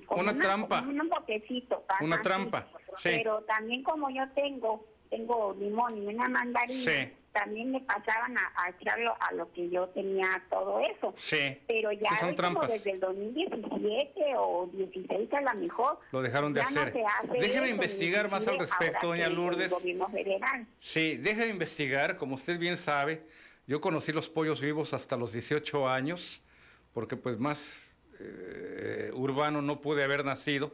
[0.05, 0.79] como Una trampa.
[0.85, 1.85] como un botecito.
[2.01, 2.67] Una trampa,
[2.97, 3.09] sí.
[3.15, 7.13] Pero también como yo tengo, tengo limón y una mandarina, Sí.
[7.35, 11.13] También me pasaban a, a echarlo a lo que yo tenía todo eso.
[11.17, 11.57] Sí.
[11.67, 12.71] Pero ya Sí, son es como trampas.
[12.71, 15.99] desde el 2017 o 16 a lo mejor.
[16.11, 16.93] Lo dejaron de no hacer.
[16.93, 19.71] se hace Déjeme investigar más al respecto, doña Lourdes.
[20.79, 23.23] Sí, deja de investigar, como usted bien sabe,
[23.67, 26.41] yo conocí los pollos vivos hasta los 18 años,
[26.93, 27.77] porque pues más
[28.19, 30.73] eh, urbano no pude haber nacido,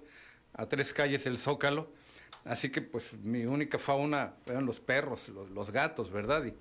[0.53, 1.89] a tres calles del Zócalo,
[2.45, 6.45] así que pues mi única fauna eran los perros, los, gatos, ¿verdad?
[6.45, 6.53] Y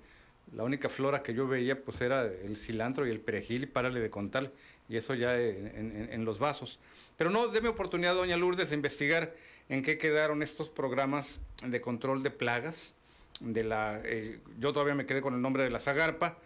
[0.55, 3.99] la única flora que yo veía pues era el cilantro y el perejil y párale
[3.99, 4.51] de contar,
[4.89, 6.79] y eso ya en los vasos.
[7.17, 9.33] Pero no, déme oportunidad, doña Lourdes, de investigar
[9.69, 12.93] en qué quedaron estos programas de control de plagas
[13.39, 16.37] de la eh, yo todavía me quedé con el nombre de la Zagarpa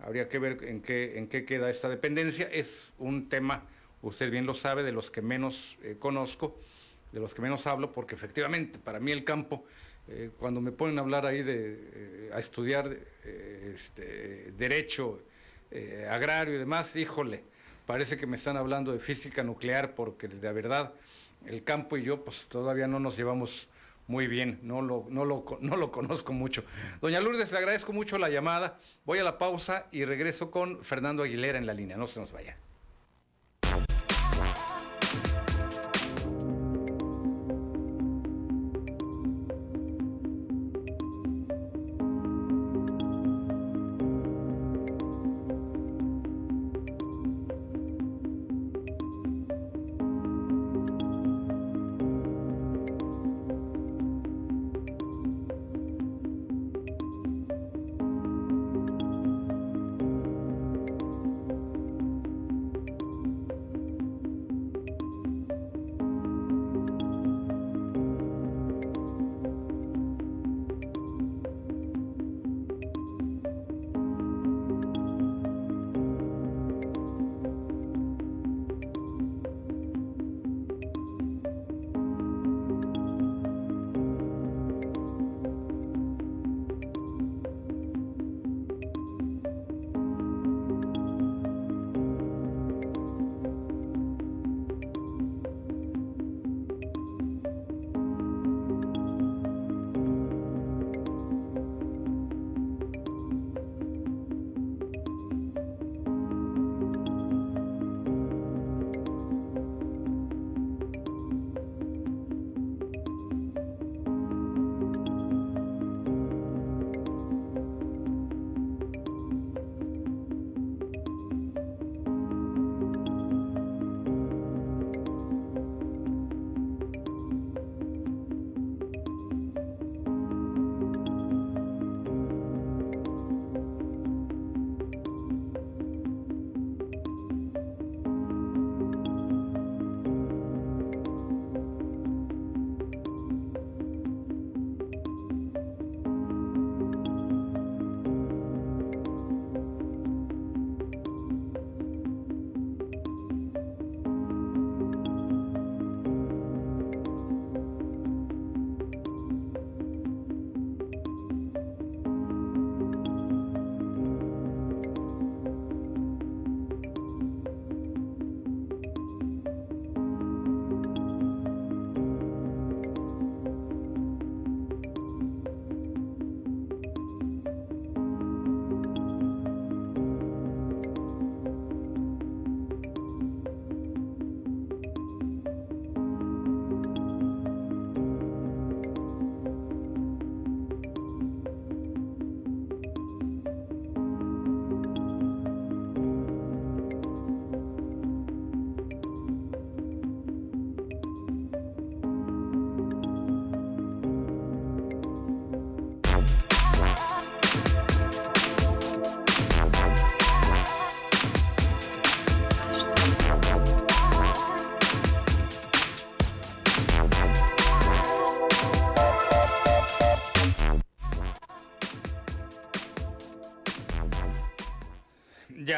[0.00, 3.64] habría que ver en qué en qué queda esta dependencia es un tema
[4.02, 6.56] usted bien lo sabe de los que menos eh, conozco
[7.14, 9.64] de los que menos hablo porque efectivamente para mí el campo
[10.08, 12.90] eh, cuando me ponen a hablar ahí de eh, a estudiar
[13.24, 15.22] eh, este, derecho
[16.08, 17.42] agrario y demás híjole
[17.84, 20.92] parece que me están hablando de física nuclear porque de verdad
[21.46, 23.68] el campo y yo pues todavía no nos llevamos
[24.06, 26.62] muy bien, no lo, no, lo, no lo conozco mucho.
[27.00, 28.78] Doña Lourdes, le agradezco mucho la llamada.
[29.06, 31.96] Voy a la pausa y regreso con Fernando Aguilera en la línea.
[31.96, 32.58] No se nos vaya.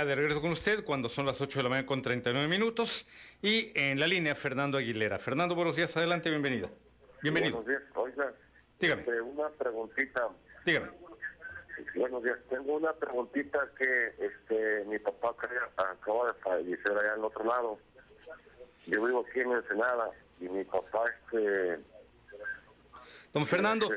[0.07, 3.07] De regreso con usted cuando son las 8 de la mañana con 39 minutos.
[3.43, 5.19] Y en la línea, Fernando Aguilera.
[5.19, 6.71] Fernando, buenos días, adelante, bienvenido.
[7.23, 7.63] Bienvenido.
[7.63, 8.33] Buenos días, oiga.
[8.79, 9.01] Dígame.
[9.03, 10.29] este, una preguntita.
[10.65, 10.91] Dígame.
[11.95, 17.19] Buenos días, tengo una preguntita que este mi papá acaba- acaba de fallecer allá en
[17.19, 17.79] el otro lado.
[18.87, 20.11] Yo vivo aquí en Ensenada
[20.41, 21.79] y mi papá este
[23.33, 23.91] Don Fernando,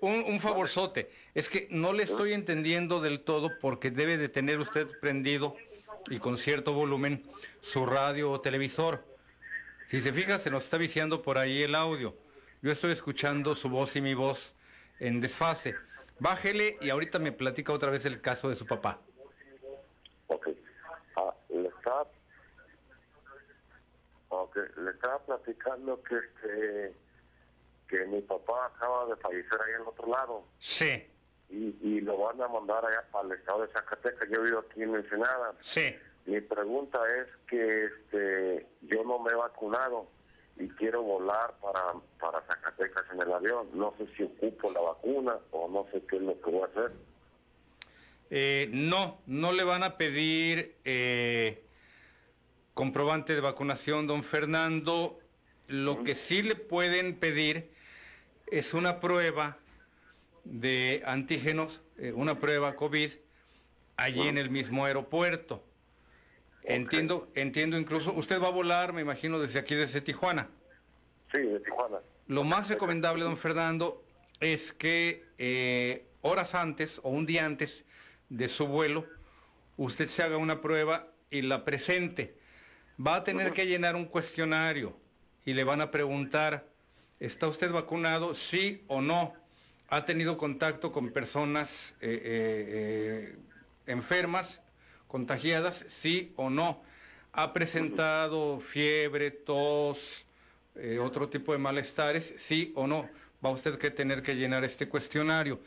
[0.00, 1.10] un, un favorzote.
[1.34, 5.56] Es que no le estoy entendiendo del todo porque debe de tener usted prendido
[6.10, 7.22] y con cierto volumen
[7.60, 9.04] su radio o televisor.
[9.88, 12.16] Si se fija, se nos está viciando por ahí el audio.
[12.62, 14.54] Yo estoy escuchando su voz y mi voz
[14.98, 15.74] en desfase.
[16.18, 19.00] Bájele y ahorita me platica otra vez el caso de su papá.
[21.16, 22.06] ah, le estaba
[24.28, 26.94] ok, le estaba platicando que este
[27.88, 30.44] que mi papá acaba de fallecer en el otro lado.
[30.58, 31.04] Sí.
[31.50, 34.28] y, y lo van a mandar allá para el estado de Zacatecas.
[34.30, 35.54] Yo vivo aquí en Ensenada.
[35.60, 35.94] Sí.
[36.26, 40.08] Mi pregunta es que este, yo no me he vacunado
[40.56, 43.68] y quiero volar para, para Zacatecas en el avión.
[43.74, 46.66] No sé si ocupo la vacuna o no sé qué es lo que voy a
[46.66, 46.92] hacer.
[48.30, 51.62] Eh, no, no le van a pedir eh,
[52.72, 55.18] comprobante de vacunación, don Fernando.
[55.68, 57.70] Lo que sí le pueden pedir
[58.46, 59.58] es una prueba
[60.44, 63.10] de antígenos, eh, una prueba COVID,
[63.96, 65.64] allí en el mismo aeropuerto.
[66.62, 70.48] Entiendo, entiendo incluso, usted va a volar, me imagino, desde aquí, desde Tijuana.
[71.32, 71.98] Sí, de Tijuana.
[72.26, 74.02] Lo más recomendable, don Fernando,
[74.40, 77.84] es que eh, horas antes o un día antes
[78.28, 79.06] de su vuelo,
[79.76, 82.36] usted se haga una prueba y la presente.
[83.04, 84.96] Va a tener que llenar un cuestionario
[85.44, 86.66] y le van a preguntar,
[87.20, 88.34] ¿está usted vacunado?
[88.34, 89.34] Sí o no.
[89.88, 93.36] ¿Ha tenido contacto con personas eh, eh, eh,
[93.86, 94.62] enfermas,
[95.06, 95.84] contagiadas?
[95.88, 96.82] Sí o no.
[97.32, 100.24] ¿Ha presentado fiebre, tos,
[100.76, 102.34] eh, otro tipo de malestares?
[102.36, 103.08] Sí o no.
[103.44, 105.60] Va usted que tener que llenar este cuestionario.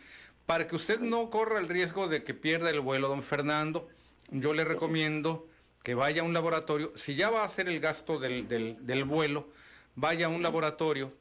[0.48, 3.88] Para que usted no corra el riesgo de que pierda el vuelo, don Fernando,
[4.32, 5.48] yo le recomiendo
[5.84, 6.92] que vaya a un laboratorio.
[6.96, 9.50] Si ya va a hacer el gasto del, del- del vuelo,
[9.98, 11.12] vaya a un laboratorio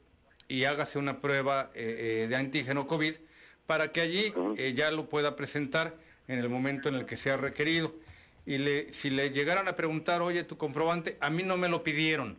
[0.47, 3.15] y hágase una prueba eh, eh, de antígeno COVID
[3.65, 5.95] para que allí eh, ya lo pueda presentar
[6.29, 7.93] en el momento en el que sea requerido.
[8.45, 11.83] Y le, si le llegaran a preguntar, oye, tu comprobante, a mí no me lo
[11.83, 12.37] pidieron.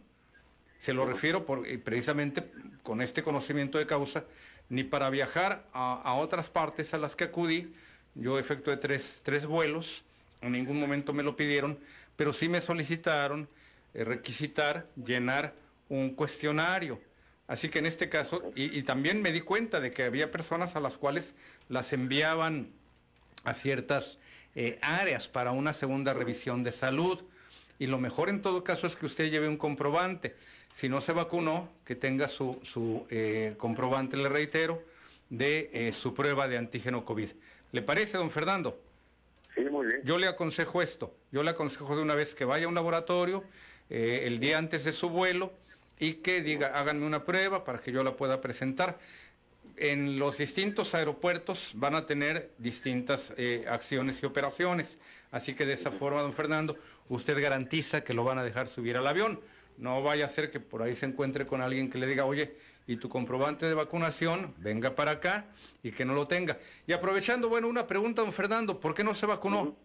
[0.81, 2.51] Se lo refiero por, precisamente
[2.83, 4.25] con este conocimiento de causa,
[4.71, 7.75] ni para viajar a, a otras partes a las que acudí.
[8.15, 10.03] Yo efectué tres, tres vuelos,
[10.41, 11.79] en ningún momento me lo pidieron,
[12.17, 13.49] pero sí me solicitaron
[13.93, 15.53] requisitar, llenar
[15.89, 17.01] un cuestionario.
[17.47, 20.77] Así que en este caso, y, y también me di cuenta de que había personas
[20.77, 21.35] a las cuales
[21.69, 22.73] las enviaban
[23.45, 24.19] a ciertas
[24.55, 27.23] eh, áreas para una segunda revisión de salud.
[27.79, 30.35] Y lo mejor en todo caso es que usted lleve un comprobante.
[30.75, 34.83] Si no se vacunó, que tenga su, su eh, comprobante, le reitero,
[35.31, 37.31] de eh, su prueba de antígeno COVID.
[37.73, 38.81] ¿Le parece, don Fernando?
[39.55, 40.01] Sí, muy bien.
[40.05, 41.15] Yo le aconsejo esto.
[41.31, 43.45] Yo le aconsejo de una vez que vaya a un laboratorio
[43.91, 45.51] el día antes de su vuelo
[45.99, 48.99] y que diga, háganme una prueba para que yo la pueda presentar.
[49.77, 54.99] En los distintos aeropuertos van a tener distintas eh, acciones y operaciones.
[55.31, 56.77] Así que de esa forma, don Fernando,
[57.09, 59.39] usted garantiza que lo van a dejar subir al avión.
[59.77, 62.57] No vaya a ser que por ahí se encuentre con alguien que le diga, oye,
[62.89, 65.45] y tu comprobante de vacunación, venga para acá
[65.83, 66.57] y que no lo tenga.
[66.87, 69.77] Y aprovechando, bueno, una pregunta, don Fernando, ¿por qué no se vacunó?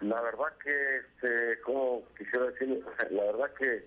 [0.00, 3.86] La verdad que, este, como quisiera decir, la verdad que,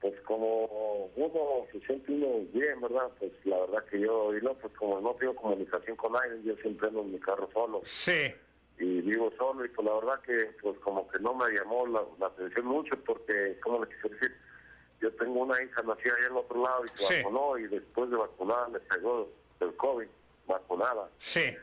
[0.00, 3.10] pues como uno se siente uno bien, ¿verdad?
[3.18, 6.54] Pues la verdad que yo, y no, pues como no tengo comunicación con nadie, yo
[6.56, 7.80] siempre ando en mi carro solo.
[7.84, 8.32] Sí.
[8.78, 12.02] Y vivo solo, y pues la verdad que, pues como que no me llamó la,
[12.20, 14.36] la atención mucho, porque, ¿cómo le quisiera decir?
[15.00, 17.14] Yo tengo una hija nacida allá en el otro lado y se Sí.
[17.22, 19.28] vacunó, y después de vacunada le pegó
[19.60, 20.06] el COVID,
[20.46, 21.08] vacunada.
[21.18, 21.56] Sí.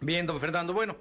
[0.00, 0.96] Bien, don Fernando, bueno,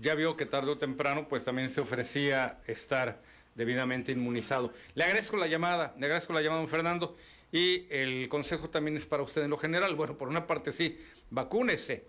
[0.00, 3.20] ya vio que tarde o temprano pues también se ofrecía estar
[3.56, 4.72] debidamente inmunizado.
[4.94, 7.16] Le agradezco la llamada, le agradezco la llamada, don Fernando,
[7.50, 9.96] y el consejo también es para usted en lo general.
[9.96, 10.98] Bueno, por una parte sí,
[11.30, 12.04] vacúnese.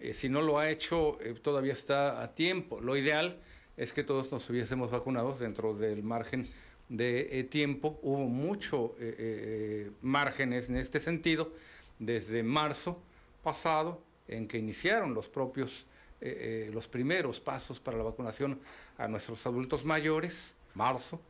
[0.00, 2.80] Eh, si no lo ha hecho, eh, todavía está a tiempo.
[2.80, 3.38] Lo ideal
[3.76, 6.48] es que todos nos hubiésemos vacunados dentro del margen
[6.88, 7.98] de eh, tiempo.
[8.02, 8.94] Hubo mucho
[10.02, 11.52] márgenes en este sentido
[11.98, 13.00] desde marzo
[13.42, 15.86] pasado, en que iniciaron los propios,
[16.72, 18.60] los primeros pasos para la vacunación
[18.96, 21.20] a nuestros adultos mayores, marzo,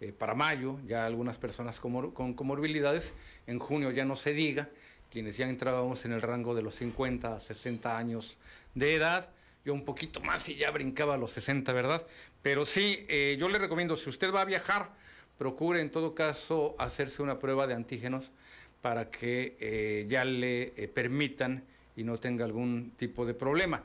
[0.00, 3.14] eh, para mayo ya algunas personas con comorbilidades,
[3.48, 4.68] en junio ya no se diga,
[5.10, 8.38] quienes ya entrábamos en el rango de los 50 a 60 años
[8.74, 9.30] de edad,
[9.64, 12.06] yo un poquito más y ya brincaba a los 60, ¿verdad?
[12.42, 14.90] Pero sí, eh, yo le recomiendo, si usted va a viajar,
[15.36, 18.30] procure en todo caso hacerse una prueba de antígenos
[18.82, 21.64] para que eh, ya le permitan
[21.96, 23.82] y no tenga algún tipo de problema.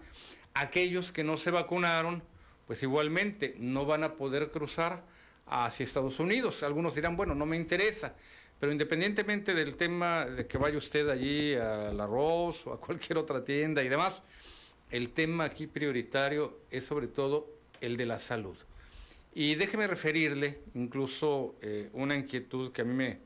[0.53, 2.21] Aquellos que no se vacunaron,
[2.67, 5.01] pues igualmente no van a poder cruzar
[5.47, 6.63] hacia Estados Unidos.
[6.63, 8.15] Algunos dirán, bueno, no me interesa,
[8.59, 13.43] pero independientemente del tema de que vaya usted allí al arroz o a cualquier otra
[13.43, 14.23] tienda y demás,
[14.91, 17.47] el tema aquí prioritario es sobre todo
[17.81, 18.55] el de la salud.
[19.35, 23.19] Y déjeme referirle incluso eh, una inquietud que a mí me...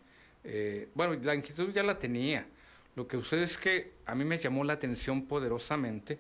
[0.44, 2.48] Eh, bueno, la inquietud ya la tenía.
[2.96, 6.20] Lo que sucede es que a mí me llamó la atención poderosamente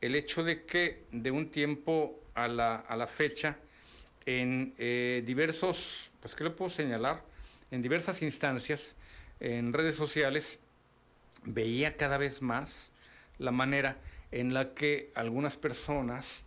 [0.00, 3.56] el hecho de que de un tiempo a la, a la fecha,
[4.26, 7.22] en eh, diversos, pues ¿qué le puedo señalar?
[7.70, 8.94] En diversas instancias,
[9.40, 10.58] en redes sociales,
[11.44, 12.90] veía cada vez más
[13.38, 13.98] la manera
[14.30, 16.44] en la que algunas personas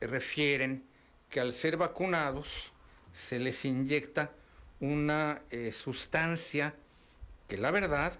[0.00, 0.84] refieren
[1.30, 2.72] que al ser vacunados
[3.12, 4.32] se les inyecta
[4.80, 6.74] una eh, sustancia
[7.48, 8.18] que la verdad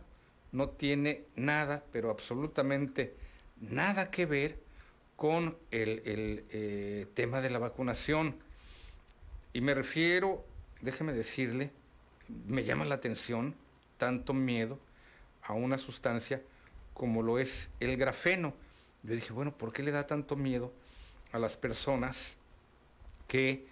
[0.52, 3.14] no tiene nada, pero absolutamente
[3.60, 4.58] nada que ver
[5.16, 8.36] con el, eh, tema de la vacunación.
[9.54, 10.44] Y me refiero,
[10.82, 11.70] déjeme decirle,
[12.46, 13.54] me llama la atención
[13.96, 14.78] tanto miedo
[15.42, 16.42] a una sustancia
[16.92, 18.52] como lo es el grafeno.
[19.02, 20.72] Yo dije, bueno, ¿por qué le da tanto miedo
[21.32, 22.36] a las personas
[23.26, 23.66] que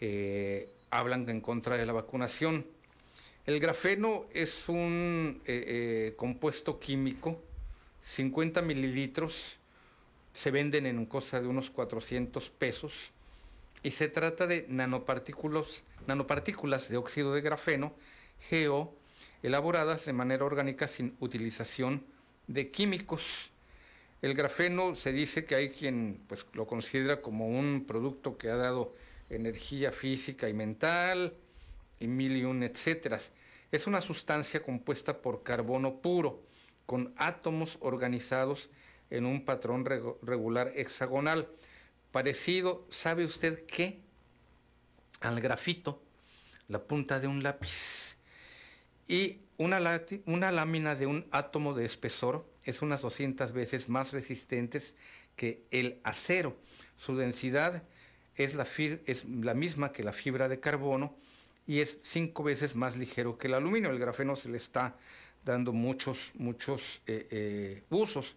[0.00, 2.66] eh, hablan en contra de la vacunación.
[3.46, 7.40] El grafeno es un eh, eh, compuesto químico,
[8.00, 9.58] 50 mililitros,
[10.32, 13.10] se venden en cosa de unos 400 pesos
[13.82, 15.82] y se trata de nanopartículas,
[16.88, 17.94] de óxido de grafeno,
[18.50, 18.94] GO,
[19.42, 22.04] elaboradas de manera orgánica sin utilización
[22.46, 23.50] de químicos.
[24.20, 28.56] El grafeno se dice que hay quien pues, lo considera como un producto que ha
[28.56, 28.94] dado
[29.30, 31.34] energía física y mental,
[31.98, 33.18] y mil y un etcétera.
[33.72, 36.42] Es una sustancia compuesta por carbono puro,
[36.86, 38.68] con átomos organizados
[39.10, 41.48] en un patrón regular hexagonal,
[42.12, 43.98] parecido, ¿sabe usted qué?
[45.20, 46.02] Al grafito,
[46.68, 48.16] la punta de un lápiz.
[49.08, 54.94] Y una, lámina de un átomo de espesor es unas 200 veces más resistentes
[55.36, 56.56] que el acero.
[56.96, 57.82] Su densidad
[58.36, 61.16] es la, misma que la fibra de carbono
[61.66, 63.90] y es cinco veces más ligero que el aluminio.
[63.90, 64.96] El grafeno se le está
[65.44, 68.36] dando muchos, muchos eh, eh, usos.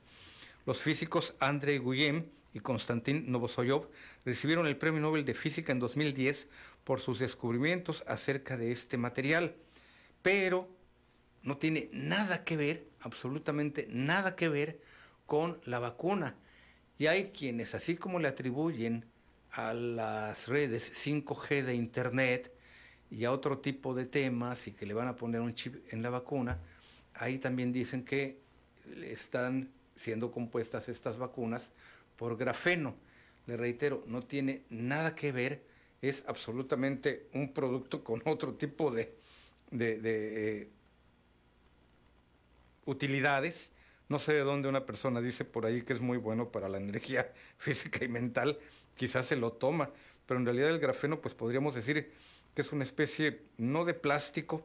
[0.65, 3.89] Los físicos Andrei Guyen y Konstantin Novosoyov
[4.23, 6.47] recibieron el Premio Nobel de Física en 2010
[6.85, 9.55] por sus descubrimientos acerca de este material,
[10.21, 10.69] pero
[11.43, 14.79] no tiene nada que ver, absolutamente nada que ver
[15.25, 16.35] con la vacuna.
[16.97, 19.03] Y hay quienes, así como le atribuyen
[19.51, 22.53] a las redes 5G de Internet
[23.11, 26.01] y a otro tipo de temas y que le van a poner un chip en
[26.01, 26.57] la vacuna,
[27.15, 28.39] ahí también dicen que
[29.03, 31.73] están siendo compuestas estas vacunas
[32.15, 32.95] por grafeno.
[33.47, 35.63] Le reitero, no tiene nada que ver,
[36.01, 39.15] es absolutamente un producto con otro tipo de,
[39.71, 40.69] eh,
[42.85, 43.71] utilidades.
[44.07, 46.77] No sé de dónde una persona dice por ahí que es muy bueno para la
[46.77, 48.59] energía física y mental,
[48.95, 49.89] quizás se lo toma,
[50.25, 52.11] pero en realidad el grafeno pues podríamos decir
[52.53, 54.63] que es una especie no de plástico,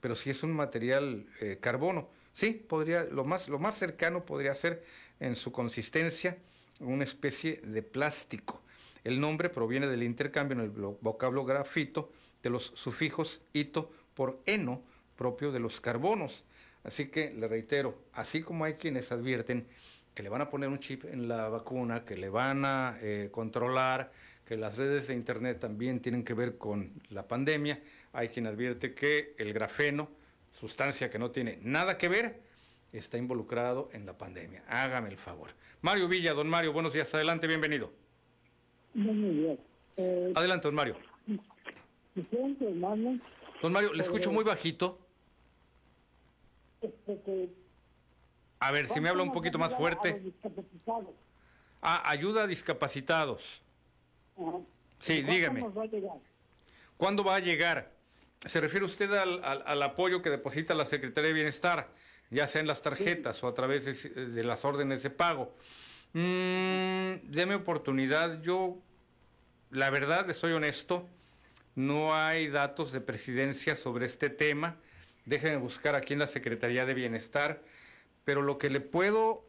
[0.00, 2.08] pero sí es un material eh, carbono.
[2.32, 4.84] Sí, podría, lo más, lo más cercano podría ser
[5.20, 6.36] en su consistencia
[6.80, 8.62] una especie de plástico.
[9.04, 12.10] El nombre proviene del intercambio en el vocablo grafito
[12.42, 14.82] de los sufijos ito por eno,
[15.16, 16.44] propio de los carbonos.
[16.84, 19.66] Así que le reitero, así como hay quienes advierten
[20.14, 23.30] que le van a poner un chip en la vacuna, que le van a eh,
[23.32, 24.12] controlar,
[24.44, 27.80] que las redes de Internet también tienen que ver con la pandemia,
[28.12, 30.08] hay quien advierte que el grafeno,
[30.52, 32.40] sustancia que no tiene nada que ver,
[32.98, 34.62] está involucrado en la pandemia.
[34.68, 35.50] Hágame el favor.
[35.82, 37.92] Mario Villa, don Mario, buenos días, adelante, bienvenido.
[38.94, 39.60] Muy bien.
[39.96, 40.96] Eh, adelante, don Mario.
[43.62, 44.98] Don Mario, le escucho muy bajito.
[48.60, 50.22] A ver, si me habla un poquito más fuerte.
[51.82, 53.60] Ah, ayuda a discapacitados.
[54.98, 55.64] Sí, dígame.
[56.96, 57.90] ¿Cuándo va a llegar?
[58.46, 61.88] ¿Se refiere usted al, apoyo que deposita la Secretaría de Bienestar,
[62.34, 65.54] ya sea en las tarjetas o a través de, las órdenes de pago?
[66.12, 68.42] Mm, deme oportunidad.
[68.42, 68.78] Yo,
[69.70, 71.08] la verdad, le soy honesto,
[71.76, 74.76] no hay datos de presidencia sobre este tema.
[75.24, 77.62] Déjenme buscar aquí en la Secretaría de Bienestar.
[78.24, 79.44] Pero lo que le puedo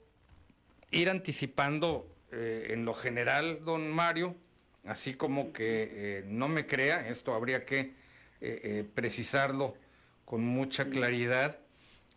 [0.92, 4.36] ir anticipando eh, en lo general, don Mario,
[4.86, 7.94] así como que eh, no me crea, esto habría que
[8.42, 9.76] eh, precisarlo
[10.26, 11.60] con mucha claridad,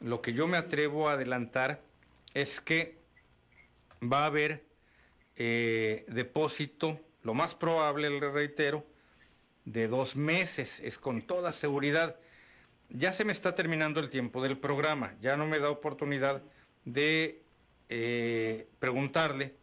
[0.00, 1.82] lo que yo me atrevo a adelantar
[2.34, 2.96] es que
[4.02, 4.64] va a haber
[5.36, 8.84] depósito, lo más probable, le reitero,
[9.64, 12.16] de dos meses, es con toda seguridad.
[12.88, 16.42] Ya se me está terminando el tiempo del programa, ya no me da oportunidad
[16.84, 17.42] de
[18.78, 19.54] preguntarle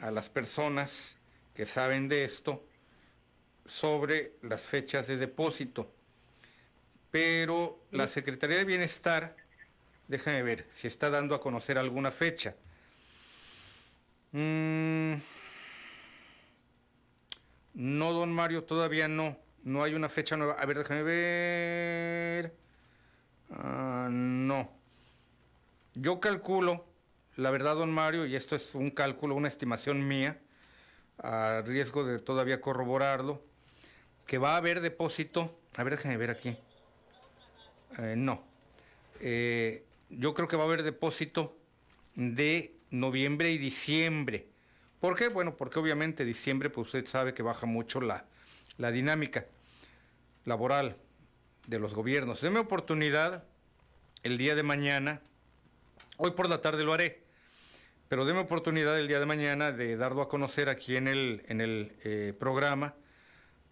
[0.00, 1.16] a las personas
[1.54, 2.64] que saben de esto
[3.64, 5.92] sobre las fechas de depósito.
[7.10, 9.36] Pero la Secretaría de Bienestar,
[10.08, 12.54] déjame ver si está dando a conocer alguna fecha.
[14.32, 15.14] Mm,
[17.74, 19.36] no, don Mario, todavía no.
[19.62, 20.54] No hay una fecha nueva.
[20.54, 22.54] A ver, déjame ver.
[23.50, 24.70] Ah, no.
[25.94, 26.84] Yo calculo
[27.36, 30.38] la verdad, don Mario, y esto es un cálculo, una estimación mía,
[31.18, 33.42] a riesgo de todavía corroborarlo,
[34.26, 36.56] que va a haber depósito, a ver, déjenme ver aquí,
[37.98, 38.42] eh, no,
[39.20, 39.84] eh,
[40.18, 41.56] yo creo que va a haber depósito
[42.14, 44.48] de noviembre y diciembre.
[45.00, 45.28] ¿Por qué?
[45.28, 48.26] Bueno, porque obviamente diciembre, pues usted sabe que baja mucho la,
[48.78, 49.46] la dinámica
[50.44, 50.96] laboral
[51.66, 52.40] de los gobiernos.
[52.40, 53.44] Deme oportunidad
[54.22, 55.20] el día de mañana,
[56.16, 57.22] hoy por la tarde lo haré,
[58.08, 61.60] pero déme oportunidad el día de mañana de darlo a conocer aquí en el, en
[61.60, 62.94] el eh, programa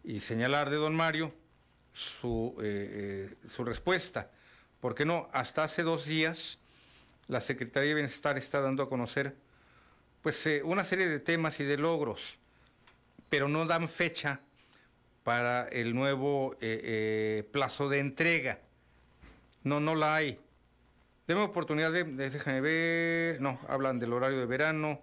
[0.05, 1.32] y señalar de don Mario
[1.93, 4.31] su, eh, eh, su respuesta.
[4.82, 6.59] Porque no, hasta hace dos días
[7.28, 9.36] la Secretaría de Bienestar está dando a conocer
[10.22, 12.36] pues una serie de temas y de logros,
[13.28, 14.40] pero no dan fecha
[15.22, 16.56] para el nuevo
[17.52, 18.59] plazo de entrega.
[19.62, 20.40] No, no la hay.
[21.28, 25.00] Deme oportunidad de, déjame ver, no, hablan del horario de verano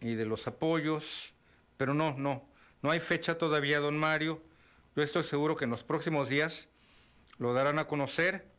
[0.00, 1.34] y de los apoyos,
[1.76, 2.48] pero no, no,
[2.82, 4.40] no hay fecha todavía, don Mario.
[4.94, 6.68] Yo estoy seguro que en los próximos días
[7.38, 8.51] lo darán a conocer.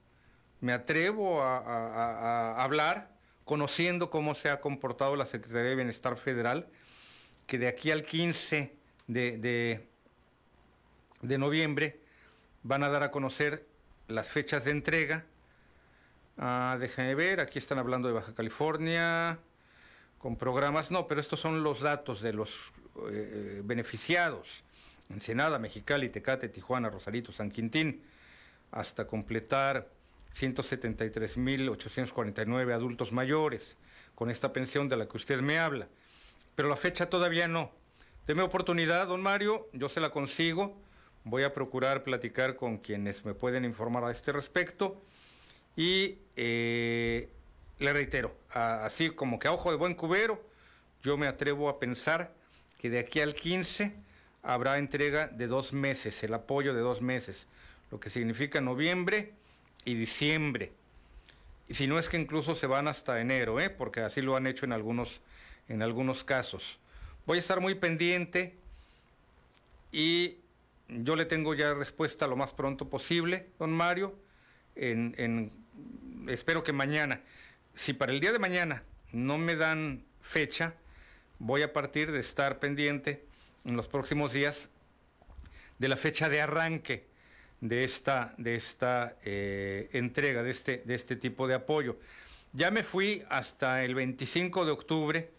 [0.63, 3.11] Me atrevo a, hablar,
[3.43, 6.67] conociendo cómo se ha comportado la Secretaría de Bienestar Federal,
[7.45, 8.73] que de aquí al 15
[9.07, 9.85] de,
[11.21, 11.99] de, noviembre
[12.63, 13.67] van a dar a conocer
[14.07, 15.25] las fechas de entrega
[16.37, 19.37] Ah, déjenme ver, aquí están hablando de Baja California,
[20.17, 22.71] con programas, no, pero estos son los datos de los
[23.11, 24.63] eh, eh, beneficiados.
[25.09, 28.03] Ensenada, Mexicali, Tecate, Tijuana, Rosarito, San Quintín,
[28.71, 29.89] hasta completar
[30.35, 33.77] 173.849 adultos mayores
[34.15, 35.87] con esta pensión de la que usted me habla.
[36.55, 37.71] Pero la fecha todavía no.
[38.27, 40.77] Deme oportunidad, don Mario, yo se la consigo.
[41.23, 45.01] Voy a procurar platicar con quienes me pueden informar a este respecto
[45.75, 47.29] y eh,
[47.79, 50.43] le reitero, así como que a ojo de buen cubero,
[51.01, 52.33] yo me atrevo a pensar
[52.77, 53.95] que de aquí al 15
[54.43, 57.47] habrá entrega de dos meses, el apoyo de dos meses,
[57.91, 59.33] lo que significa noviembre
[59.85, 60.71] y diciembre.
[61.67, 63.69] Y si no es que incluso se van hasta enero, ¿eh?
[63.69, 65.21] porque así lo han hecho en algunos,
[65.69, 66.79] en algunos casos.
[67.25, 68.55] Voy a estar muy pendiente
[69.91, 70.37] y
[70.89, 74.15] yo le tengo ya respuesta lo más pronto posible, don Mario,
[74.75, 75.51] en, en
[76.27, 77.21] espero que mañana,
[77.73, 80.75] si para el día de mañana no me dan fecha,
[81.39, 83.23] voy a partir de estar pendiente
[83.65, 84.69] en los próximos días
[85.79, 87.05] de la fecha de arranque
[87.63, 91.97] de esta, de esta eh, entrega, de este, de este tipo de apoyo.
[92.51, 95.29] Ya me fui hasta el 25 de octubre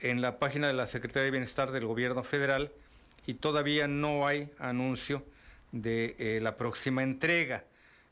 [0.00, 2.72] en la página de la Secretaría de Bienestar del Gobierno Federal
[3.26, 5.24] y todavía no hay anuncio
[5.72, 7.64] de eh, la próxima entrega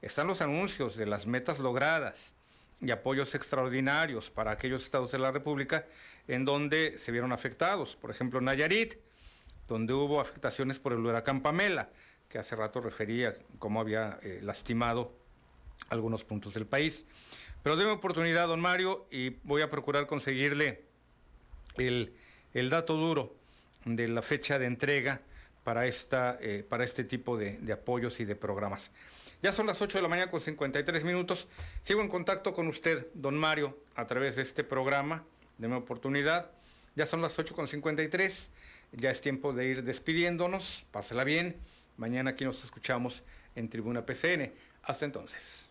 [0.05, 2.35] están los anuncios de las metas logradas
[2.83, 5.87] y apoyos extraordinarios para aquellos estados de la República
[6.29, 7.97] en donde se vieron afectados.
[7.97, 8.97] Por ejemplo, Nayarit,
[9.67, 11.89] donde hubo afectaciones por el huracán Pamela,
[12.35, 15.13] que hace rato refería cómo había eh, lastimado
[15.89, 17.07] algunos puntos del país.
[17.63, 20.83] Pero déme oportunidad, don Mario, y voy a procurar conseguirle
[21.77, 22.13] el,
[22.69, 23.37] dato duro
[23.85, 25.21] de la fecha de entrega
[25.63, 28.91] para, esta, eh, para este tipo de apoyos y de programas.
[29.41, 31.47] Ya son las 8 de la mañana con 53 minutos.
[31.83, 35.23] Sigo en contacto con usted, don Mario, a través de este programa.
[35.59, 36.51] Deme oportunidad.
[36.97, 38.51] Ya son las 8 con 53.
[38.91, 40.85] Ya es tiempo de ir despidiéndonos.
[40.91, 41.61] Pásela bien.
[41.97, 43.23] Mañana aquí nos escuchamos
[43.55, 44.53] en Tribuna PCN.
[44.83, 45.69] Hasta entonces.